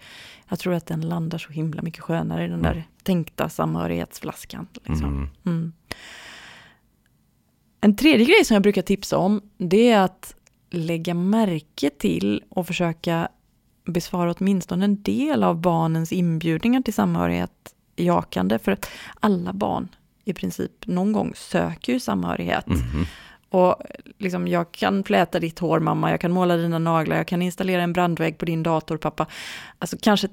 Jag 0.49 0.59
tror 0.59 0.73
att 0.73 0.85
den 0.85 1.01
landar 1.01 1.37
så 1.37 1.49
himla 1.49 1.81
mycket 1.81 2.01
skönare 2.01 2.45
i 2.45 2.47
den 2.47 2.61
där 2.61 2.87
tänkta 3.03 3.49
samhörighetsflaskan. 3.49 4.67
Liksom. 4.73 5.07
Mm. 5.07 5.29
Mm. 5.45 5.73
En 7.81 7.95
tredje 7.95 8.25
grej 8.25 8.45
som 8.45 8.55
jag 8.55 8.63
brukar 8.63 8.81
tipsa 8.81 9.17
om, 9.17 9.41
det 9.57 9.91
är 9.91 9.99
att 9.99 10.35
lägga 10.69 11.13
märke 11.13 11.89
till 11.89 12.43
och 12.49 12.67
försöka 12.67 13.29
besvara 13.85 14.35
åtminstone 14.39 14.85
en 14.85 15.01
del 15.01 15.43
av 15.43 15.61
barnens 15.61 16.11
inbjudningar 16.11 16.81
till 16.81 16.93
samhörighet 16.93 17.51
jakande. 17.95 18.59
För 18.59 18.71
att 18.71 18.89
alla 19.19 19.53
barn 19.53 19.89
i 20.23 20.33
princip 20.33 20.71
någon 20.87 21.11
gång 21.11 21.33
söker 21.35 21.93
ju 21.93 21.99
samhörighet. 21.99 22.67
Mhm. 22.67 23.05
Och 23.49 23.75
liksom, 24.17 24.47
jag 24.47 24.71
kan 24.71 25.03
fläta 25.03 25.39
ditt 25.39 25.59
hår 25.59 25.79
mamma, 25.79 26.11
jag 26.11 26.21
kan 26.21 26.31
måla 26.31 26.57
dina 26.57 26.79
naglar, 26.79 27.17
jag 27.17 27.27
kan 27.27 27.41
installera 27.41 27.81
en 27.81 27.93
brandvägg 27.93 28.37
på 28.37 28.45
din 28.45 28.63
dator 28.63 28.97
pappa. 28.97 29.27
Alltså 29.79 29.97
kanske 30.01 30.27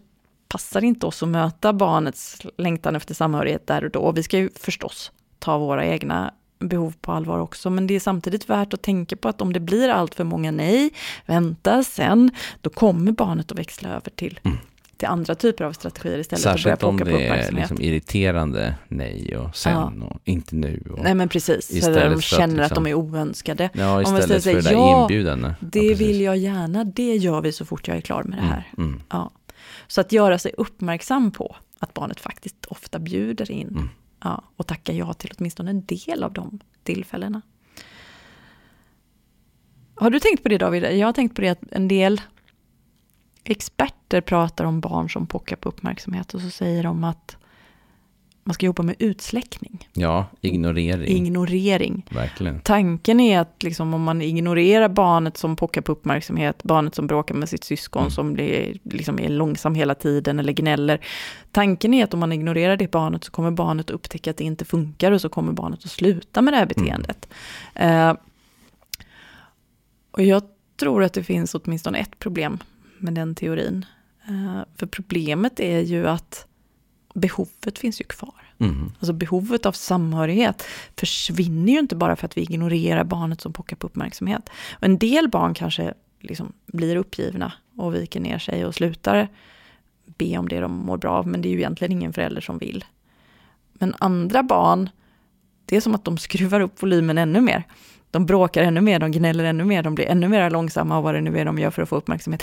passar 0.48 0.84
inte 0.84 1.06
oss 1.06 1.22
att 1.22 1.28
möta 1.28 1.72
barnets 1.72 2.46
längtan 2.58 2.96
efter 2.96 3.14
samhörighet 3.14 3.66
där 3.66 3.84
och 3.84 3.90
då. 3.90 4.12
Vi 4.12 4.22
ska 4.22 4.38
ju 4.38 4.50
förstås 4.56 5.12
ta 5.38 5.58
våra 5.58 5.86
egna 5.86 6.34
behov 6.68 6.94
på 7.00 7.12
allvar 7.12 7.38
också, 7.38 7.70
men 7.70 7.86
det 7.86 7.94
är 7.94 8.00
samtidigt 8.00 8.50
värt 8.50 8.74
att 8.74 8.82
tänka 8.82 9.16
på 9.16 9.28
att 9.28 9.40
om 9.40 9.52
det 9.52 9.60
blir 9.60 9.88
allt 9.88 10.14
för 10.14 10.24
många 10.24 10.50
nej, 10.50 10.90
vänta 11.26 11.84
sen, 11.84 12.30
då 12.60 12.70
kommer 12.70 13.12
barnet 13.12 13.52
att 13.52 13.58
växla 13.58 13.88
över 13.88 14.10
till, 14.14 14.40
Mm. 14.44 14.58
till 14.96 15.08
andra 15.08 15.34
typer 15.34 15.64
av 15.64 15.72
strategier 15.72 16.18
istället 16.18 16.42
Särskilt 16.42 16.82
om 16.82 16.96
börja 16.96 17.06
plocka 17.06 17.24
på 17.24 17.34
det 17.34 17.46
är 17.48 17.52
liksom 17.52 17.80
irriterande 17.80 18.74
nej 18.88 19.36
och 19.36 19.56
sen 19.56 20.02
och 20.02 20.20
inte 20.24 20.56
nu. 20.56 20.82
Och, 20.92 21.02
Nej 21.04 21.14
men 21.14 21.28
precis, 21.28 21.66
så 21.66 21.74
Istället 21.76 22.02
de 22.10 22.14
att 22.14 22.22
känner 22.22 22.62
att, 22.62 22.70
liksom- 22.70 22.84
de 22.84 22.90
är 22.90 22.94
oönskade. 22.94 23.70
ja, 23.74 23.86
om 23.96 24.02
man 24.02 24.02
istället 24.20 24.28
för 24.28 24.40
säger 24.40 24.62
det 24.62 24.72
ja, 24.72 25.02
inbjudande. 25.02 25.48
Ja, 25.48 25.54
Det 25.60 25.80
precis. 25.80 26.00
vill 26.00 26.20
jag 26.20 26.36
gärna, 26.36 26.84
det 26.84 27.16
gör 27.16 27.40
vi 27.40 27.52
så 27.52 27.64
fort 27.64 27.88
jag 27.88 27.96
är 27.96 28.00
klar 28.00 28.22
med 28.22 28.38
det 28.38 28.42
här. 28.44 28.68
Mm, 28.78 28.88
mm. 28.88 29.02
Ja. 29.10 29.30
Så 29.86 30.00
att 30.00 30.12
göra 30.12 30.38
sig 30.38 30.52
uppmärksam 30.58 31.30
på 31.30 31.56
att 31.78 31.94
barnet 31.94 32.20
faktiskt 32.20 32.56
ofta 32.68 32.98
bjuder 32.98 33.50
in 33.50 33.68
Mm 33.68 33.88
ja, 34.24 34.42
och 34.56 34.66
tacka 34.66 34.92
ja 34.92 35.12
till 35.12 35.32
åtminstone 35.38 35.70
en 35.70 35.84
del 35.84 36.22
av 36.22 36.32
de 36.32 36.60
tillfällena. 36.82 37.42
Har 39.94 40.10
du 40.10 40.20
tänkt 40.20 40.42
på 40.42 40.48
det 40.48 40.58
David? 40.58 40.84
Jag 40.84 41.06
har 41.08 41.12
tänkt 41.12 41.34
på 41.34 41.40
det 41.40 41.48
att 41.48 41.62
en 41.70 41.88
del 41.88 42.20
experter 43.44 44.20
pratar 44.20 44.64
om 44.64 44.80
barn 44.80 45.10
som 45.10 45.26
pockar 45.26 45.56
på 45.56 45.68
uppmärksamhet 45.68 46.34
och 46.34 46.40
så 46.40 46.50
säger 46.50 46.82
de 46.82 47.04
att 47.04 47.36
man 48.44 48.54
ska 48.54 48.66
jobba 48.66 48.82
med 48.82 48.94
utsläckning, 48.98 49.88
Ja, 49.92 50.26
ignorering. 50.40 51.08
ignorering. 51.26 52.06
Verkligen. 52.10 52.60
Tanken 52.60 53.20
är 53.20 53.40
att 53.40 53.62
liksom 53.62 53.94
om 53.94 54.02
man 54.02 54.22
ignorerar 54.22 54.88
barnet 54.88 55.36
som 55.36 55.56
pockar 55.56 55.80
på 55.80 55.92
uppmärksamhet, 55.92 56.62
barnet 56.62 56.94
som 56.94 57.06
bråkar 57.06 57.34
med 57.34 57.48
sitt 57.48 57.64
syskon 57.64 58.02
Mm. 58.02 58.10
som 58.10 58.32
blir, 58.32 58.78
liksom 58.82 59.18
är 59.20 59.28
långsam 59.28 59.74
hela 59.74 59.94
tiden 59.94 60.38
eller 60.38 60.52
gnäller. 60.52 61.04
Tanken 61.50 61.94
är 61.94 62.04
att 62.04 62.14
om 62.14 62.20
man 62.20 62.32
ignorerar 62.32 62.76
det 62.76 62.90
barnet 62.90 63.24
så 63.24 63.30
kommer 63.32 63.50
barnet 63.50 63.90
upptäcka 63.90 64.30
att 64.30 64.36
det 64.36 64.44
inte 64.44 64.64
funkar 64.64 65.12
och 65.12 65.20
så 65.20 65.28
kommer 65.28 65.52
barnet 65.52 65.84
att 65.84 65.90
sluta 65.90 66.42
med 66.42 66.54
det 66.54 66.58
här 66.58 66.66
beteendet. 66.66 67.28
Eh, 67.74 68.14
och 70.10 70.22
jag 70.22 70.42
tror 70.76 71.02
att 71.04 71.12
det 71.12 71.22
finns 71.22 71.54
åtminstone 71.54 71.98
ett 71.98 72.18
problem 72.18 72.58
med 72.98 73.14
den 73.14 73.34
teorin. 73.34 73.86
Eh, 74.28 74.60
för 74.76 74.86
problemet 74.86 75.60
är 75.60 75.80
ju 75.80 76.08
att 76.08 76.46
behovet 77.14 77.78
finns 77.78 78.00
ju 78.00 78.04
kvar. 78.04 78.34
Mm. 78.58 78.92
Alltså 78.98 79.12
behovet 79.12 79.66
av 79.66 79.72
samhörighet 79.72 80.64
försvinner 80.96 81.72
ju 81.72 81.78
inte 81.78 81.96
bara 81.96 82.16
för 82.16 82.26
att 82.26 82.36
vi 82.36 82.42
ignorerar 82.42 83.04
barnet 83.04 83.40
som 83.40 83.52
pockar 83.52 83.76
på 83.76 83.86
uppmärksamhet. 83.86 84.50
Och 84.72 84.84
en 84.84 84.98
del 84.98 85.28
barn 85.28 85.54
kanske 85.54 85.94
liksom 86.20 86.52
blir 86.66 86.96
uppgivna 86.96 87.52
och 87.76 87.94
viker 87.94 88.20
ner 88.20 88.38
sig 88.38 88.64
och 88.64 88.74
slutar 88.74 89.28
be 90.04 90.38
om 90.38 90.48
det 90.48 90.60
de 90.60 90.72
mår 90.72 90.96
bra 90.96 91.12
av, 91.12 91.26
men 91.26 91.42
det 91.42 91.48
är 91.48 91.50
ju 91.50 91.58
egentligen 91.58 91.92
ingen 91.92 92.12
förälder 92.12 92.40
som 92.40 92.58
vill. 92.58 92.84
Men 93.72 93.94
andra 93.98 94.42
barn, 94.42 94.90
det 95.64 95.76
är 95.76 95.80
som 95.80 95.94
att 95.94 96.04
de 96.04 96.18
skruvar 96.18 96.60
upp 96.60 96.82
volymen 96.82 97.18
ännu 97.18 97.40
mer. 97.40 97.64
De 98.10 98.26
bråkar 98.26 98.62
ännu 98.62 98.80
mer, 98.80 98.98
de 98.98 99.12
gnäller 99.12 99.44
ännu 99.44 99.64
mer, 99.64 99.82
de 99.82 99.94
blir 99.94 100.06
ännu 100.06 100.28
mer 100.28 100.50
långsamma 100.50 100.98
och 100.98 101.02
vad 101.02 101.14
det 101.14 101.20
nu 101.20 101.38
är 101.38 101.44
de 101.44 101.58
gör 101.58 101.70
för 101.70 101.82
att 101.82 101.88
få 101.88 101.96
uppmärksamhet. 101.96 102.42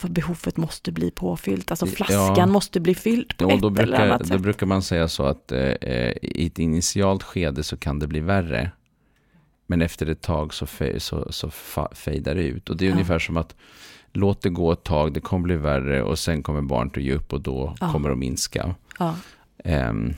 För 0.00 0.08
behovet 0.08 0.56
måste 0.56 0.92
bli 0.92 1.10
påfyllt, 1.10 1.70
alltså 1.70 1.86
Ja. 1.86 1.92
flaskan 1.92 2.50
måste 2.50 2.80
bli 2.80 2.94
fylld 2.94 3.36
på 3.38 3.44
Ja, 3.50 3.54
ett 3.54 3.60
då 3.60 3.68
eller 3.68 3.76
brukar, 3.86 4.06
annat 4.06 4.20
då 4.20 4.26
sätt. 4.26 4.40
brukar 4.40 4.66
man 4.66 4.82
säga 4.82 5.08
så 5.08 5.22
att 5.26 5.52
eh, 5.52 5.60
eh, 5.60 6.12
i 6.22 6.46
ett 6.46 6.58
initialt 6.58 7.22
skede 7.22 7.62
så 7.62 7.76
kan 7.76 7.98
det 7.98 8.06
bli 8.06 8.20
värre. 8.20 8.70
Men 9.66 9.82
efter 9.82 10.06
ett 10.06 10.20
tag 10.20 10.54
så, 10.54 10.66
fe, 10.66 11.00
så, 11.00 11.32
så 11.32 11.50
fejdar 11.92 12.34
det 12.34 12.42
ut. 12.42 12.70
Och 12.70 12.76
det 12.76 12.84
är 12.84 12.86
Ja. 12.86 12.92
ungefär 12.92 13.18
som 13.18 13.36
att 13.36 13.54
låt 14.12 14.42
det 14.42 14.48
gå 14.50 14.72
ett 14.72 14.84
tag, 14.84 15.12
det 15.12 15.20
kommer 15.20 15.44
bli 15.44 15.56
värre 15.56 16.02
och 16.02 16.18
sen 16.18 16.42
kommer 16.42 16.62
barnet 16.62 16.96
att 16.96 17.02
ge 17.02 17.12
upp 17.12 17.32
och 17.32 17.40
då 17.40 17.74
Ja. 17.80 17.92
kommer 17.92 18.08
det 18.08 18.12
att 18.12 18.18
minska. 18.18 18.74
Ja. 18.98 19.14
Ehm, 19.64 20.14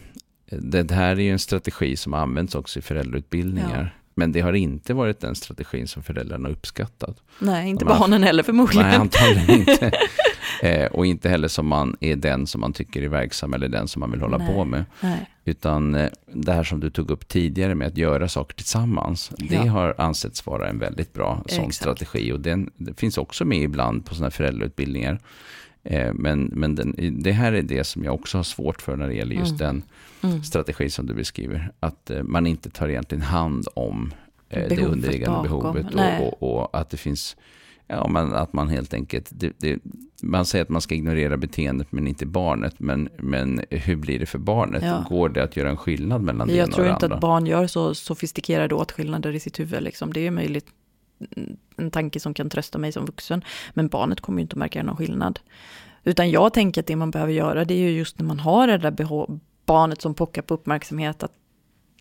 det 0.50 0.90
här 0.90 1.10
är 1.16 1.20
ju 1.20 1.30
en 1.32 1.38
strategi 1.38 1.96
som 1.96 2.14
används 2.14 2.54
också 2.54 2.78
i 2.78 2.82
föräldrautbildningar. 2.82 3.96
Men 4.20 4.32
det 4.32 4.40
har 4.40 4.52
inte 4.52 4.94
varit 4.94 5.20
den 5.20 5.34
strategin 5.34 5.88
som 5.88 6.02
föräldrarna 6.02 6.48
har 6.48 6.52
uppskattat. 6.52 7.16
Nej, 7.38 7.68
inte 7.68 7.84
Man- 7.84 7.98
barnen 7.98 8.22
heller 8.22 8.42
förmodligen. 8.42 8.86
Nej, 8.88 8.96
antagligen 8.96 9.50
inte. 9.68 9.90
Eh, 10.62 10.86
och 10.86 11.06
inte 11.06 11.28
heller 11.28 11.48
som 11.48 11.66
man 11.66 11.96
är 12.00 12.16
den 12.16 12.46
som 12.46 12.60
man 12.60 12.72
tycker 12.72 13.02
är 13.02 13.08
verksam 13.08 13.54
eller 13.54 13.68
den 13.68 13.88
som 13.88 14.00
man 14.00 14.10
vill 14.10 14.20
hålla 14.20 14.38
Nej. 14.38 14.54
på 14.54 14.64
med. 14.64 14.84
Nej. 15.00 15.30
Utan 15.44 15.94
eh, 15.94 16.08
det 16.34 16.52
här 16.52 16.64
som 16.64 16.80
du 16.80 16.90
tog 16.90 17.10
upp 17.10 17.28
tidigare 17.28 17.74
med 17.74 17.86
att 17.88 17.96
göra 17.96 18.28
saker 18.28 18.54
tillsammans. 18.56 19.30
Det 19.38 19.54
Ja. 19.54 19.62
har 19.70 19.94
ansetts 19.98 20.46
vara 20.46 20.68
en 20.68 20.78
väldigt 20.78 21.12
bra 21.12 21.42
sån 21.46 21.58
Exakt. 21.64 21.74
strategi. 21.74 22.32
Och 22.32 22.40
den 22.40 22.70
det 22.76 23.00
finns 23.00 23.18
också 23.18 23.44
med 23.44 23.62
ibland 23.62 24.06
på 24.06 24.14
sådana 24.14 24.26
här 24.26 24.30
föräldrautbildningar. 24.30 25.18
Eh, 25.84 26.12
men 26.14 26.50
men 26.54 26.74
den, 26.74 26.94
det 27.22 27.32
här 27.32 27.52
är 27.52 27.62
det 27.62 27.84
som 27.84 28.04
jag 28.04 28.14
också 28.14 28.38
har 28.38 28.42
svårt 28.42 28.82
för 28.82 28.96
när 28.96 29.08
det 29.08 29.14
gäller 29.14 29.36
just 29.36 29.60
Mm. 29.60 29.82
den 30.20 30.30
Mm. 30.30 30.42
strategi 30.42 30.90
som 30.90 31.06
du 31.06 31.14
beskriver. 31.14 31.72
Att 31.80 32.10
eh, 32.10 32.22
man 32.22 32.46
inte 32.46 32.70
tar 32.70 32.88
egentligen 32.88 33.22
hand 33.22 33.66
om 33.74 34.12
eh, 34.48 34.58
det 34.62 34.68
Behovet 34.68 34.92
underliggande 34.92 35.48
bakom. 35.48 35.72
behovet. 35.74 35.94
Och, 36.20 36.42
och, 36.42 36.62
och 36.62 36.80
att 36.80 36.90
det 36.90 36.96
finns, 36.96 37.36
ja 37.86 38.08
men 38.08 38.34
att 38.34 38.52
man 38.52 38.68
helt 38.68 38.94
enkelt, 38.94 39.28
det, 39.32 39.52
det, 39.58 39.78
man 40.22 40.46
säger 40.46 40.62
att 40.64 40.68
man 40.68 40.80
ska 40.80 40.94
ignorera 40.94 41.36
beteendet 41.36 41.92
men 41.92 42.06
inte 42.06 42.26
barnet. 42.26 42.74
Men, 42.78 43.08
men 43.18 43.60
hur 43.70 43.96
blir 43.96 44.18
det 44.18 44.26
för 44.26 44.38
barnet? 44.38 44.82
Ja. 44.82 45.06
Går 45.08 45.28
det 45.28 45.42
att 45.44 45.56
göra 45.56 45.70
en 45.70 45.76
skillnad 45.76 46.22
mellan 46.22 46.48
det 46.48 46.54
Jag 46.54 46.58
ena 46.58 46.66
och 46.68 46.74
tror 46.74 46.84
det 46.84 46.90
inte 46.90 47.06
andra? 47.06 47.14
att 47.16 47.20
barn 47.20 47.46
gör 47.46 47.66
så 47.66 47.94
sofistikerade 47.94 48.74
åtskillnader 48.74 49.34
i 49.34 49.40
sitt 49.40 49.60
huvud. 49.60 49.82
Liksom. 49.82 50.12
Det 50.12 50.26
är 50.26 50.30
möjligt 50.30 50.66
en 51.76 51.90
tanke 51.90 52.20
som 52.20 52.34
kan 52.34 52.50
trösta 52.50 52.78
mig 52.78 52.92
som 52.92 53.04
vuxen. 53.06 53.44
Men 53.74 53.88
barnet 53.88 54.20
kommer 54.20 54.38
ju 54.38 54.42
inte 54.42 54.54
att 54.54 54.58
märka 54.58 54.82
någon 54.82 54.96
skillnad. 54.96 55.40
Utan 56.04 56.30
jag 56.30 56.54
tänker 56.54 56.80
att 56.80 56.86
det 56.86 56.96
man 56.96 57.10
behöver 57.10 57.32
göra 57.32 57.64
det 57.64 57.74
är 57.74 57.78
ju 57.78 57.90
just 57.90 58.18
när 58.18 58.26
man 58.26 58.38
har 58.40 58.66
det 58.66 58.78
där 58.78 58.90
behov, 58.90 59.40
barnet 59.66 60.02
som 60.02 60.14
pockar 60.14 60.42
på 60.42 60.54
uppmärksamhet. 60.54 61.22
Att 61.22 61.32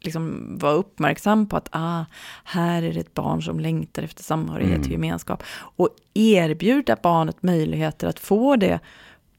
liksom 0.02 0.56
vara 0.58 0.74
uppmärksam 0.74 1.48
på 1.48 1.58
att 1.58 1.70
ah, 1.72 2.06
här 2.44 2.84
är 2.84 2.94
det 2.94 3.00
ett 3.00 3.14
barn 3.14 3.42
som 3.42 3.60
längtar 3.60 4.04
efter 4.04 4.24
samhörighet 4.24 4.76
Mm. 4.76 4.86
och 4.86 4.92
gemenskap. 4.92 5.44
Och 5.52 5.90
erbjuda 6.14 6.98
barnet 7.04 7.44
möjligheter 7.44 8.08
att 8.08 8.20
få 8.20 8.56
det 8.56 8.80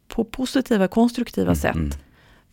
på 0.09 0.25
positiva, 0.25 0.89
konstruktiva 0.89 1.55
sätt. 1.55 1.99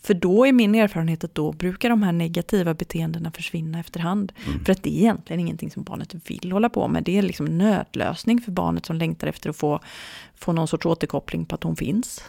Mm. 0.09 0.21
För 0.21 0.27
då 0.27 0.45
är 0.45 0.53
min 0.53 0.75
erfarenhet 0.75 1.23
att 1.23 1.35
då 1.35 1.51
brukar 1.51 1.89
de 1.89 2.03
här 2.03 2.11
negativa 2.11 2.73
beteendena 2.73 3.31
försvinna 3.31 3.79
efterhand. 3.79 4.33
Mm. 4.47 4.65
För 4.65 4.71
att 4.71 4.83
det 4.83 4.89
är 4.89 4.99
egentligen 4.99 5.39
ingenting 5.39 5.71
som 5.71 5.83
barnet 5.83 6.15
vill 6.25 6.51
hålla 6.51 6.69
på 6.69 6.87
med. 6.87 7.03
Det 7.03 7.17
är 7.17 7.21
liksom 7.21 7.45
nödlösning 7.45 8.41
för 8.41 8.51
barnet 8.51 8.85
som 8.85 8.95
längtar 8.95 9.27
efter 9.27 9.49
att 9.49 9.57
få, 9.57 9.79
få 10.35 10.51
någon 10.53 10.67
sorts 10.67 10.85
återkoppling 10.85 11.45
på 11.45 11.55
att 11.55 11.63
hon 11.63 11.75
finns. 11.75 12.23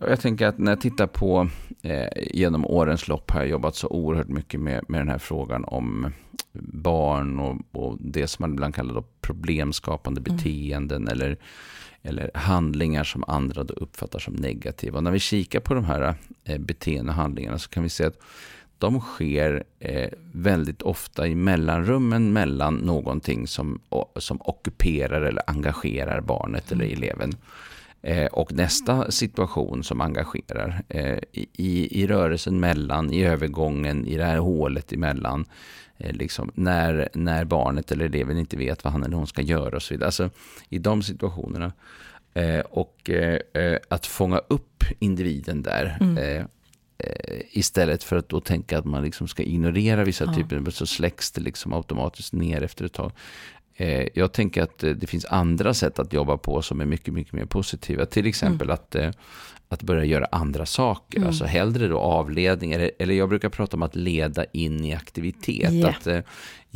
Jag 0.00 0.20
tänker 0.20 0.46
att 0.46 0.58
när 0.58 0.72
jag 0.72 0.80
tittar 0.80 1.06
på, 1.06 1.48
eh, 1.82 2.08
genom 2.16 2.64
årens 2.66 3.08
lopp 3.08 3.30
har 3.30 3.40
jag 3.40 3.48
jobbat 3.48 3.76
så 3.76 3.88
oerhört 3.88 4.28
mycket 4.28 4.60
med, 4.60 4.84
med 4.88 5.00
den 5.00 5.08
här 5.08 5.18
frågan 5.18 5.64
om 5.64 6.12
barn 6.72 7.40
och, 7.40 7.56
och 7.72 7.96
det 8.00 8.26
som 8.26 8.42
man 8.42 8.52
ibland 8.52 8.74
kallar 8.74 8.94
då 8.94 9.04
problemskapande 9.20 10.20
Mm. 10.20 10.36
beteenden 10.36 11.08
eller, 11.08 11.38
eller 12.06 12.30
handlingar 12.34 13.04
som 13.04 13.24
andra 13.26 13.64
då 13.64 13.74
uppfattar 13.74 14.18
som 14.18 14.34
negativa. 14.34 14.96
Och 14.96 15.04
när 15.04 15.10
vi 15.10 15.18
kikar 15.18 15.60
på 15.60 15.74
de 15.74 15.84
här 15.84 16.14
eh, 16.44 16.58
beteenden 16.58 17.08
och 17.08 17.14
handlingarna 17.14 17.58
så 17.58 17.68
kan 17.68 17.82
vi 17.82 17.88
se 17.88 18.04
att 18.04 18.18
de 18.78 19.00
sker 19.00 19.64
eh, 19.78 20.10
väldigt 20.32 20.82
ofta 20.82 21.26
i 21.26 21.34
mellanrummen 21.34 22.32
mellan 22.32 22.74
någonting 22.74 23.46
som, 23.46 23.80
som 24.16 24.40
ockuperar 24.40 25.22
eller 25.22 25.42
engagerar 25.46 26.20
barnet 26.20 26.72
eller 26.72 26.84
eleven. 26.84 27.32
Eh, 28.02 28.26
och 28.26 28.52
nästa 28.52 29.10
situation 29.10 29.84
som 29.84 30.00
engagerar 30.00 30.82
eh, 30.88 31.18
i, 31.32 32.02
i 32.02 32.06
rörelsen 32.06 32.60
mellan, 32.60 33.12
i 33.12 33.24
övergången, 33.24 34.06
i 34.06 34.16
det 34.16 34.24
här 34.24 34.38
hålet 34.38 34.92
emellan. 34.92 35.44
Eh, 35.98 36.12
liksom, 36.12 36.50
när, 36.54 37.08
när 37.12 37.44
barnet 37.44 37.92
eller 37.92 38.04
eleven 38.04 38.38
inte 38.38 38.56
vet 38.56 38.84
vad 38.84 38.92
han 38.92 39.04
eller 39.04 39.16
hon 39.16 39.26
ska 39.26 39.42
göra 39.42 39.76
och 39.76 39.82
så 39.82 39.94
vidare. 39.94 40.06
Alltså 40.06 40.30
i 40.68 40.78
de 40.78 41.02
situationerna. 41.02 41.72
Eh, 42.34 42.60
och 42.60 43.10
eh, 43.10 43.38
eh, 43.62 43.78
att 43.88 44.06
fånga 44.06 44.38
upp 44.38 44.84
individen 44.98 45.62
där. 45.62 45.98
Mm. 46.00 46.18
Eh, 46.18 46.44
eh, 46.98 47.40
istället 47.50 48.02
för 48.02 48.16
att 48.16 48.28
då 48.28 48.40
tänka 48.40 48.78
att 48.78 48.84
man 48.84 49.02
liksom 49.02 49.28
ska 49.28 49.42
ignorera 49.42 50.04
vissa 50.04 50.24
Ja. 50.24 50.34
typer, 50.34 50.70
så 50.70 50.86
släcks 50.86 51.32
det 51.32 51.40
liksom 51.40 51.72
automatiskt 51.72 52.32
ner 52.32 52.62
efter 52.62 52.84
ett 52.84 52.92
tag. 52.92 53.12
Eh, 53.76 54.08
jag 54.14 54.32
tänker 54.32 54.62
att 54.62 54.82
eh, 54.82 54.90
det 54.90 55.06
finns 55.06 55.24
andra 55.24 55.74
sätt 55.74 55.98
att 55.98 56.12
jobba 56.12 56.36
på 56.36 56.62
som 56.62 56.80
är 56.80 56.84
mycket, 56.84 57.14
mycket 57.14 57.32
mer 57.32 57.44
positiva. 57.44 58.06
Till 58.06 58.26
exempel 58.26 58.66
mm. 58.66 58.74
att, 58.74 58.94
eh, 58.94 59.10
att 59.68 59.82
börja 59.82 60.04
göra 60.04 60.26
andra 60.32 60.66
saker. 60.66 61.18
Mm. 61.18 61.28
Alltså 61.28 61.44
hellre 61.44 61.88
då 61.88 61.98
avledning, 61.98 62.72
eller, 62.72 62.90
eller 62.98 63.14
jag 63.14 63.28
brukar 63.28 63.48
prata 63.48 63.76
om 63.76 63.82
att 63.82 63.96
leda 63.96 64.44
in 64.44 64.84
i 64.84 64.94
aktivitet. 64.94 65.72
Yeah. 65.72 65.90
Att 65.90 66.24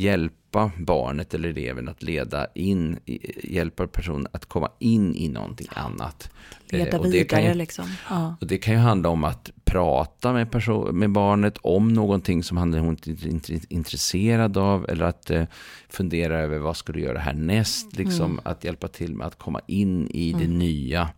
hjälpa 0.01 0.71
barnet 0.77 1.33
eller 1.33 1.49
eleven 1.49 1.89
att 1.89 2.03
leda 2.03 2.47
in, 2.55 2.99
hjälpa 3.43 3.87
personen 3.87 4.27
att 4.31 4.45
komma 4.45 4.71
in 4.79 5.15
i 5.15 5.29
någonting 5.29 5.67
annat. 5.73 6.29
Leda 6.69 6.99
och 6.99 7.13
vidare 7.13 7.47
ju, 7.47 7.53
liksom. 7.53 7.85
Ja. 8.09 8.35
Och 8.41 8.47
det 8.47 8.57
kan 8.57 8.73
ju 8.73 8.79
handla 8.79 9.09
om 9.09 9.23
att 9.23 9.51
prata 9.63 10.33
med, 10.33 10.51
person, 10.51 10.99
med 10.99 11.11
barnet 11.11 11.57
om 11.57 11.93
någonting 11.93 12.43
som 12.43 12.57
han 12.57 12.73
eller 12.73 12.83
hon 12.83 12.97
inte 13.05 13.53
är 13.53 13.73
intresserad 13.73 14.57
av. 14.57 14.89
Eller 14.89 15.05
att 15.05 15.29
eh, 15.29 15.43
fundera 15.89 16.39
över 16.39 16.59
vad 16.59 16.77
ska 16.77 16.93
du 16.93 17.01
göra 17.01 17.19
härnäst. 17.19 17.97
Liksom, 17.97 18.31
mm. 18.31 18.39
Att 18.43 18.63
hjälpa 18.63 18.87
till 18.87 19.15
med 19.15 19.27
att 19.27 19.37
komma 19.37 19.61
in 19.67 20.07
i 20.11 20.33
mm. 20.33 20.41
det 20.41 20.57
nya. 20.57 21.09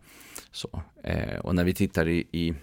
Så, 0.52 0.82
eh, 1.02 1.38
och 1.38 1.54
när 1.54 1.64
vi 1.64 1.74
tittar 1.74 2.08
i, 2.08 2.26
i 2.32 2.54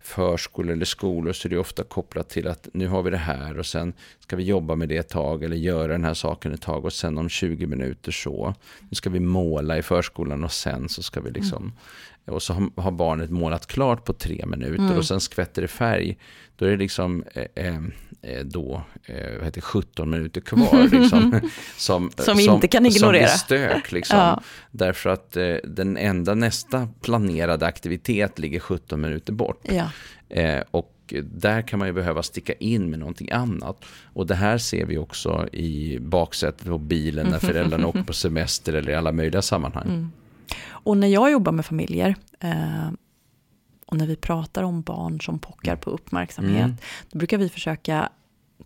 förskolor 0.00 0.72
eller 0.72 0.84
skolor 0.84 1.32
så 1.32 1.48
är 1.48 1.50
det 1.50 1.58
ofta 1.58 1.84
kopplat 1.84 2.28
till 2.28 2.48
att 2.48 2.68
nu 2.72 2.88
har 2.88 3.02
vi 3.02 3.10
det 3.10 3.16
här 3.16 3.58
och 3.58 3.66
sen 3.66 3.92
ska 4.20 4.36
vi 4.36 4.44
jobba 4.44 4.74
med 4.74 4.88
det 4.88 4.96
ett 4.96 5.08
tag 5.08 5.42
eller 5.42 5.56
göra 5.56 5.92
den 5.92 6.04
här 6.04 6.14
saken 6.14 6.54
ett 6.54 6.62
tag 6.62 6.84
och 6.84 6.92
sen 6.92 7.18
om 7.18 7.28
20 7.28 7.66
minuter 7.66 8.12
så. 8.12 8.54
Nu 8.80 8.94
ska 8.94 9.10
vi 9.10 9.20
måla 9.20 9.78
i 9.78 9.82
förskolan 9.82 10.44
och 10.44 10.52
sen 10.52 10.88
så 10.88 11.02
ska 11.02 11.20
vi 11.20 11.30
liksom 11.30 11.62
mm. 11.62 11.72
Och 12.28 12.42
så 12.42 12.70
har, 12.76 12.90
barnet 12.90 13.30
målat 13.30 13.66
klart 13.66 14.04
på 14.04 14.12
tre 14.12 14.46
minuter 14.46 14.84
mm. 14.84 14.98
och 14.98 15.04
sen 15.04 15.20
skvätter 15.20 15.62
det 15.62 15.68
färg. 15.68 16.18
Då 16.56 16.64
är 16.64 16.70
det 16.70 16.76
liksom 16.76 17.24
eh, 17.34 17.44
eh, 17.54 17.76
eh 18.22 18.44
då, 18.44 18.82
eh, 19.04 19.36
vad 19.36 19.44
heter 19.44 19.60
17 19.60 20.10
minuter 20.10 20.40
kvar. 20.40 20.88
Liksom, 20.92 21.40
som, 21.76 22.10
som 22.16 22.40
inte 22.40 22.68
kan 22.68 22.86
ignorera. 22.86 23.28
Som 23.28 23.46
blir 23.48 23.68
stök. 23.68 23.92
Liksom, 23.92 24.18
ja. 24.18 24.42
Därför 24.70 25.10
att 25.10 25.36
eh, 25.36 25.54
den 25.64 25.96
enda 25.96 26.34
nästa 26.34 26.88
planerade 27.00 27.66
aktivitet 27.66 28.38
ligger 28.38 28.60
17 28.60 29.00
minuter 29.00 29.32
bort. 29.32 29.60
Ja. 29.62 29.90
Eh, 30.28 30.62
och 30.70 30.94
där 31.22 31.62
kan 31.62 31.78
man 31.78 31.88
ju 31.88 31.94
behöva 31.94 32.22
sticka 32.22 32.52
in 32.52 32.90
med 32.90 32.98
någonting 32.98 33.30
annat. 33.30 33.84
Och 34.12 34.26
det 34.26 34.34
här 34.34 34.58
ser 34.58 34.86
vi 34.86 34.98
också 34.98 35.48
i 35.52 35.98
baksätet 36.00 36.66
på 36.66 36.78
bilen 36.78 37.26
när 37.26 37.38
föräldrarna 37.38 37.86
åker 37.86 38.02
på 38.02 38.12
semester 38.12 38.72
eller 38.72 38.92
i 38.92 38.94
alla 38.94 39.12
möjliga 39.12 39.42
sammanhang. 39.42 39.88
Mm. 39.88 40.12
Och 40.68 40.96
när 40.96 41.08
jag 41.08 41.30
jobbar 41.30 41.52
med 41.52 41.66
familjer 41.66 42.14
eh, 42.40 42.88
och 43.86 43.96
när 43.96 44.06
vi 44.06 44.16
pratar 44.16 44.62
om 44.62 44.82
barn 44.82 45.20
som 45.20 45.38
pockar 45.38 45.76
på 45.76 45.90
uppmärksamhet, 45.90 46.64
mm. 46.64 46.76
då 47.10 47.18
brukar 47.18 47.38
vi 47.38 47.48
försöka 47.48 48.08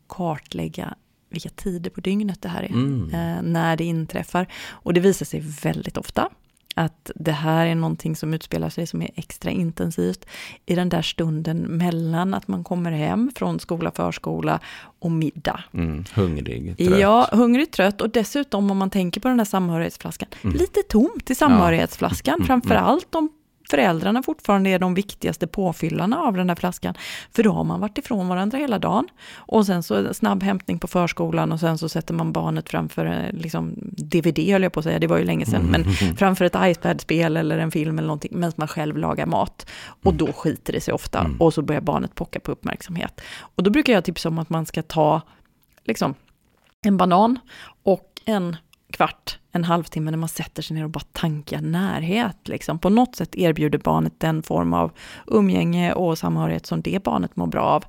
kartlägga 0.08 0.94
vilka 1.30 1.48
tider 1.48 1.90
på 1.90 2.00
dygnet 2.00 2.42
det 2.42 2.48
här 2.48 2.62
är, 2.62 2.68
mm. 2.68 3.10
eh, 3.14 3.42
när 3.42 3.76
det 3.76 3.84
inträffar. 3.84 4.52
Och 4.68 4.94
det 4.94 5.00
visar 5.00 5.26
sig 5.26 5.40
väldigt 5.40 5.96
ofta 5.96 6.28
att 6.74 7.10
det 7.14 7.32
här 7.32 7.66
är 7.66 7.74
någonting 7.74 8.16
som 8.16 8.34
utspelar 8.34 8.68
sig 8.68 8.86
som 8.86 9.02
är 9.02 9.10
extra 9.14 9.50
intensivt 9.50 10.26
i 10.66 10.74
den 10.74 10.88
där 10.88 11.02
stunden 11.02 11.58
mellan 11.58 12.34
att 12.34 12.48
man 12.48 12.64
kommer 12.64 12.90
hem 12.90 13.30
från 13.36 13.60
skola, 13.60 13.90
förskola 13.90 14.60
och 14.98 15.10
middag. 15.10 15.64
Mm, 15.72 16.04
hungrig, 16.14 16.76
trött. 16.76 16.98
Ja, 16.98 17.28
hungrig, 17.32 17.70
trött 17.70 18.00
och 18.00 18.10
dessutom 18.10 18.70
om 18.70 18.76
man 18.76 18.90
tänker 18.90 19.20
på 19.20 19.28
den 19.28 19.40
här 19.40 19.44
samhörighetsflaskan, 19.44 20.28
mm. 20.42 20.56
lite 20.56 20.82
tomt 20.82 21.30
i 21.30 21.34
samhörighetsflaskan, 21.34 22.36
ja. 22.38 22.46
framför 22.46 22.74
allt 22.74 23.14
om 23.14 23.28
föräldrarna 23.72 24.22
fortfarande 24.22 24.70
är 24.70 24.78
de 24.78 24.94
viktigaste 24.94 25.46
påfyllarna 25.46 26.18
av 26.18 26.36
den 26.36 26.48
här 26.48 26.56
flaskan. 26.56 26.94
För 27.30 27.42
då 27.42 27.52
har 27.52 27.64
man 27.64 27.80
varit 27.80 27.98
ifrån 27.98 28.28
varandra 28.28 28.58
hela 28.58 28.78
dagen. 28.78 29.08
Och 29.34 29.66
sen 29.66 29.82
så 29.82 30.14
snabb 30.14 30.42
hämtning 30.42 30.78
på 30.78 30.86
förskolan 30.86 31.52
och 31.52 31.60
sen 31.60 31.78
så 31.78 31.88
sätter 31.88 32.14
man 32.14 32.32
barnet 32.32 32.68
framför 32.68 33.06
eh, 33.06 33.40
liksom, 33.40 33.74
DVD 33.80 34.38
höll 34.38 34.62
jag 34.62 34.72
på 34.72 34.80
att 34.80 34.84
säga, 34.84 34.98
det 34.98 35.06
var 35.06 35.18
ju 35.18 35.24
länge 35.24 35.46
sedan, 35.46 35.62
men 35.62 35.82
mm. 35.82 36.16
framför 36.16 36.44
ett 36.44 36.56
iPad-spel 36.58 37.36
eller 37.36 37.58
en 37.58 37.70
film 37.70 37.98
eller 37.98 38.06
någonting, 38.06 38.30
medan 38.34 38.52
man 38.56 38.68
själv 38.68 38.96
lagar 38.96 39.26
mat. 39.26 39.66
Och 40.02 40.14
då 40.14 40.32
skiter 40.32 40.72
det 40.72 40.80
sig 40.80 40.94
ofta 40.94 41.20
mm. 41.20 41.40
och 41.40 41.54
så 41.54 41.62
börjar 41.62 41.80
barnet 41.80 42.14
pocka 42.14 42.40
på 42.40 42.52
uppmärksamhet. 42.52 43.20
Och 43.56 43.62
då 43.62 43.70
brukar 43.70 43.92
jag 43.92 44.04
tipsa 44.04 44.28
om 44.28 44.38
att 44.38 44.50
man 44.50 44.66
ska 44.66 44.82
ta 44.82 45.20
liksom, 45.84 46.14
en 46.82 46.96
banan 46.96 47.38
och 47.82 48.08
en 48.24 48.56
kvart, 48.92 49.38
en 49.52 49.64
halvtimme 49.64 50.10
när 50.10 50.18
man 50.18 50.28
sätter 50.28 50.62
sig 50.62 50.76
ner 50.76 50.84
och 50.84 50.90
bara 50.90 51.04
tankar 51.12 51.60
närhet. 51.60 52.48
Liksom. 52.48 52.78
På 52.78 52.88
något 52.88 53.16
sätt 53.16 53.34
erbjuder 53.34 53.78
barnet 53.78 54.20
den 54.20 54.42
form 54.42 54.74
av 54.74 54.92
umgänge 55.26 55.92
och 55.92 56.18
samhörighet 56.18 56.66
som 56.66 56.82
det 56.82 57.04
barnet 57.04 57.36
mår 57.36 57.46
bra 57.46 57.62
av. 57.62 57.84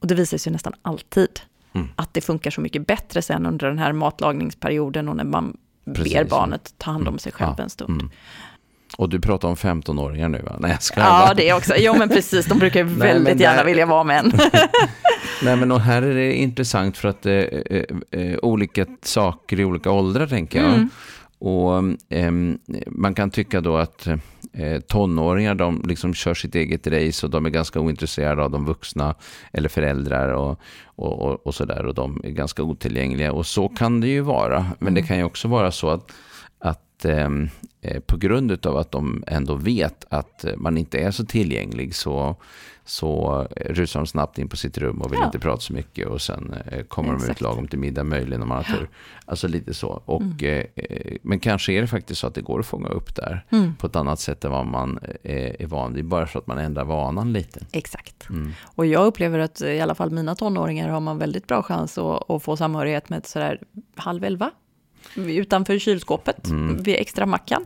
Och 0.00 0.06
det 0.06 0.14
visar 0.14 0.38
sig 0.38 0.52
nästan 0.52 0.72
alltid 0.82 1.40
mm. 1.72 1.88
att 1.96 2.14
det 2.14 2.20
funkar 2.20 2.50
så 2.50 2.60
mycket 2.60 2.86
bättre 2.86 3.22
sen 3.22 3.46
under 3.46 3.68
den 3.68 3.78
här 3.78 3.92
matlagningsperioden 3.92 5.08
och 5.08 5.16
när 5.16 5.24
man 5.24 5.56
Precis. 5.94 6.12
ber 6.14 6.24
barnet 6.24 6.74
ta 6.78 6.90
hand 6.90 7.08
om 7.08 7.18
sig 7.18 7.32
själv 7.32 7.54
ja. 7.58 7.64
en 7.64 7.70
stund. 7.70 8.00
Mm. 8.02 8.12
Och 8.96 9.08
du 9.08 9.20
pratar 9.20 9.48
om 9.48 9.54
15-åringar 9.54 10.28
nu 10.28 10.38
va? 10.38 10.56
Nej, 10.60 10.70
jag 10.70 10.82
ska 10.82 11.00
Ja, 11.00 11.34
det 11.36 11.52
också. 11.52 11.74
Jo, 11.76 11.94
men 11.98 12.08
precis. 12.08 12.46
De 12.46 12.58
brukar 12.58 12.80
ju 12.84 12.86
väldigt 12.86 13.40
gärna 13.40 13.64
vilja 13.64 13.86
vara 13.86 14.14
en. 14.14 14.32
Nej, 15.42 15.56
men 15.56 15.72
och 15.72 15.80
här 15.80 16.02
är 16.02 16.14
det 16.14 16.34
intressant 16.34 16.96
för 16.96 17.08
att 17.08 17.26
eh, 17.26 17.34
eh, 17.34 17.84
eh, 18.10 18.38
olika 18.42 18.86
saker 19.02 19.60
i 19.60 19.64
olika 19.64 19.90
åldrar, 19.90 20.26
tänker 20.26 20.58
jag. 20.58 20.74
Mm. 20.74 20.88
Och 21.38 21.78
eh, 22.16 22.32
man 22.86 23.14
kan 23.14 23.30
tycka 23.30 23.60
då 23.60 23.76
att 23.76 24.06
eh, 24.52 24.80
tonåringar, 24.88 25.54
de 25.54 25.82
liksom 25.86 26.14
kör 26.14 26.34
sitt 26.34 26.54
eget 26.54 26.86
race 26.86 27.26
och 27.26 27.30
de 27.30 27.46
är 27.46 27.50
ganska 27.50 27.80
ointresserade 27.80 28.42
av 28.42 28.50
de 28.50 28.64
vuxna 28.64 29.14
eller 29.52 29.68
föräldrar 29.68 30.28
och, 30.28 30.60
och, 30.84 31.22
och, 31.22 31.46
och 31.46 31.54
sådär. 31.54 31.86
Och 31.86 31.94
de 31.94 32.20
är 32.24 32.30
ganska 32.30 32.62
otillgängliga. 32.62 33.32
Och 33.32 33.46
så 33.46 33.68
kan 33.68 34.00
det 34.00 34.08
ju 34.08 34.20
vara. 34.20 34.66
Men 34.78 34.88
mm. 34.88 34.94
det 34.94 35.02
kan 35.02 35.16
ju 35.16 35.24
också 35.24 35.48
vara 35.48 35.70
så 35.70 35.90
att 35.90 36.12
att 36.96 37.04
ehm, 37.04 37.42
eh, 37.42 37.48
på 38.06 38.16
grund 38.16 38.66
av 38.66 38.76
att 38.76 38.90
de 38.90 39.24
ändå 39.26 39.54
vet 39.54 40.04
att 40.08 40.44
man 40.56 40.78
inte 40.78 40.98
är 40.98 41.10
så 41.10 41.24
tillgänglig 41.24 41.94
så, 41.94 42.36
så 42.84 43.40
rusar 43.56 44.00
de 44.00 44.06
snabbt 44.06 44.38
in 44.38 44.48
på 44.48 44.56
sitt 44.56 44.78
rum 44.78 45.02
och 45.02 45.12
vill 45.12 45.18
ja. 45.18 45.26
inte 45.26 45.38
prata 45.38 45.60
så 45.60 45.72
mycket 45.72 46.08
och 46.08 46.22
sen 46.22 46.54
eh, 46.66 46.82
kommer 46.82 47.14
Exakt. 47.14 47.26
de 47.26 47.32
ut 47.32 47.40
lagom 47.40 47.68
till 47.68 47.78
middag 47.78 48.04
möjligen 48.04 48.42
om 48.42 48.48
man 48.48 48.56
har 48.56 48.76
tur. 48.78 48.88
Alltså 49.24 49.48
lite 49.48 49.74
så. 49.74 50.02
Och, 50.04 50.22
mm. 50.22 50.36
eh, 50.40 50.84
eh, 50.84 51.16
men 51.22 51.40
kanske 51.40 51.72
är 51.72 51.80
det 51.80 51.86
faktiskt 51.86 52.20
så 52.20 52.26
att 52.26 52.34
det 52.34 52.40
går 52.40 52.60
att 52.60 52.66
fånga 52.66 52.88
upp 52.88 53.14
där 53.14 53.44
mm. 53.50 53.76
på 53.76 53.86
ett 53.86 53.96
annat 53.96 54.20
sätt 54.20 54.44
än 54.44 54.50
vad 54.50 54.66
man 54.66 54.98
eh, 55.22 55.54
är 55.58 55.66
van 55.66 55.94
vid, 55.94 56.04
bara 56.04 56.26
för 56.26 56.38
att 56.38 56.46
man 56.46 56.58
ändrar 56.58 56.84
vanan 56.84 57.32
lite. 57.32 57.60
Exakt. 57.72 58.28
Mm. 58.28 58.52
Och 58.62 58.86
jag 58.86 59.06
upplever 59.06 59.38
att 59.38 59.60
i 59.60 59.80
alla 59.80 59.94
fall 59.94 60.10
mina 60.10 60.34
tonåringar 60.34 60.88
har 60.88 61.00
man 61.00 61.18
väldigt 61.18 61.46
bra 61.46 61.62
chans 61.62 61.98
att, 61.98 62.30
att 62.30 62.42
få 62.42 62.56
samhörighet 62.56 63.08
med 63.08 63.26
sådär 63.26 63.60
halv 63.96 64.24
elva 64.24 64.50
utanför 65.14 65.78
kylskåpet 65.78 66.46
mm. 66.46 66.82
vid 66.82 66.94
extra 66.94 67.26
mackan. 67.26 67.62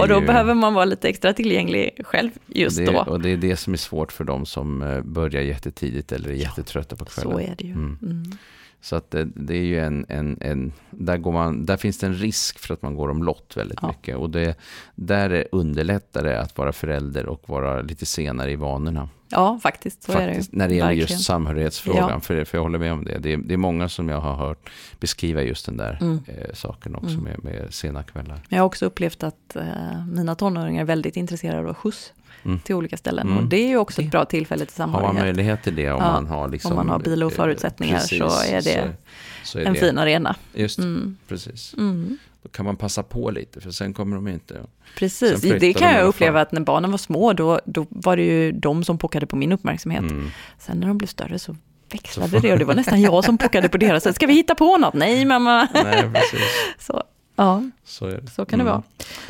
Och 0.00 0.08
då 0.08 0.20
ju... 0.20 0.26
behöver 0.26 0.54
man 0.54 0.74
vara 0.74 0.84
lite 0.84 1.08
extra 1.08 1.32
tillgänglig 1.32 2.00
själv 2.04 2.30
just 2.46 2.76
det, 2.76 2.84
då. 2.84 2.98
Och 2.98 3.20
det 3.20 3.30
är 3.30 3.36
det 3.36 3.56
som 3.56 3.72
är 3.72 3.78
svårt 3.78 4.12
för 4.12 4.24
de 4.24 4.46
som 4.46 4.82
eh, 4.82 5.00
börjar 5.02 5.42
jättetidigt 5.42 6.12
eller 6.12 6.28
är 6.28 6.34
jättetrötta 6.34 6.96
på 6.96 7.04
kvällen. 7.04 7.32
Så 7.32 7.38
är 7.40 7.54
det 7.58 7.64
ju. 7.64 7.72
Mm. 7.72 7.98
Mm. 8.02 8.38
Så 8.82 8.96
att 8.96 9.10
det, 9.10 9.24
det, 9.24 9.54
är 9.54 9.64
ju 9.64 9.80
en, 9.80 10.06
en, 10.08 10.38
en 10.40 10.72
där, 10.90 11.16
går 11.16 11.32
man, 11.32 11.66
där 11.66 11.76
finns 11.76 11.98
det 11.98 12.06
en 12.06 12.14
risk 12.14 12.58
för 12.58 12.74
att 12.74 12.82
man 12.82 12.94
går 12.94 13.08
omlott 13.08 13.56
väldigt 13.56 13.78
ja. 13.82 13.88
mycket. 13.88 14.16
Och 14.16 14.30
det, 14.30 14.58
där 14.94 15.30
är 15.30 15.48
underlättare 15.52 16.40
att 16.40 16.58
vara 16.58 16.72
förälder 16.72 17.26
och 17.26 17.48
vara 17.48 17.82
lite 17.82 18.06
senare 18.06 18.50
i 18.50 18.56
vanorna. 18.56 19.08
Ja, 19.28 19.58
faktiskt. 19.62 20.02
Så 20.02 20.12
faktiskt, 20.12 20.48
är 20.48 20.52
det 20.52 20.58
När 20.58 20.68
det 20.68 20.74
gäller 20.74 20.86
Verkligen. 20.86 21.08
just 21.08 21.24
samhörighetsfrågan. 21.24 22.10
Ja. 22.10 22.20
För, 22.20 22.44
för 22.44 22.58
jag 22.58 22.62
håller 22.62 22.78
med 22.78 22.92
om 22.92 23.04
det. 23.04 23.18
det 23.18 23.32
är, 23.32 23.36
det 23.36 23.54
är 23.54 23.58
många 23.58 23.88
som 23.88 24.08
jag 24.08 24.20
har 24.20 24.34
hört 24.34 24.70
beskriva 25.00 25.42
just 25.42 25.66
den 25.66 25.76
där 25.76 25.98
mm. 26.00 26.20
eh, 26.26 26.54
saken 26.54 26.94
också 26.94 27.18
mm. 27.18 27.22
med, 27.22 27.44
med 27.44 27.74
sena 27.74 28.02
kvällar. 28.02 28.40
Jag 28.48 28.58
har 28.58 28.66
också 28.66 28.86
upplevt 28.86 29.22
att 29.22 29.56
eh, 29.56 30.06
mina 30.06 30.34
tonåringar 30.34 30.80
är 30.80 30.86
väldigt 30.86 31.16
intresserade 31.16 31.68
av 31.68 31.74
skjuts. 31.74 32.12
Mm. 32.44 32.60
till 32.60 32.74
olika 32.74 32.96
ställen. 32.96 33.26
Mm. 33.26 33.38
Och 33.38 33.44
det 33.44 33.56
är 33.56 33.68
ju 33.68 33.76
också 33.76 34.02
ett 34.02 34.10
bra 34.10 34.24
tillfälle 34.24 34.66
till 34.66 34.74
samhörighet. 34.74 35.06
Har 35.06 35.14
man 35.14 35.22
möjlighet 35.22 35.62
till 35.62 35.76
det 35.76 35.90
om 35.90 36.02
ja, 36.02 36.12
man 36.12 36.26
har 36.26 36.48
liksom, 36.48 36.70
Om 36.70 36.76
man 36.76 36.88
har 36.88 36.98
bil 36.98 37.22
och 37.22 37.32
förutsättningar 37.32 37.98
precis, 37.98 38.18
så 38.18 38.24
är 38.24 38.62
det 38.62 38.94
så, 39.42 39.52
så 39.52 39.58
är 39.58 39.64
en 39.64 39.72
det. 39.72 39.78
fin 39.78 39.98
arena. 39.98 40.36
Just 40.54 40.78
mm. 40.78 41.16
precis. 41.28 41.74
Mm. 41.78 42.18
Då 42.42 42.48
kan 42.48 42.64
man 42.64 42.76
passa 42.76 43.02
på 43.02 43.30
lite 43.30 43.60
för 43.60 43.70
sen 43.70 43.94
kommer 43.94 44.16
de 44.16 44.28
inte. 44.28 44.60
Precis, 44.98 45.40
det 45.40 45.72
kan 45.72 45.94
jag 45.94 46.06
uppleva 46.06 46.40
att 46.40 46.52
när 46.52 46.60
barnen 46.60 46.90
var 46.90 46.98
små 46.98 47.32
då, 47.32 47.60
då 47.64 47.86
var 47.88 48.16
det 48.16 48.22
ju 48.22 48.52
de 48.52 48.84
som 48.84 48.98
pockade 48.98 49.26
på 49.26 49.36
min 49.36 49.52
uppmärksamhet. 49.52 50.00
Mm. 50.00 50.30
Sen 50.58 50.80
när 50.80 50.88
de 50.88 50.98
blev 50.98 51.08
större 51.08 51.38
så 51.38 51.56
växlade 51.92 52.40
det 52.40 52.52
och 52.52 52.58
det 52.58 52.64
var 52.64 52.74
nästan 52.74 53.00
jag 53.00 53.24
som 53.24 53.38
pockade 53.38 53.68
på 53.68 53.78
deras. 53.78 54.14
Ska 54.14 54.26
vi 54.26 54.32
hitta 54.32 54.54
på 54.54 54.78
något? 54.78 54.94
Nej 54.94 55.24
mamma. 55.24 55.68
Nej, 55.74 56.10
precis. 56.12 56.40
Så, 56.78 57.02
Ja, 57.36 57.62
så, 57.84 58.12
så 58.36 58.44
kan 58.44 58.58
det 58.58 58.62
mm. 58.62 58.66
vara. 58.66 58.82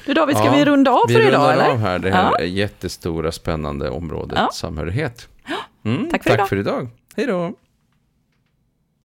Du 0.06 0.14
David, 0.14 0.36
ska 0.36 0.46
ja, 0.46 0.52
vi 0.52 0.64
runda 0.64 0.90
av 0.90 1.06
för 1.08 1.20
idag? 1.20 1.20
Vi 1.20 1.36
rundar 1.36 1.70
av 1.70 1.78
här 1.78 1.98
det 1.98 2.10
här 2.10 2.34
ja. 2.38 2.44
jättestora 2.44 3.32
spännande 3.32 3.90
området 3.90 4.38
ja. 4.38 4.50
samhörighet. 4.52 5.28
Mm, 5.84 6.10
tack 6.10 6.22
för 6.22 6.30
tack 6.30 6.38
idag. 6.38 6.48
för 6.48 6.56
idag. 6.56 6.88
Hej 7.16 7.26
då. 7.26 7.52